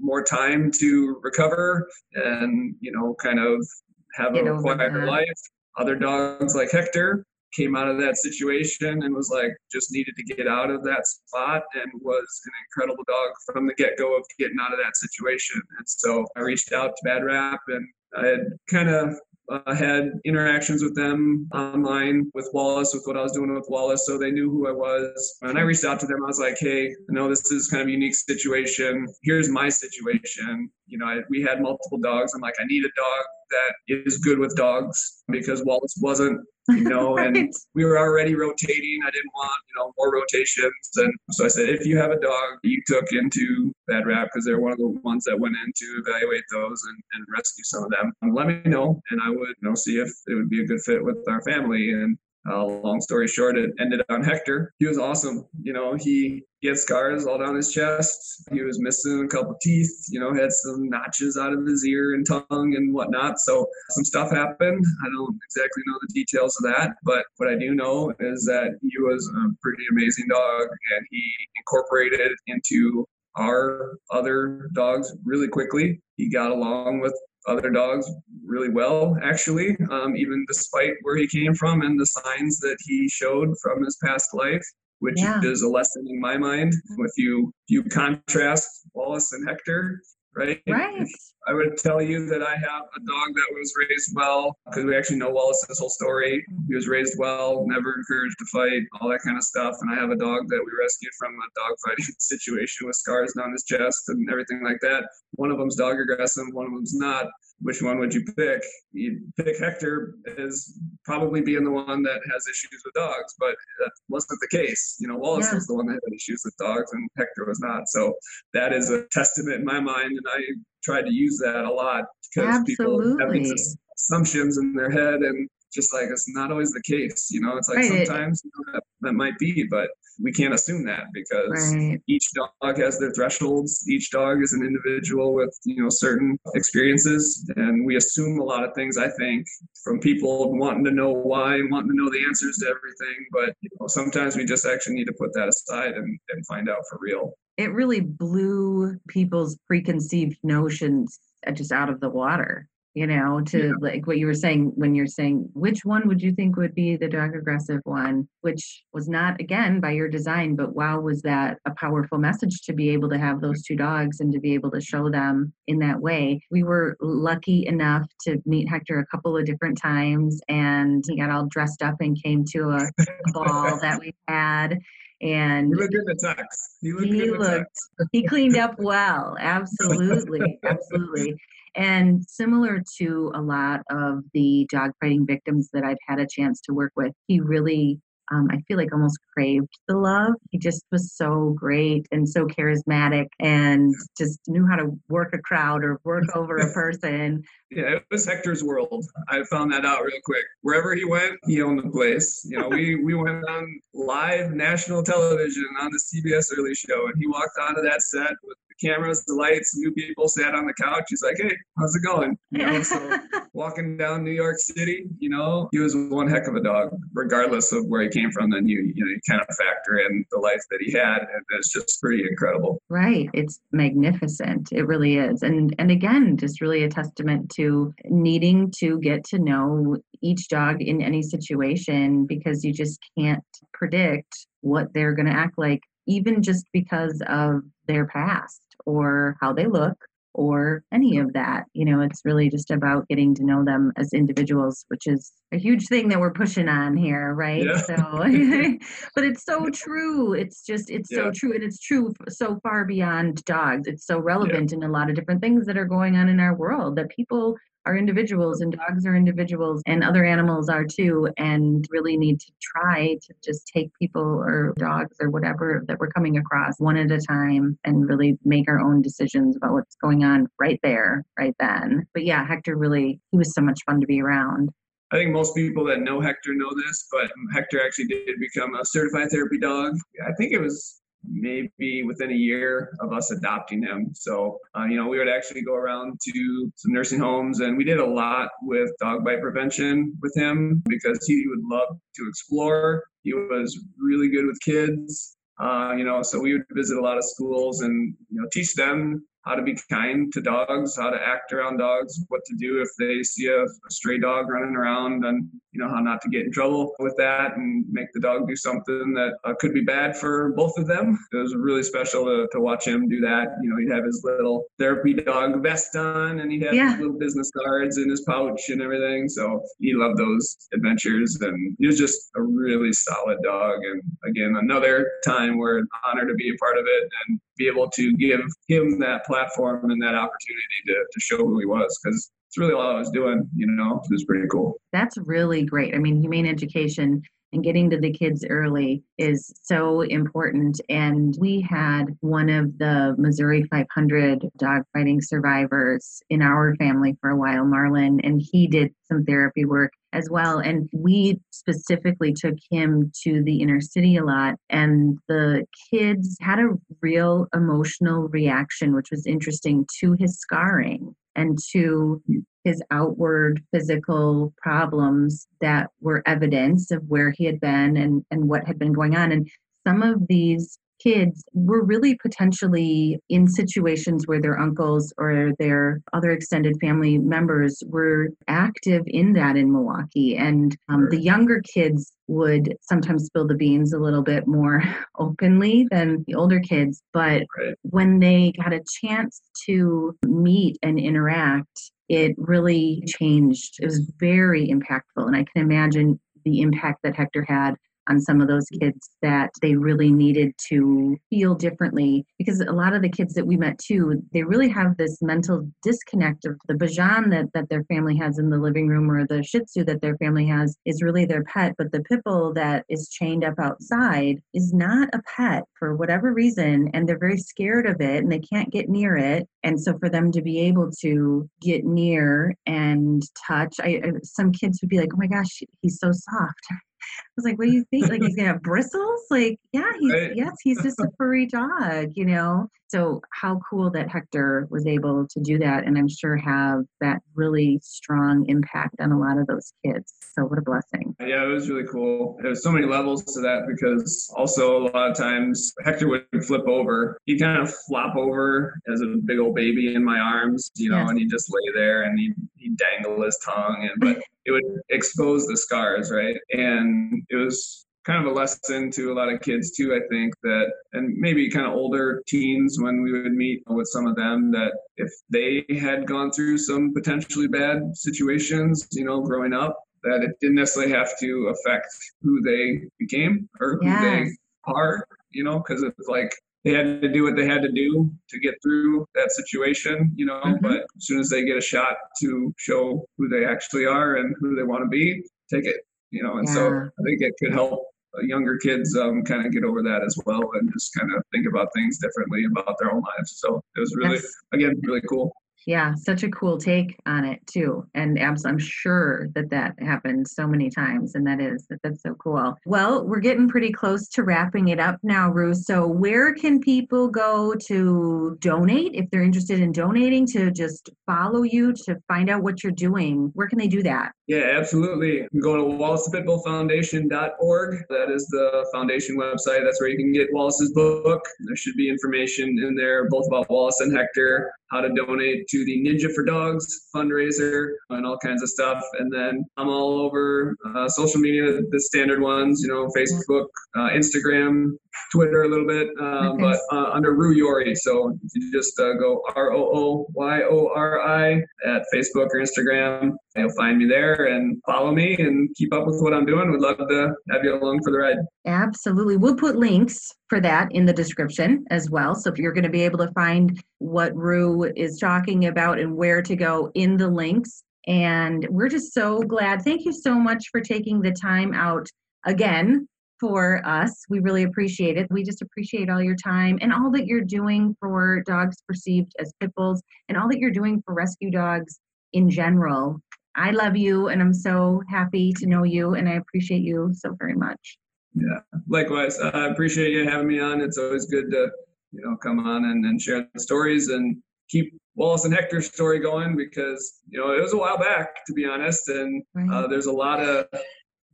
more 0.00 0.22
time 0.22 0.70
to 0.80 1.20
recover 1.22 1.88
and, 2.14 2.74
you 2.80 2.92
know, 2.92 3.14
kind 3.22 3.38
of 3.38 3.66
have 4.14 4.34
Get 4.34 4.46
a 4.46 4.58
quieter 4.60 5.06
life. 5.06 5.40
Other 5.78 5.94
dogs 5.94 6.54
like 6.54 6.70
Hector 6.70 7.24
came 7.54 7.76
out 7.76 7.88
of 7.88 7.98
that 7.98 8.16
situation 8.16 9.02
and 9.02 9.14
was 9.14 9.30
like 9.32 9.52
just 9.72 9.92
needed 9.92 10.14
to 10.16 10.34
get 10.34 10.46
out 10.46 10.70
of 10.70 10.82
that 10.84 11.06
spot 11.06 11.62
and 11.74 11.90
was 12.00 12.40
an 12.46 12.52
incredible 12.66 13.04
dog 13.06 13.30
from 13.46 13.66
the 13.66 13.74
get-go 13.74 14.16
of 14.16 14.24
getting 14.38 14.56
out 14.60 14.72
of 14.72 14.78
that 14.78 14.96
situation 14.96 15.60
and 15.78 15.88
so 15.88 16.26
i 16.36 16.40
reached 16.40 16.72
out 16.72 16.92
to 16.96 17.08
BADRAP 17.08 17.58
and 17.68 17.88
i 18.16 18.26
had 18.26 18.40
kind 18.70 18.88
of 18.88 19.14
uh, 19.50 19.74
had 19.74 20.10
interactions 20.24 20.82
with 20.82 20.94
them 20.94 21.48
online 21.54 22.30
with 22.34 22.50
Wallace, 22.52 22.92
with 22.92 23.04
what 23.06 23.16
I 23.16 23.22
was 23.22 23.32
doing 23.32 23.54
with 23.54 23.64
Wallace, 23.68 24.04
so 24.04 24.18
they 24.18 24.30
knew 24.30 24.50
who 24.50 24.68
I 24.68 24.72
was. 24.72 25.38
And 25.40 25.58
I 25.58 25.62
reached 25.62 25.84
out 25.84 25.98
to 26.00 26.06
them. 26.06 26.22
I 26.22 26.26
was 26.26 26.38
like, 26.38 26.56
"Hey, 26.58 26.88
I 26.88 27.12
know 27.12 27.28
this 27.28 27.50
is 27.50 27.68
kind 27.68 27.82
of 27.82 27.88
unique 27.88 28.14
situation. 28.14 29.06
Here's 29.22 29.48
my 29.48 29.70
situation. 29.70 30.70
You 30.86 30.98
know, 30.98 31.06
I, 31.06 31.20
we 31.30 31.40
had 31.40 31.62
multiple 31.62 31.98
dogs. 31.98 32.34
I'm 32.34 32.42
like, 32.42 32.56
I 32.60 32.64
need 32.66 32.84
a 32.84 32.90
dog 32.94 33.24
that 33.50 34.04
is 34.06 34.18
good 34.18 34.38
with 34.38 34.56
dogs 34.56 35.22
because 35.28 35.62
Wallace 35.64 35.98
wasn't 36.00 36.40
you 36.68 36.84
know, 36.84 37.14
right. 37.16 37.34
and 37.34 37.52
we 37.74 37.84
were 37.84 37.98
already 37.98 38.34
rotating. 38.34 39.00
I 39.06 39.10
didn't 39.10 39.32
want, 39.34 39.52
you 39.68 39.80
know, 39.80 39.92
more 39.98 40.12
rotations. 40.12 40.72
And 40.96 41.12
so 41.30 41.44
I 41.44 41.48
said, 41.48 41.68
if 41.68 41.86
you 41.86 41.96
have 41.96 42.10
a 42.10 42.20
dog 42.20 42.58
you 42.62 42.82
took 42.86 43.12
into 43.12 43.72
BADRAP, 43.90 44.24
because 44.24 44.44
they're 44.44 44.60
one 44.60 44.72
of 44.72 44.78
the 44.78 44.88
ones 45.02 45.24
that 45.24 45.38
went 45.38 45.56
in 45.64 45.72
to 45.74 46.02
evaluate 46.06 46.44
those 46.50 46.82
and, 46.88 46.98
and 47.14 47.26
rescue 47.34 47.64
some 47.64 47.84
of 47.84 47.90
them, 47.90 48.34
let 48.34 48.46
me 48.46 48.60
know 48.64 49.00
and 49.10 49.20
I 49.22 49.30
would, 49.30 49.54
you 49.60 49.68
know, 49.68 49.74
see 49.74 49.98
if 49.98 50.10
it 50.26 50.34
would 50.34 50.50
be 50.50 50.62
a 50.62 50.66
good 50.66 50.80
fit 50.82 51.02
with 51.02 51.16
our 51.28 51.42
family. 51.42 51.92
And 51.92 52.18
uh, 52.50 52.64
long 52.64 53.00
story 53.00 53.28
short, 53.28 53.58
it 53.58 53.70
ended 53.80 54.00
on 54.08 54.22
Hector. 54.22 54.72
He 54.78 54.86
was 54.86 54.98
awesome. 54.98 55.46
You 55.62 55.72
know, 55.72 55.94
he, 55.94 56.42
he 56.60 56.68
had 56.68 56.78
scars 56.78 57.26
all 57.26 57.38
down 57.38 57.54
his 57.54 57.72
chest. 57.72 58.44
He 58.52 58.62
was 58.62 58.80
missing 58.80 59.24
a 59.24 59.28
couple 59.28 59.56
teeth. 59.62 59.90
You 60.08 60.20
know, 60.20 60.34
had 60.34 60.52
some 60.52 60.88
notches 60.88 61.36
out 61.36 61.52
of 61.52 61.66
his 61.66 61.84
ear 61.84 62.14
and 62.14 62.26
tongue 62.26 62.74
and 62.76 62.94
whatnot. 62.94 63.38
So 63.38 63.66
some 63.90 64.04
stuff 64.04 64.30
happened. 64.30 64.84
I 65.04 65.08
don't 65.08 65.38
exactly 65.44 65.82
know 65.86 65.98
the 66.00 66.12
details 66.14 66.56
of 66.56 66.70
that, 66.70 66.96
but 67.04 67.24
what 67.36 67.48
I 67.48 67.56
do 67.56 67.74
know 67.74 68.12
is 68.20 68.44
that 68.44 68.78
he 68.82 68.98
was 68.98 69.30
a 69.36 69.48
pretty 69.62 69.82
amazing 69.92 70.26
dog, 70.28 70.62
and 70.62 71.06
he 71.10 71.22
incorporated 71.56 72.32
into 72.46 73.06
our 73.36 73.98
other 74.10 74.68
dogs 74.74 75.14
really 75.24 75.48
quickly. 75.48 76.00
He 76.16 76.28
got 76.28 76.50
along 76.50 77.00
with 77.00 77.14
other 77.48 77.70
dogs 77.70 78.10
really 78.44 78.68
well, 78.68 79.16
actually, 79.22 79.76
um, 79.90 80.16
even 80.16 80.44
despite 80.46 80.92
where 81.02 81.16
he 81.16 81.26
came 81.26 81.54
from 81.54 81.82
and 81.82 81.98
the 81.98 82.06
signs 82.06 82.58
that 82.60 82.76
he 82.86 83.08
showed 83.08 83.54
from 83.62 83.84
his 83.84 83.96
past 84.04 84.28
life, 84.34 84.64
which 85.00 85.18
yeah. 85.18 85.40
is 85.42 85.62
a 85.62 85.68
lesson 85.68 86.06
in 86.08 86.20
my 86.20 86.36
mind. 86.36 86.72
If 86.98 87.12
you 87.16 87.52
you 87.66 87.84
contrast 87.84 88.68
Wallace 88.94 89.32
and 89.32 89.48
Hector, 89.48 90.00
right? 90.38 90.62
Right. 90.68 91.06
I 91.46 91.54
would 91.54 91.78
tell 91.78 92.02
you 92.02 92.26
that 92.26 92.42
I 92.42 92.56
have 92.56 92.82
a 92.94 93.00
dog 93.00 93.28
that 93.34 93.48
was 93.54 93.72
raised 93.78 94.10
well 94.14 94.54
because 94.66 94.84
we 94.84 94.96
actually 94.96 95.16
know 95.16 95.30
Wallace's 95.30 95.78
whole 95.78 95.88
story. 95.88 96.44
He 96.68 96.74
was 96.74 96.86
raised 96.88 97.14
well, 97.18 97.64
never 97.66 97.94
encouraged 97.96 98.36
to 98.38 98.44
fight, 98.52 98.82
all 99.00 99.08
that 99.08 99.20
kind 99.24 99.36
of 99.36 99.42
stuff. 99.42 99.74
And 99.80 99.90
I 99.90 99.94
have 99.94 100.10
a 100.10 100.16
dog 100.16 100.48
that 100.48 100.60
we 100.64 100.70
rescued 100.78 101.12
from 101.18 101.32
a 101.32 101.48
dog 101.58 101.76
fighting 101.86 102.04
situation 102.18 102.86
with 102.86 102.96
scars 102.96 103.32
down 103.36 103.52
his 103.52 103.64
chest 103.64 104.08
and 104.08 104.28
everything 104.30 104.62
like 104.62 104.80
that. 104.82 105.04
One 105.32 105.50
of 105.50 105.58
them's 105.58 105.76
dog 105.76 105.96
aggressive, 106.00 106.44
one 106.52 106.66
of 106.66 106.72
them's 106.72 106.94
not 106.94 107.26
which 107.60 107.82
one 107.82 107.98
would 107.98 108.14
you 108.14 108.24
pick? 108.36 108.62
You'd 108.92 109.32
pick 109.36 109.58
Hector 109.58 110.14
as 110.38 110.78
probably 111.04 111.40
being 111.40 111.64
the 111.64 111.70
one 111.70 112.02
that 112.02 112.20
has 112.32 112.46
issues 112.48 112.82
with 112.84 112.94
dogs, 112.94 113.34
but 113.38 113.56
that 113.80 113.90
wasn't 114.08 114.40
the 114.40 114.56
case. 114.56 114.96
You 115.00 115.08
know, 115.08 115.16
Wallace 115.16 115.48
yeah. 115.50 115.56
was 115.56 115.66
the 115.66 115.74
one 115.74 115.86
that 115.86 115.94
had 115.94 116.14
issues 116.14 116.42
with 116.44 116.56
dogs, 116.56 116.92
and 116.92 117.08
Hector 117.16 117.46
was 117.46 117.60
not. 117.60 117.88
So 117.88 118.14
that 118.54 118.72
is 118.72 118.90
a 118.90 119.04
testament 119.10 119.56
in 119.56 119.64
my 119.64 119.80
mind, 119.80 120.12
and 120.12 120.26
I 120.28 120.40
tried 120.84 121.02
to 121.02 121.12
use 121.12 121.38
that 121.44 121.64
a 121.64 121.72
lot 121.72 122.04
because 122.34 122.56
Absolutely. 122.56 122.76
people 122.76 123.18
have 123.20 123.32
these 123.32 123.76
assumptions 123.96 124.58
in 124.58 124.74
their 124.74 124.90
head, 124.90 125.20
and 125.20 125.48
just 125.72 125.92
like 125.92 126.08
it's 126.10 126.28
not 126.28 126.50
always 126.50 126.72
the 126.72 126.82
case. 126.82 127.28
You 127.30 127.40
know, 127.40 127.56
it's 127.56 127.68
like 127.68 127.78
right. 127.78 128.06
sometimes 128.06 128.42
you 128.44 128.50
know, 128.56 128.72
that, 128.74 128.82
that 129.02 129.12
might 129.12 129.38
be, 129.38 129.64
but 129.70 129.88
we 130.20 130.32
can't 130.32 130.54
assume 130.54 130.84
that 130.86 131.04
because 131.12 131.74
right. 131.74 132.00
each 132.08 132.30
dog 132.32 132.78
has 132.78 132.98
their 132.98 133.12
thresholds. 133.12 133.84
Each 133.88 134.10
dog 134.10 134.42
is 134.42 134.52
an 134.52 134.62
individual 134.62 135.34
with 135.34 135.56
you 135.64 135.82
know 135.82 135.88
certain 135.90 136.38
experiences, 136.54 137.50
and 137.56 137.84
we 137.84 137.96
assume 137.96 138.40
a 138.40 138.44
lot 138.44 138.64
of 138.64 138.74
things. 138.74 138.98
I 138.98 139.08
think 139.10 139.46
from 139.84 140.00
people 140.00 140.58
wanting 140.58 140.84
to 140.84 140.90
know 140.90 141.10
why 141.10 141.56
and 141.56 141.70
wanting 141.70 141.90
to 141.90 141.96
know 141.96 142.10
the 142.10 142.24
answers 142.24 142.58
to 142.58 142.66
everything, 142.66 143.26
but 143.32 143.54
you 143.60 143.70
know, 143.80 143.86
sometimes 143.86 144.36
we 144.36 144.44
just 144.44 144.66
actually 144.66 144.94
need 144.94 145.06
to 145.06 145.14
put 145.18 145.32
that 145.34 145.48
aside 145.48 145.92
and, 145.94 146.18
and 146.30 146.46
find 146.46 146.68
out 146.68 146.82
for 146.90 146.98
real. 147.00 147.34
It 147.56 147.72
really 147.72 148.00
blew 148.00 148.98
people's 149.08 149.58
preconceived 149.66 150.38
notions 150.42 151.18
uh, 151.46 151.50
just 151.52 151.72
out 151.72 151.90
of 151.90 152.00
the 152.00 152.08
water 152.08 152.68
you 152.98 153.06
know 153.06 153.40
to 153.40 153.68
yeah. 153.68 153.72
like 153.80 154.06
what 154.08 154.18
you 154.18 154.26
were 154.26 154.34
saying 154.34 154.72
when 154.74 154.92
you're 154.92 155.06
saying 155.06 155.48
which 155.52 155.84
one 155.84 156.08
would 156.08 156.20
you 156.20 156.32
think 156.32 156.56
would 156.56 156.74
be 156.74 156.96
the 156.96 157.06
dog 157.06 157.36
aggressive 157.36 157.80
one 157.84 158.28
which 158.40 158.82
was 158.92 159.08
not 159.08 159.40
again 159.40 159.78
by 159.78 159.92
your 159.92 160.08
design 160.08 160.56
but 160.56 160.74
wow 160.74 160.98
was 160.98 161.22
that 161.22 161.58
a 161.64 161.70
powerful 161.76 162.18
message 162.18 162.62
to 162.62 162.72
be 162.72 162.90
able 162.90 163.08
to 163.08 163.16
have 163.16 163.40
those 163.40 163.62
two 163.62 163.76
dogs 163.76 164.18
and 164.18 164.32
to 164.32 164.40
be 164.40 164.52
able 164.52 164.70
to 164.70 164.80
show 164.80 165.08
them 165.08 165.52
in 165.68 165.78
that 165.78 166.00
way 166.00 166.40
we 166.50 166.64
were 166.64 166.96
lucky 167.00 167.66
enough 167.66 168.04
to 168.20 168.42
meet 168.44 168.68
hector 168.68 168.98
a 168.98 169.06
couple 169.06 169.36
of 169.36 169.44
different 169.44 169.80
times 169.80 170.40
and 170.48 171.04
he 171.08 171.16
got 171.16 171.30
all 171.30 171.46
dressed 171.46 171.82
up 171.82 171.94
and 172.00 172.20
came 172.20 172.44
to 172.44 172.70
a, 172.70 172.90
ball 173.32 173.78
that 173.80 174.00
we 174.00 174.12
had 174.26 174.78
and 175.20 175.68
he 175.68 175.74
looked 175.74 175.94
in 175.94 176.04
the 176.04 176.14
tux. 176.14 176.44
He 176.80 176.92
looked, 176.92 177.12
he, 177.12 177.30
looked 177.30 177.78
he 178.12 178.26
cleaned 178.26 178.56
up 178.56 178.78
well. 178.78 179.36
Absolutely, 179.40 180.58
absolutely. 180.64 181.34
And 181.78 182.24
similar 182.28 182.82
to 182.98 183.30
a 183.36 183.40
lot 183.40 183.82
of 183.88 184.24
the 184.34 184.68
dogfighting 184.72 185.28
victims 185.28 185.70
that 185.72 185.84
I've 185.84 185.96
had 186.08 186.18
a 186.18 186.26
chance 186.28 186.60
to 186.62 186.74
work 186.74 186.90
with, 186.96 187.12
he 187.28 187.38
really 187.38 188.00
um, 188.30 188.48
I 188.50 188.60
feel 188.68 188.76
like 188.76 188.92
almost 188.92 189.18
craved 189.32 189.72
the 189.86 189.96
love. 189.96 190.34
He 190.50 190.58
just 190.58 190.84
was 190.92 191.14
so 191.14 191.54
great 191.56 192.06
and 192.10 192.28
so 192.28 192.46
charismatic 192.46 193.26
and 193.40 193.94
just 194.18 194.38
knew 194.46 194.66
how 194.66 194.76
to 194.76 194.98
work 195.08 195.32
a 195.32 195.38
crowd 195.38 195.82
or 195.82 195.98
work 196.04 196.24
over 196.34 196.58
a 196.58 196.72
person. 196.72 197.42
Yeah, 197.70 197.96
it 197.96 198.04
was 198.10 198.26
Hector's 198.26 198.62
world. 198.62 199.06
I 199.28 199.44
found 199.44 199.72
that 199.72 199.86
out 199.86 200.04
real 200.04 200.20
quick. 200.24 200.44
Wherever 200.60 200.94
he 200.94 201.04
went, 201.04 201.38
he 201.46 201.62
owned 201.62 201.78
the 201.78 201.90
place. 201.90 202.42
You 202.44 202.58
know, 202.58 202.68
we, 202.68 202.96
we 202.96 203.14
went 203.14 203.48
on 203.48 203.80
live 203.94 204.52
national 204.52 205.02
television 205.02 205.66
on 205.80 205.90
the 205.90 205.98
CBS 205.98 206.46
Early 206.58 206.74
Show, 206.74 207.06
and 207.06 207.14
he 207.18 207.26
walked 207.26 207.58
onto 207.58 207.80
that 207.82 208.02
set 208.02 208.32
with 208.44 208.58
cameras, 208.80 209.24
the 209.24 209.34
lights, 209.34 209.76
new 209.76 209.92
people 209.92 210.28
sat 210.28 210.54
on 210.54 210.66
the 210.66 210.74
couch. 210.74 211.04
He's 211.08 211.22
like, 211.22 211.36
hey, 211.38 211.56
how's 211.78 211.94
it 211.94 212.02
going? 212.04 212.36
You 212.50 212.58
know, 212.58 212.82
so 212.82 213.18
walking 213.52 213.96
down 213.96 214.24
New 214.24 214.32
York 214.32 214.58
City, 214.58 215.06
you 215.18 215.28
know, 215.28 215.68
he 215.72 215.78
was 215.78 215.94
one 215.94 216.28
heck 216.28 216.46
of 216.46 216.54
a 216.54 216.62
dog, 216.62 216.90
regardless 217.12 217.72
of 217.72 217.86
where 217.86 218.02
he 218.02 218.08
came 218.08 218.30
from. 218.30 218.50
Then 218.50 218.68
you, 218.68 218.80
you 218.94 219.04
know, 219.04 219.10
you 219.10 219.20
kind 219.28 219.40
of 219.40 219.54
factor 219.56 219.98
in 219.98 220.24
the 220.30 220.38
life 220.38 220.62
that 220.70 220.78
he 220.80 220.92
had, 220.92 221.18
and 221.18 221.42
it's 221.50 221.72
just 221.72 222.00
pretty 222.00 222.24
incredible. 222.28 222.80
Right. 222.88 223.28
It's 223.34 223.60
magnificent. 223.72 224.70
It 224.72 224.86
really 224.86 225.18
is. 225.18 225.42
And 225.42 225.74
and 225.78 225.90
again, 225.90 226.36
just 226.36 226.60
really 226.60 226.84
a 226.84 226.88
testament 226.88 227.50
to 227.56 227.94
needing 228.04 228.72
to 228.78 228.98
get 229.00 229.24
to 229.24 229.38
know 229.38 229.96
each 230.22 230.48
dog 230.48 230.82
in 230.82 231.02
any 231.02 231.22
situation 231.22 232.26
because 232.26 232.64
you 232.64 232.72
just 232.72 232.98
can't 233.16 233.44
predict 233.72 234.46
what 234.60 234.92
they're 234.92 235.14
going 235.14 235.26
to 235.26 235.32
act 235.32 235.56
like 235.56 235.80
even 236.06 236.42
just 236.42 236.66
because 236.72 237.22
of 237.28 237.60
their 237.86 238.06
past 238.06 238.60
or 238.88 239.36
how 239.38 239.52
they 239.52 239.66
look 239.66 239.98
or 240.32 240.82
any 240.92 241.18
of 241.18 241.32
that. 241.34 241.64
You 241.74 241.84
know, 241.84 242.00
it's 242.00 242.22
really 242.24 242.48
just 242.48 242.70
about 242.70 243.08
getting 243.08 243.34
to 243.34 243.44
know 243.44 243.64
them 243.64 243.92
as 243.96 244.12
individuals, 244.12 244.84
which 244.88 245.06
is 245.06 245.32
a 245.52 245.58
huge 245.58 245.88
thing 245.88 246.08
that 246.08 246.20
we're 246.20 246.32
pushing 246.32 246.68
on 246.68 246.96
here, 246.96 247.34
right? 247.34 247.64
Yeah. 247.64 247.82
So, 247.82 247.96
but 249.14 249.24
it's 249.24 249.44
so 249.44 249.68
true. 249.68 250.32
It's 250.32 250.64
just, 250.64 250.90
it's 250.90 251.10
yeah. 251.10 251.24
so 251.24 251.32
true. 251.34 251.54
And 251.54 251.64
it's 251.64 251.80
true 251.80 252.14
so 252.28 252.58
far 252.62 252.84
beyond 252.84 253.44
dogs. 253.44 253.88
It's 253.88 254.06
so 254.06 254.18
relevant 254.18 254.70
yeah. 254.70 254.76
in 254.78 254.84
a 254.84 254.88
lot 254.88 255.10
of 255.10 255.16
different 255.16 255.42
things 255.42 255.66
that 255.66 255.76
are 255.76 255.84
going 255.84 256.16
on 256.16 256.28
in 256.28 256.40
our 256.40 256.54
world 256.54 256.96
that 256.96 257.10
people 257.10 257.56
are 257.86 257.96
individuals 257.96 258.60
and 258.60 258.72
dogs 258.72 259.06
are 259.06 259.16
individuals 259.16 259.82
and 259.86 260.04
other 260.04 260.24
animals 260.24 260.68
are 260.68 260.84
too 260.84 261.28
and 261.38 261.86
really 261.90 262.16
need 262.16 262.38
to 262.40 262.52
try 262.60 263.16
to 263.22 263.34
just 263.42 263.66
take 263.74 263.90
people 263.98 264.22
or 264.22 264.74
dogs 264.78 265.16
or 265.20 265.30
whatever 265.30 265.84
that 265.88 265.98
we're 265.98 266.10
coming 266.10 266.36
across 266.36 266.74
one 266.78 266.96
at 266.96 267.10
a 267.10 267.20
time 267.26 267.78
and 267.84 268.08
really 268.08 268.38
make 268.44 268.68
our 268.68 268.80
own 268.80 269.00
decisions 269.00 269.56
about 269.56 269.72
what's 269.72 269.96
going 269.96 270.24
on 270.24 270.46
right 270.60 270.80
there 270.82 271.24
right 271.38 271.54
then 271.58 272.06
but 272.12 272.24
yeah 272.24 272.46
hector 272.46 272.76
really 272.76 273.20
he 273.30 273.38
was 273.38 273.54
so 273.54 273.62
much 273.62 273.80
fun 273.86 274.00
to 274.00 274.06
be 274.06 274.20
around 274.20 274.70
I 275.10 275.16
think 275.16 275.32
most 275.32 275.54
people 275.54 275.86
that 275.86 276.00
know 276.00 276.20
Hector 276.20 276.54
know 276.54 276.70
this, 276.76 277.06
but 277.10 277.30
Hector 277.54 277.82
actually 277.82 278.08
did 278.08 278.38
become 278.38 278.74
a 278.74 278.84
certified 278.84 279.30
therapy 279.30 279.58
dog. 279.58 279.94
I 280.26 280.32
think 280.36 280.52
it 280.52 280.60
was 280.60 280.97
maybe 281.24 282.02
within 282.02 282.30
a 282.30 282.34
year 282.34 282.92
of 283.00 283.12
us 283.12 283.30
adopting 283.30 283.82
him. 283.82 284.10
So, 284.14 284.58
uh, 284.76 284.84
you 284.84 284.96
know, 284.96 285.08
we 285.08 285.18
would 285.18 285.28
actually 285.28 285.62
go 285.62 285.74
around 285.74 286.18
to 286.20 286.72
some 286.76 286.92
nursing 286.92 287.18
homes 287.18 287.60
and 287.60 287.76
we 287.76 287.84
did 287.84 287.98
a 287.98 288.06
lot 288.06 288.48
with 288.62 288.90
dog 289.00 289.24
bite 289.24 289.40
prevention 289.40 290.16
with 290.22 290.34
him 290.36 290.82
because 290.86 291.18
he 291.26 291.44
would 291.48 291.62
love 291.62 291.88
to 292.16 292.28
explore. 292.28 293.04
He 293.22 293.34
was 293.34 293.78
really 293.98 294.28
good 294.28 294.46
with 294.46 294.58
kids. 294.64 295.36
Uh, 295.60 295.94
you 295.96 296.04
know, 296.04 296.22
so 296.22 296.40
we 296.40 296.52
would 296.52 296.62
visit 296.72 296.96
a 296.96 297.00
lot 297.00 297.18
of 297.18 297.24
schools 297.24 297.80
and, 297.80 298.14
you 298.30 298.40
know, 298.40 298.48
teach 298.52 298.74
them 298.74 299.26
how 299.48 299.54
to 299.54 299.62
be 299.62 299.76
kind 299.90 300.30
to 300.32 300.40
dogs, 300.42 300.96
how 300.96 301.10
to 301.10 301.16
act 301.16 301.52
around 301.52 301.78
dogs, 301.78 302.22
what 302.28 302.42
to 302.44 302.54
do 302.56 302.82
if 302.82 302.88
they 302.98 303.22
see 303.22 303.46
a, 303.46 303.62
a, 303.62 303.90
stray 303.90 304.18
dog 304.18 304.48
running 304.50 304.76
around, 304.76 305.24
and 305.24 305.48
you 305.72 305.80
know 305.80 305.88
how 305.88 306.00
not 306.00 306.20
to 306.20 306.28
get 306.28 306.44
in 306.44 306.52
trouble 306.52 306.92
with 306.98 307.14
that 307.16 307.56
and 307.56 307.84
make 307.90 308.08
the 308.12 308.20
dog 308.20 308.46
do 308.46 308.54
something 308.54 309.14
that 309.14 309.32
uh, 309.44 309.54
could 309.58 309.72
be 309.72 309.80
bad 309.80 310.16
for 310.16 310.52
both 310.54 310.76
of 310.76 310.86
them. 310.86 311.18
It 311.32 311.36
was 311.36 311.54
really 311.56 311.82
special 311.82 312.24
to, 312.26 312.46
to 312.52 312.60
watch 312.60 312.86
him 312.86 313.08
do 313.08 313.20
that. 313.20 313.46
You 313.62 313.70
know, 313.70 313.76
he'd 313.78 313.94
have 313.94 314.04
his 314.04 314.20
little 314.22 314.64
therapy 314.78 315.14
dog 315.14 315.62
vest 315.62 315.96
on, 315.96 316.40
and 316.40 316.52
he'd 316.52 316.64
have 316.64 316.74
yeah. 316.74 316.90
his 316.90 317.00
little 317.00 317.18
business 317.18 317.50
cards 317.50 317.96
in 317.96 318.10
his 318.10 318.22
pouch 318.28 318.68
and 318.68 318.82
everything. 318.82 319.28
So 319.28 319.62
he 319.80 319.94
loved 319.94 320.18
those 320.18 320.56
adventures, 320.74 321.38
and 321.40 321.74
he 321.78 321.86
was 321.86 321.98
just 321.98 322.30
a 322.36 322.42
really 322.42 322.92
solid 322.92 323.38
dog. 323.42 323.78
And 323.82 324.02
again, 324.28 324.56
another 324.60 325.10
time 325.24 325.58
where 325.58 325.78
an 325.78 325.88
honor 326.06 326.26
to 326.26 326.34
be 326.34 326.50
a 326.50 326.56
part 326.58 326.76
of 326.76 326.84
it 326.86 327.02
and 327.28 327.40
be 327.56 327.66
able 327.66 327.90
to 327.90 328.12
give 328.16 328.40
him 328.68 328.98
that 329.00 329.24
platform 329.24 329.37
and 329.56 330.02
that 330.02 330.14
opportunity 330.14 330.80
to, 330.86 330.94
to 330.94 331.20
show 331.20 331.38
who 331.38 331.58
he 331.58 331.66
was 331.66 331.98
because 332.02 332.30
it's 332.48 332.58
really 332.58 332.72
all 332.72 332.96
I 332.96 332.98
was 332.98 333.10
doing. 333.10 333.48
You 333.54 333.66
know, 333.66 334.00
it 334.04 334.12
was 334.12 334.24
pretty 334.24 334.46
cool. 334.50 334.80
That's 334.92 335.16
really 335.18 335.64
great. 335.64 335.94
I 335.94 335.98
mean, 335.98 336.20
humane 336.20 336.46
education 336.46 337.22
and 337.52 337.64
getting 337.64 337.88
to 337.90 337.98
the 337.98 338.12
kids 338.12 338.44
early 338.48 339.02
is 339.16 339.52
so 339.62 340.02
important. 340.02 340.80
And 340.88 341.34
we 341.38 341.60
had 341.60 342.06
one 342.20 342.50
of 342.50 342.76
the 342.78 343.14
Missouri 343.18 343.64
500 343.64 344.44
dogfighting 344.60 345.22
survivors 345.22 346.22
in 346.28 346.42
our 346.42 346.74
family 346.76 347.16
for 347.20 347.30
a 347.30 347.36
while, 347.36 347.64
Marlon, 347.64 348.20
and 348.22 348.42
he 348.52 348.66
did 348.66 348.94
some 349.06 349.24
therapy 349.24 349.64
work 349.64 349.92
as 350.12 350.28
well. 350.30 350.58
And 350.58 350.88
we 350.92 351.40
specifically 351.50 352.32
took 352.32 352.54
him 352.70 353.12
to 353.24 353.42
the 353.42 353.60
inner 353.60 353.80
city 353.80 354.16
a 354.16 354.24
lot. 354.24 354.56
And 354.70 355.18
the 355.28 355.66
kids 355.90 356.36
had 356.40 356.58
a 356.58 356.70
real 357.00 357.46
emotional 357.54 358.28
reaction, 358.28 358.94
which 358.94 359.10
was 359.10 359.26
interesting 359.26 359.86
to 360.00 360.12
his 360.18 360.38
scarring 360.38 361.14
and 361.36 361.58
to 361.72 362.22
his 362.64 362.82
outward 362.90 363.62
physical 363.72 364.52
problems 364.60 365.46
that 365.60 365.90
were 366.00 366.22
evidence 366.26 366.90
of 366.90 367.02
where 367.08 367.30
he 367.30 367.44
had 367.44 367.60
been 367.60 367.96
and, 367.96 368.24
and 368.30 368.48
what 368.48 368.66
had 368.66 368.78
been 368.78 368.92
going 368.92 369.16
on. 369.16 369.30
And 369.30 369.48
some 369.86 370.02
of 370.02 370.26
these 370.28 370.78
kids 370.98 371.44
were 371.52 371.82
really 371.84 372.16
potentially 372.16 373.18
in 373.28 373.46
situations 373.46 374.26
where 374.26 374.40
their 374.40 374.58
uncles 374.58 375.12
or 375.18 375.52
their 375.58 376.00
other 376.12 376.30
extended 376.30 376.76
family 376.80 377.18
members 377.18 377.82
were 377.86 378.28
active 378.48 379.02
in 379.06 379.32
that 379.34 379.56
in 379.56 379.72
Milwaukee. 379.72 380.36
And 380.36 380.76
um, 380.88 381.08
the 381.10 381.20
younger 381.20 381.62
kids 381.62 382.12
would 382.26 382.76
sometimes 382.82 383.26
spill 383.26 383.46
the 383.46 383.54
beans 383.54 383.92
a 383.92 383.98
little 383.98 384.22
bit 384.22 384.46
more 384.46 384.82
openly 385.18 385.86
than 385.90 386.24
the 386.26 386.34
older 386.34 386.60
kids. 386.60 387.02
But 387.12 387.42
right. 387.58 387.74
when 387.82 388.18
they 388.18 388.52
got 388.62 388.72
a 388.72 388.84
chance 389.00 389.40
to 389.66 390.16
meet 390.24 390.76
and 390.82 390.98
interact, 390.98 391.90
it 392.08 392.34
really 392.38 393.02
changed. 393.06 393.76
It 393.80 393.86
was 393.86 394.10
very 394.18 394.68
impactful. 394.68 395.26
And 395.26 395.36
I 395.36 395.44
can 395.44 395.62
imagine 395.62 396.18
the 396.44 396.60
impact 396.60 397.00
that 397.02 397.16
Hector 397.16 397.44
had 397.46 397.74
on 398.08 398.20
some 398.20 398.40
of 398.40 398.48
those 398.48 398.66
kids 398.80 399.10
that 399.22 399.50
they 399.62 399.74
really 399.74 400.10
needed 400.10 400.52
to 400.68 401.16
feel 401.30 401.54
differently. 401.54 402.24
Because 402.38 402.60
a 402.60 402.72
lot 402.72 402.94
of 402.94 403.02
the 403.02 403.08
kids 403.08 403.34
that 403.34 403.46
we 403.46 403.56
met 403.56 403.78
too 403.78 404.22
they 404.32 404.42
really 404.42 404.68
have 404.68 404.96
this 404.96 405.20
mental 405.22 405.68
disconnect 405.82 406.44
of 406.44 406.58
the 406.68 406.74
bajan 406.74 407.30
that, 407.30 407.46
that 407.54 407.68
their 407.68 407.84
family 407.84 408.16
has 408.16 408.38
in 408.38 408.50
the 408.50 408.58
living 408.58 408.88
room 408.88 409.10
or 409.10 409.26
the 409.26 409.42
shih 409.42 409.60
tzu 409.60 409.84
that 409.84 410.00
their 410.00 410.16
family 410.16 410.46
has 410.46 410.76
is 410.84 411.02
really 411.02 411.24
their 411.24 411.44
pet. 411.44 411.74
But 411.78 411.92
the 411.92 412.04
bull 412.24 412.52
that 412.54 412.84
is 412.88 413.08
chained 413.08 413.44
up 413.44 413.58
outside 413.58 414.40
is 414.54 414.72
not 414.72 415.08
a 415.12 415.22
pet 415.36 415.64
for 415.78 415.96
whatever 415.96 416.32
reason 416.32 416.90
and 416.92 417.08
they're 417.08 417.18
very 417.18 417.38
scared 417.38 417.86
of 417.86 418.00
it 418.00 418.22
and 418.22 418.32
they 418.32 418.40
can't 418.40 418.72
get 418.72 418.88
near 418.88 419.16
it. 419.16 419.46
And 419.62 419.80
so 419.80 419.96
for 419.98 420.08
them 420.08 420.32
to 420.32 420.42
be 420.42 420.60
able 420.60 420.90
to 421.00 421.48
get 421.60 421.84
near 421.84 422.54
and 422.66 423.22
touch 423.46 423.74
I, 423.80 424.02
some 424.22 424.52
kids 424.52 424.80
would 424.80 424.90
be 424.90 424.98
like 424.98 425.10
oh 425.12 425.18
my 425.18 425.26
gosh 425.26 425.62
he's 425.82 425.98
so 425.98 426.10
soft 426.12 426.66
was 427.38 427.44
like, 427.44 427.58
what 427.58 427.66
do 427.66 427.72
you 427.72 427.84
think? 427.90 428.08
Like 428.08 428.22
he's 428.22 428.34
gonna 428.34 428.48
have 428.48 428.62
bristles? 428.62 429.20
Like, 429.30 429.58
yeah, 429.72 429.92
he's 429.98 430.12
right. 430.12 430.32
yes, 430.34 430.56
he's 430.62 430.82
just 430.82 430.98
a 430.98 431.08
furry 431.16 431.46
dog, 431.46 432.10
you 432.14 432.26
know. 432.26 432.68
So 432.88 433.20
how 433.32 433.60
cool 433.68 433.90
that 433.90 434.08
Hector 434.08 434.66
was 434.70 434.86
able 434.86 435.26
to 435.28 435.40
do 435.40 435.58
that 435.58 435.84
and 435.84 435.98
I'm 435.98 436.08
sure 436.08 436.36
have 436.38 436.84
that 437.02 437.20
really 437.34 437.78
strong 437.82 438.46
impact 438.48 438.96
on 439.00 439.12
a 439.12 439.18
lot 439.18 439.36
of 439.36 439.46
those 439.46 439.74
kids. 439.84 440.14
So 440.34 440.44
what 440.44 440.58
a 440.58 440.62
blessing. 440.62 441.14
Yeah, 441.20 441.44
it 441.44 441.48
was 441.48 441.68
really 441.68 441.86
cool. 441.86 442.38
There's 442.42 442.62
so 442.62 442.72
many 442.72 442.86
levels 442.86 443.24
to 443.34 443.40
that 443.42 443.66
because 443.68 444.32
also 444.34 444.78
a 444.78 444.82
lot 444.84 445.10
of 445.10 445.16
times 445.16 445.74
Hector 445.84 446.08
would 446.08 446.44
flip 446.46 446.66
over. 446.66 447.18
He'd 447.26 447.40
kind 447.40 447.60
of 447.60 447.72
flop 447.86 448.16
over 448.16 448.80
as 448.90 449.02
a 449.02 449.16
big 449.22 449.38
old 449.38 449.54
baby 449.54 449.94
in 449.94 450.02
my 450.02 450.18
arms, 450.18 450.70
you 450.76 450.88
know, 450.88 451.00
yes. 451.00 451.10
and 451.10 451.18
he'd 451.18 451.30
just 451.30 451.52
lay 451.52 451.72
there 451.74 452.04
and 452.04 452.18
he'd, 452.18 452.34
he'd 452.56 452.78
dangle 452.78 453.22
his 453.22 453.38
tongue 453.44 453.86
and 453.90 454.00
but 454.00 454.22
it 454.48 454.52
would 454.52 454.80
expose 454.88 455.46
the 455.46 455.56
scars, 455.58 456.10
right? 456.10 456.36
And 456.50 457.22
it 457.30 457.36
was 457.36 457.86
kind 458.04 458.24
of 458.24 458.32
a 458.32 458.34
lesson 458.34 458.90
to 458.90 459.12
a 459.12 459.14
lot 459.14 459.28
of 459.28 459.40
kids 459.40 459.72
too 459.72 459.94
i 459.94 460.00
think 460.08 460.32
that 460.42 460.66
and 460.94 461.14
maybe 461.18 461.50
kind 461.50 461.66
of 461.66 461.74
older 461.74 462.22
teens 462.26 462.78
when 462.80 463.02
we 463.02 463.12
would 463.12 463.32
meet 463.32 463.62
with 463.68 463.86
some 463.88 464.06
of 464.06 464.16
them 464.16 464.50
that 464.50 464.72
if 464.96 465.10
they 465.30 465.64
had 465.78 466.06
gone 466.06 466.30
through 466.30 466.56
some 466.56 466.92
potentially 466.94 467.48
bad 467.48 467.82
situations 467.94 468.88
you 468.92 469.04
know 469.04 469.20
growing 469.20 469.52
up 469.52 469.78
that 470.04 470.22
it 470.22 470.30
didn't 470.40 470.56
necessarily 470.56 470.92
have 470.92 471.10
to 471.18 471.52
affect 471.52 471.88
who 472.22 472.40
they 472.40 472.88
became 472.98 473.48
or 473.60 473.78
who 473.82 474.00
they 474.00 474.30
are 474.64 475.06
you 475.30 475.44
know 475.44 475.58
because 475.58 475.82
it's 475.82 476.08
like 476.08 476.32
they 476.64 476.72
had 476.72 477.00
to 477.02 477.08
do 477.08 477.24
what 477.24 477.36
they 477.36 477.46
had 477.46 477.62
to 477.62 477.70
do 477.70 478.10
to 478.28 478.38
get 478.40 478.54
through 478.62 479.06
that 479.14 479.30
situation, 479.30 480.12
you 480.16 480.26
know. 480.26 480.40
Mm-hmm. 480.44 480.60
But 480.60 480.80
as 480.96 481.06
soon 481.06 481.20
as 481.20 481.28
they 481.28 481.44
get 481.44 481.56
a 481.56 481.62
shot 481.62 481.94
to 482.20 482.52
show 482.58 483.06
who 483.16 483.28
they 483.28 483.44
actually 483.44 483.86
are 483.86 484.16
and 484.16 484.34
who 484.40 484.56
they 484.56 484.64
want 484.64 484.82
to 484.82 484.88
be, 484.88 485.22
take 485.50 485.64
it, 485.64 485.76
you 486.10 486.22
know. 486.22 486.38
And 486.38 486.48
yeah. 486.48 486.54
so 486.54 486.68
I 486.68 487.02
think 487.04 487.20
it 487.20 487.34
could 487.38 487.52
help 487.52 487.84
younger 488.22 488.56
kids 488.56 488.96
um, 488.96 489.22
kind 489.22 489.46
of 489.46 489.52
get 489.52 489.64
over 489.64 489.82
that 489.82 490.02
as 490.02 490.18
well 490.26 490.42
and 490.54 490.72
just 490.72 490.90
kind 490.98 491.14
of 491.14 491.22
think 491.32 491.46
about 491.48 491.68
things 491.74 491.98
differently 491.98 492.44
about 492.50 492.74
their 492.80 492.92
own 492.92 493.02
lives. 493.16 493.34
So 493.36 493.62
it 493.76 493.80
was 493.80 493.94
really, 493.96 494.16
yes. 494.16 494.26
again, 494.52 494.80
really 494.84 495.02
cool 495.08 495.32
yeah 495.66 495.94
such 495.94 496.22
a 496.22 496.30
cool 496.30 496.58
take 496.58 496.96
on 497.06 497.24
it 497.24 497.40
too 497.46 497.86
and 497.94 498.18
i'm 498.18 498.58
sure 498.58 499.28
that 499.34 499.50
that 499.50 499.74
happened 499.80 500.26
so 500.26 500.46
many 500.46 500.70
times 500.70 501.14
and 501.14 501.26
that 501.26 501.40
is 501.40 501.66
that 501.68 501.78
that's 501.82 502.02
so 502.02 502.14
cool. 502.14 502.54
Well 502.66 503.06
we're 503.06 503.20
getting 503.20 503.48
pretty 503.48 503.72
close 503.72 504.08
to 504.10 504.22
wrapping 504.22 504.68
it 504.68 504.78
up 504.80 504.98
now 505.02 505.30
ruth 505.30 505.58
so 505.58 505.86
where 505.86 506.34
can 506.34 506.60
people 506.60 507.08
go 507.08 507.54
to 507.66 508.36
donate 508.40 508.94
if 508.94 509.10
they're 509.10 509.22
interested 509.22 509.60
in 509.60 509.72
donating 509.72 510.26
to 510.28 510.50
just 510.50 510.88
follow 511.06 511.42
you 511.42 511.74
to 511.84 511.96
find 512.08 512.30
out 512.30 512.42
what 512.42 512.62
you're 512.62 512.72
doing? 512.72 513.30
Where 513.34 513.48
can 513.48 513.58
they 513.58 513.68
do 513.68 513.82
that? 513.82 514.12
Yeah 514.26 514.56
absolutely. 514.56 515.26
Go 515.42 515.56
to 515.56 515.62
wallacepitbullfoundation.org 515.62 517.84
that 517.88 518.10
is 518.10 518.26
the 518.28 518.66
foundation 518.72 519.16
website. 519.16 519.64
That's 519.64 519.80
where 519.80 519.90
you 519.90 519.96
can 519.96 520.12
get 520.12 520.32
wallace's 520.32 520.72
book. 520.72 521.22
There 521.46 521.56
should 521.56 521.76
be 521.76 521.88
information 521.88 522.58
in 522.58 522.76
there 522.76 523.08
both 523.08 523.26
about 523.26 523.48
wallace 523.50 523.80
and 523.80 523.96
hector 523.96 524.52
how 524.70 524.80
to 524.80 524.88
donate 524.90 525.47
to 525.50 525.64
the 525.64 525.84
Ninja 525.84 526.12
for 526.14 526.24
Dogs 526.24 526.88
fundraiser 526.94 527.72
and 527.90 528.06
all 528.06 528.18
kinds 528.18 528.42
of 528.42 528.48
stuff. 528.48 528.82
And 528.98 529.12
then 529.12 529.44
I'm 529.56 529.68
all 529.68 530.00
over 530.00 530.56
uh, 530.74 530.88
social 530.88 531.20
media, 531.20 531.60
the 531.70 531.80
standard 531.80 532.20
ones, 532.20 532.62
you 532.62 532.68
know, 532.68 532.88
Facebook, 532.96 533.46
uh, 533.76 533.90
Instagram, 533.90 534.72
Twitter 535.12 535.42
a 535.42 535.48
little 535.48 535.66
bit, 535.66 535.88
uh, 536.00 536.30
okay. 536.30 536.42
but 536.42 536.60
uh, 536.72 536.90
under 536.92 537.14
Roo 537.14 537.32
Yori. 537.32 537.74
So 537.74 538.18
if 538.22 538.30
you 538.34 538.52
just 538.52 538.78
uh, 538.78 538.94
go 538.94 539.22
R 539.36 539.52
O 539.52 539.62
O 539.74 540.06
Y 540.14 540.42
O 540.42 540.70
R 540.74 541.00
I 541.00 541.42
at 541.66 541.82
Facebook 541.94 542.28
or 542.32 542.40
Instagram, 542.40 543.12
you'll 543.38 543.54
find 543.56 543.78
me 543.78 543.86
there 543.86 544.26
and 544.26 544.60
follow 544.66 544.92
me 544.92 545.16
and 545.18 545.54
keep 545.56 545.72
up 545.72 545.86
with 545.86 546.00
what 546.00 546.12
I'm 546.14 546.26
doing. 546.26 546.50
We'd 546.50 546.60
love 546.60 546.78
to 546.78 547.14
have 547.30 547.44
you 547.44 547.54
along 547.54 547.80
for 547.82 547.92
the 547.92 547.98
ride. 547.98 548.16
Absolutely. 548.46 549.16
We'll 549.16 549.36
put 549.36 549.56
links 549.56 550.10
for 550.28 550.40
that 550.40 550.68
in 550.72 550.84
the 550.84 550.92
description 550.92 551.64
as 551.70 551.90
well. 551.90 552.14
So 552.14 552.30
if 552.30 552.38
you're 552.38 552.52
going 552.52 552.64
to 552.64 552.70
be 552.70 552.82
able 552.82 552.98
to 552.98 553.12
find 553.12 553.62
what 553.78 554.14
Roo 554.14 554.64
is 554.76 554.98
talking 554.98 555.46
about 555.46 555.78
and 555.78 555.96
where 555.96 556.22
to 556.22 556.36
go 556.36 556.70
in 556.74 556.96
the 556.96 557.08
links. 557.08 557.62
And 557.86 558.46
we're 558.50 558.68
just 558.68 558.92
so 558.92 559.22
glad. 559.22 559.62
Thank 559.62 559.84
you 559.84 559.92
so 559.92 560.14
much 560.14 560.48
for 560.50 560.60
taking 560.60 561.00
the 561.00 561.12
time 561.12 561.54
out 561.54 561.88
again 562.26 562.86
for 563.18 563.66
us. 563.66 564.04
We 564.08 564.20
really 564.20 564.44
appreciate 564.44 564.96
it. 564.96 565.08
We 565.10 565.22
just 565.22 565.42
appreciate 565.42 565.90
all 565.90 566.02
your 566.02 566.16
time 566.16 566.58
and 566.60 566.72
all 566.72 566.90
that 566.92 567.06
you're 567.06 567.22
doing 567.22 567.74
for 567.80 568.22
dogs 568.26 568.56
perceived 568.66 569.12
as 569.18 569.32
pit 569.40 569.52
bulls 569.56 569.82
and 570.08 570.16
all 570.16 570.28
that 570.28 570.38
you're 570.38 570.50
doing 570.50 570.82
for 570.84 570.94
rescue 570.94 571.30
dogs 571.30 571.80
in 572.12 572.30
general. 572.30 573.00
I 573.38 573.52
love 573.52 573.76
you 573.76 574.08
and 574.08 574.20
I'm 574.20 574.34
so 574.34 574.82
happy 574.88 575.32
to 575.34 575.46
know 575.46 575.62
you 575.62 575.94
and 575.94 576.08
I 576.08 576.14
appreciate 576.14 576.62
you 576.62 576.90
so 576.92 577.14
very 577.18 577.34
much. 577.34 577.78
Yeah, 578.14 578.40
likewise. 578.68 579.18
I 579.20 579.46
appreciate 579.48 579.92
you 579.92 580.08
having 580.08 580.26
me 580.26 580.40
on. 580.40 580.60
It's 580.60 580.76
always 580.76 581.06
good 581.06 581.30
to, 581.30 581.50
you 581.92 582.02
know, 582.02 582.16
come 582.16 582.40
on 582.40 582.64
and, 582.64 582.84
and 582.84 583.00
share 583.00 583.28
the 583.32 583.40
stories 583.40 583.90
and 583.90 584.16
keep 584.48 584.76
Wallace 584.96 585.24
and 585.24 585.32
Hector's 585.32 585.66
story 585.66 586.00
going 586.00 586.36
because, 586.36 587.00
you 587.08 587.20
know, 587.20 587.32
it 587.32 587.40
was 587.40 587.52
a 587.52 587.56
while 587.56 587.78
back, 587.78 588.26
to 588.26 588.32
be 588.32 588.44
honest. 588.44 588.88
And 588.88 589.22
uh, 589.52 589.68
there's 589.68 589.86
a 589.86 589.92
lot 589.92 590.20
of 590.20 590.46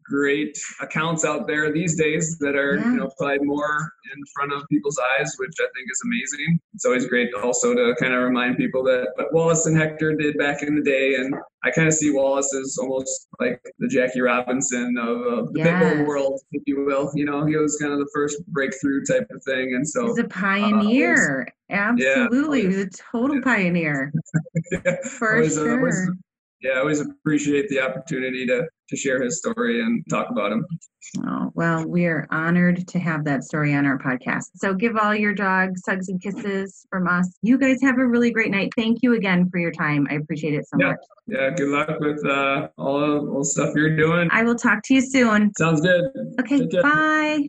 great 0.05 0.59
accounts 0.80 1.24
out 1.24 1.46
there 1.46 1.72
these 1.72 1.96
days 1.96 2.38
that 2.38 2.55
are 2.55 2.76
yeah. 2.76 2.84
you 2.84 2.96
know 2.96 3.11
probably 3.18 3.38
more 3.46 3.92
in 4.14 4.22
front 4.34 4.52
of 4.52 4.62
people's 4.68 4.98
eyes 5.18 5.34
which 5.38 5.55
i 5.61 5.66
think 5.74 5.88
is 5.90 6.00
amazing. 6.05 6.61
It's 6.74 6.84
always 6.84 7.07
great 7.07 7.32
also 7.34 7.74
to 7.74 7.94
kind 7.98 8.12
of 8.12 8.22
remind 8.22 8.57
people 8.57 8.82
that 8.84 9.09
what 9.16 9.32
wallace 9.32 9.66
and 9.66 9.76
hector 9.76 10.14
did 10.14 10.36
back 10.38 10.62
in 10.62 10.76
the 10.76 10.82
day 10.82 11.14
and 11.16 11.34
i 11.64 11.70
kind 11.70 11.88
of 11.88 11.94
see 11.94 12.11
wallace 12.11 12.55
as 12.55 12.76
almost 12.80 13.28
like 13.40 13.61
the 13.78 13.88
jackie 13.88 14.20
robinson 14.20 14.96
of, 14.98 15.20
of 15.20 15.52
the 15.55 15.62
pit 15.62 16.07
world 16.07 16.40
if 16.52 16.62
you 16.66 16.84
will. 16.84 17.11
You 17.14 17.24
know 17.24 17.44
he 17.46 17.57
was 17.57 17.76
kind 17.76 17.92
of 17.92 17.98
the 17.98 18.11
first 18.14 18.44
breakthrough 18.48 19.05
type 19.05 19.28
of 19.30 19.42
thing 19.44 19.74
and 19.74 19.86
so 19.86 20.07
he's 20.07 20.18
a 20.18 20.24
pioneer. 20.24 21.46
uh, 21.70 21.74
absolutely. 21.74 22.62
yeah, 22.62 22.68
he's 22.68 22.78
a 22.78 22.90
total 22.90 23.40
pioneer. 23.42 24.12
Yeah, 24.72 24.96
for 25.18 25.36
always, 25.36 25.55
sure. 25.55 26.11
uh, 26.11 26.14
yeah, 26.65 26.73
I 26.73 26.79
always 26.79 27.01
appreciate 27.01 27.69
the 27.69 27.81
opportunity 27.81 28.47
to 28.47 28.67
to 28.91 28.97
share 28.97 29.23
his 29.23 29.39
story 29.39 29.81
and 29.81 30.05
talk 30.11 30.31
about 30.31 30.53
him. 30.53 30.67
Oh, 31.27 31.51
well, 31.55 31.87
we 31.87 32.07
are 32.07 32.27
honored 32.31 32.87
to 32.89 32.99
have 32.99 33.25
that 33.25 33.45
story 33.45 33.75
on 33.75 33.87
our 33.87 33.99
podcast. 33.99 34.51
So 34.57 34.75
give 34.75 34.97
all 34.97 35.15
your 35.15 35.35
dogs 35.35 35.83
hugs 35.87 36.09
and 36.09 36.21
kisses 36.23 36.87
from 36.91 37.09
us. 37.09 37.35
You 37.43 37.59
guys 37.59 37.79
have 37.83 37.99
a 37.99 38.07
really 38.07 38.31
great 38.31 38.51
night. 38.51 38.73
Thank 38.77 38.99
you 39.03 39.15
again 39.15 39.49
for 39.51 39.59
your 39.59 39.71
time. 39.73 40.07
I 40.11 40.15
appreciate 40.15 40.55
it 40.55 40.67
so 40.67 40.77
yeah. 40.79 40.89
much. 40.89 40.99
Yeah, 41.27 41.51
good 41.51 41.69
luck 41.69 41.99
with 42.01 42.25
uh, 42.27 42.69
all, 42.77 43.29
all 43.29 43.39
the 43.39 43.45
stuff 43.45 43.75
you're 43.75 43.97
doing. 43.97 44.29
I 44.31 44.43
will 44.43 44.57
talk 44.57 44.83
to 44.85 44.95
you 44.95 45.01
soon. 45.01 45.53
Sounds 45.57 45.81
good. 45.81 46.05
Okay, 46.41 46.67
bye. 46.83 47.49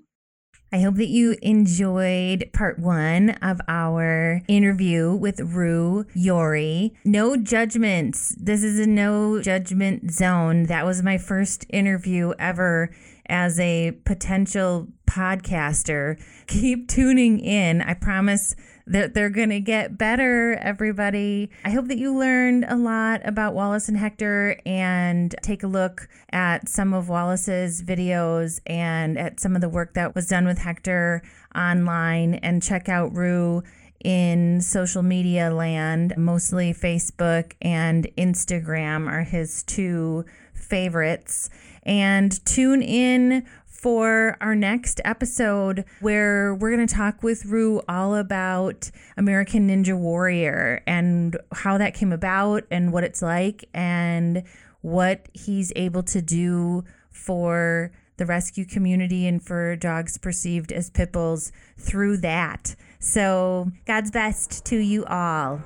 I 0.76 0.80
hope 0.80 0.95
that 0.95 1.07
you 1.07 1.38
enjoyed 1.41 2.49
part 2.51 2.80
one 2.80 3.30
of 3.41 3.61
our 3.69 4.41
interview 4.49 5.15
with 5.15 5.39
Roo 5.39 6.05
Yori. 6.13 6.93
No 7.05 7.38
judgments. 7.38 8.36
This 8.38 8.61
is 8.61 8.78
a 8.78 8.86
no 8.86 9.41
judgment 9.41 10.11
zone. 10.11 10.63
That 10.63 10.86
was 10.86 11.01
my 11.01 11.17
first 11.17 11.65
interview 11.69 12.34
ever 12.38 12.93
as 13.28 13.57
a 13.57 13.91
potential 14.03 14.89
podcaster. 15.07 16.21
Keep 16.47 16.89
tuning 16.89 17.39
in. 17.39 17.82
I 17.82 17.93
promise 17.93 18.53
that 18.88 19.13
they're 19.13 19.29
going 19.29 19.49
to 19.49 19.59
get 19.59 19.97
better, 19.97 20.53
everybody. 20.61 21.49
I 21.63 21.71
hope 21.71 21.88
that 21.88 21.97
you 21.97 22.17
learned 22.17 22.65
a 22.67 22.75
lot 22.75 23.21
about 23.23 23.55
Wallace 23.55 23.89
and 23.89 23.97
Hector 23.97 24.59
and 24.65 25.36
take 25.41 25.63
a 25.63 25.67
look 25.67 26.07
at 26.31 26.69
some 26.69 26.93
of 26.93 27.09
Wallace's 27.09 27.81
videos 27.81 28.59
and 28.67 29.17
at 29.17 29.39
some 29.39 29.55
of 29.55 29.61
the 29.61 29.69
work 29.69 29.95
that 29.95 30.13
was 30.13 30.27
done 30.27 30.45
with 30.45 30.59
Hector 30.59 31.23
online 31.55 32.36
and 32.36 32.61
check 32.61 32.88
out 32.88 33.15
Roo 33.15 33.63
in 34.03 34.61
social 34.61 35.01
media 35.01 35.51
land. 35.51 36.13
Mostly 36.15 36.73
Facebook 36.73 37.53
and 37.61 38.07
Instagram 38.17 39.09
are 39.09 39.23
his 39.23 39.63
two 39.63 40.25
favorites. 40.53 41.49
And 41.83 42.43
tune 42.45 42.81
in 42.81 43.45
for 43.86 44.36
our 44.41 44.55
next 44.55 44.99
episode 45.05 45.86
where 45.99 46.55
we're 46.55 46.75
going 46.75 46.88
to 46.88 46.95
talk 46.95 47.21
with 47.21 47.45
Roo 47.45 47.83
all 47.88 48.15
about 48.15 48.89
American 49.15 49.69
Ninja 49.69 49.95
Warrior 49.95 50.81
and 50.88 51.38
how 51.53 51.77
that 51.77 51.93
came 51.93 52.11
about 52.11 52.63
and 52.71 52.91
what 52.91 53.03
it's 53.03 53.21
like 53.21 53.69
and 53.75 54.41
what 54.81 55.27
he's 55.33 55.71
able 55.75 56.01
to 56.01 56.19
do 56.19 56.83
for 57.11 57.91
the 58.17 58.25
rescue 58.25 58.65
community 58.65 59.27
and 59.27 59.45
for 59.45 59.75
dogs 59.75 60.17
perceived 60.17 60.71
as 60.71 60.89
pit 60.89 61.11
bulls 61.11 61.51
through 61.77 62.17
that. 62.17 62.75
So, 62.97 63.71
God's 63.86 64.09
best 64.09 64.65
to 64.65 64.77
you 64.77 65.05
all. 65.05 65.61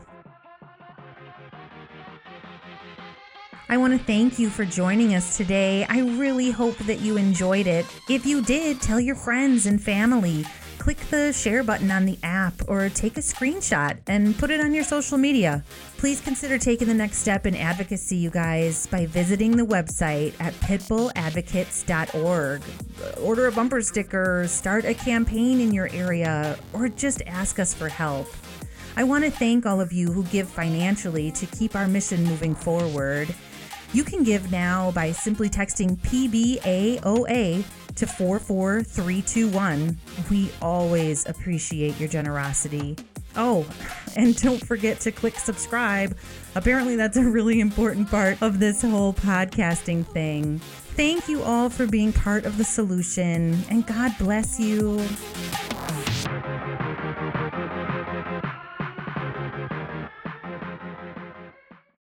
I 3.71 3.77
want 3.77 3.93
to 3.93 3.99
thank 3.99 4.39
you 4.39 4.49
for 4.49 4.65
joining 4.65 5.13
us 5.13 5.37
today. 5.37 5.85
I 5.87 5.99
really 5.99 6.49
hope 6.49 6.75
that 6.79 7.01
you 7.01 7.17
enjoyed 7.17 7.67
it. 7.67 7.85
If 8.09 8.25
you 8.25 8.41
did, 8.41 8.81
tell 8.81 8.99
your 8.99 9.13
friends 9.13 9.67
and 9.67 9.79
family. 9.79 10.43
Click 10.79 10.97
the 11.11 11.31
share 11.33 11.61
button 11.61 11.91
on 11.91 12.05
the 12.05 12.17
app 12.23 12.55
or 12.67 12.89
take 12.89 13.17
a 13.17 13.21
screenshot 13.21 13.99
and 14.07 14.35
put 14.39 14.49
it 14.49 14.59
on 14.59 14.73
your 14.73 14.83
social 14.83 15.19
media. 15.19 15.63
Please 15.97 16.19
consider 16.19 16.57
taking 16.57 16.87
the 16.87 16.95
next 16.95 17.19
step 17.19 17.45
in 17.45 17.55
advocacy, 17.55 18.15
you 18.15 18.31
guys, 18.31 18.87
by 18.87 19.05
visiting 19.05 19.55
the 19.55 19.65
website 19.65 20.33
at 20.39 20.55
pitbulladvocates.org. 20.55 22.61
Order 23.21 23.45
a 23.45 23.51
bumper 23.51 23.83
sticker, 23.83 24.47
start 24.47 24.85
a 24.85 24.95
campaign 24.95 25.59
in 25.59 25.71
your 25.71 25.89
area, 25.93 26.57
or 26.73 26.89
just 26.89 27.21
ask 27.27 27.59
us 27.59 27.75
for 27.75 27.87
help. 27.87 28.27
I 28.95 29.03
want 29.03 29.25
to 29.25 29.31
thank 29.31 29.67
all 29.67 29.79
of 29.79 29.93
you 29.93 30.11
who 30.11 30.23
give 30.23 30.49
financially 30.49 31.29
to 31.33 31.45
keep 31.45 31.75
our 31.75 31.87
mission 31.87 32.23
moving 32.23 32.55
forward. 32.55 33.35
You 33.91 34.03
can 34.03 34.23
give 34.23 34.51
now 34.51 34.91
by 34.91 35.11
simply 35.11 35.49
texting 35.49 35.97
PBAOA 35.97 37.63
to 37.95 38.07
44321. 38.07 39.97
We 40.29 40.51
always 40.61 41.25
appreciate 41.27 41.99
your 41.99 42.07
generosity. 42.07 42.95
Oh, 43.35 43.67
and 44.15 44.35
don't 44.41 44.63
forget 44.63 44.99
to 45.01 45.11
click 45.11 45.37
subscribe. 45.37 46.15
Apparently, 46.55 46.95
that's 46.95 47.17
a 47.17 47.23
really 47.23 47.59
important 47.59 48.09
part 48.09 48.41
of 48.41 48.59
this 48.59 48.81
whole 48.81 49.13
podcasting 49.13 50.05
thing. 50.05 50.59
Thank 50.95 51.27
you 51.27 51.43
all 51.43 51.69
for 51.69 51.87
being 51.87 52.13
part 52.13 52.45
of 52.45 52.57
the 52.57 52.63
solution, 52.63 53.63
and 53.69 53.85
God 53.87 54.15
bless 54.19 54.59
you. 54.59 54.99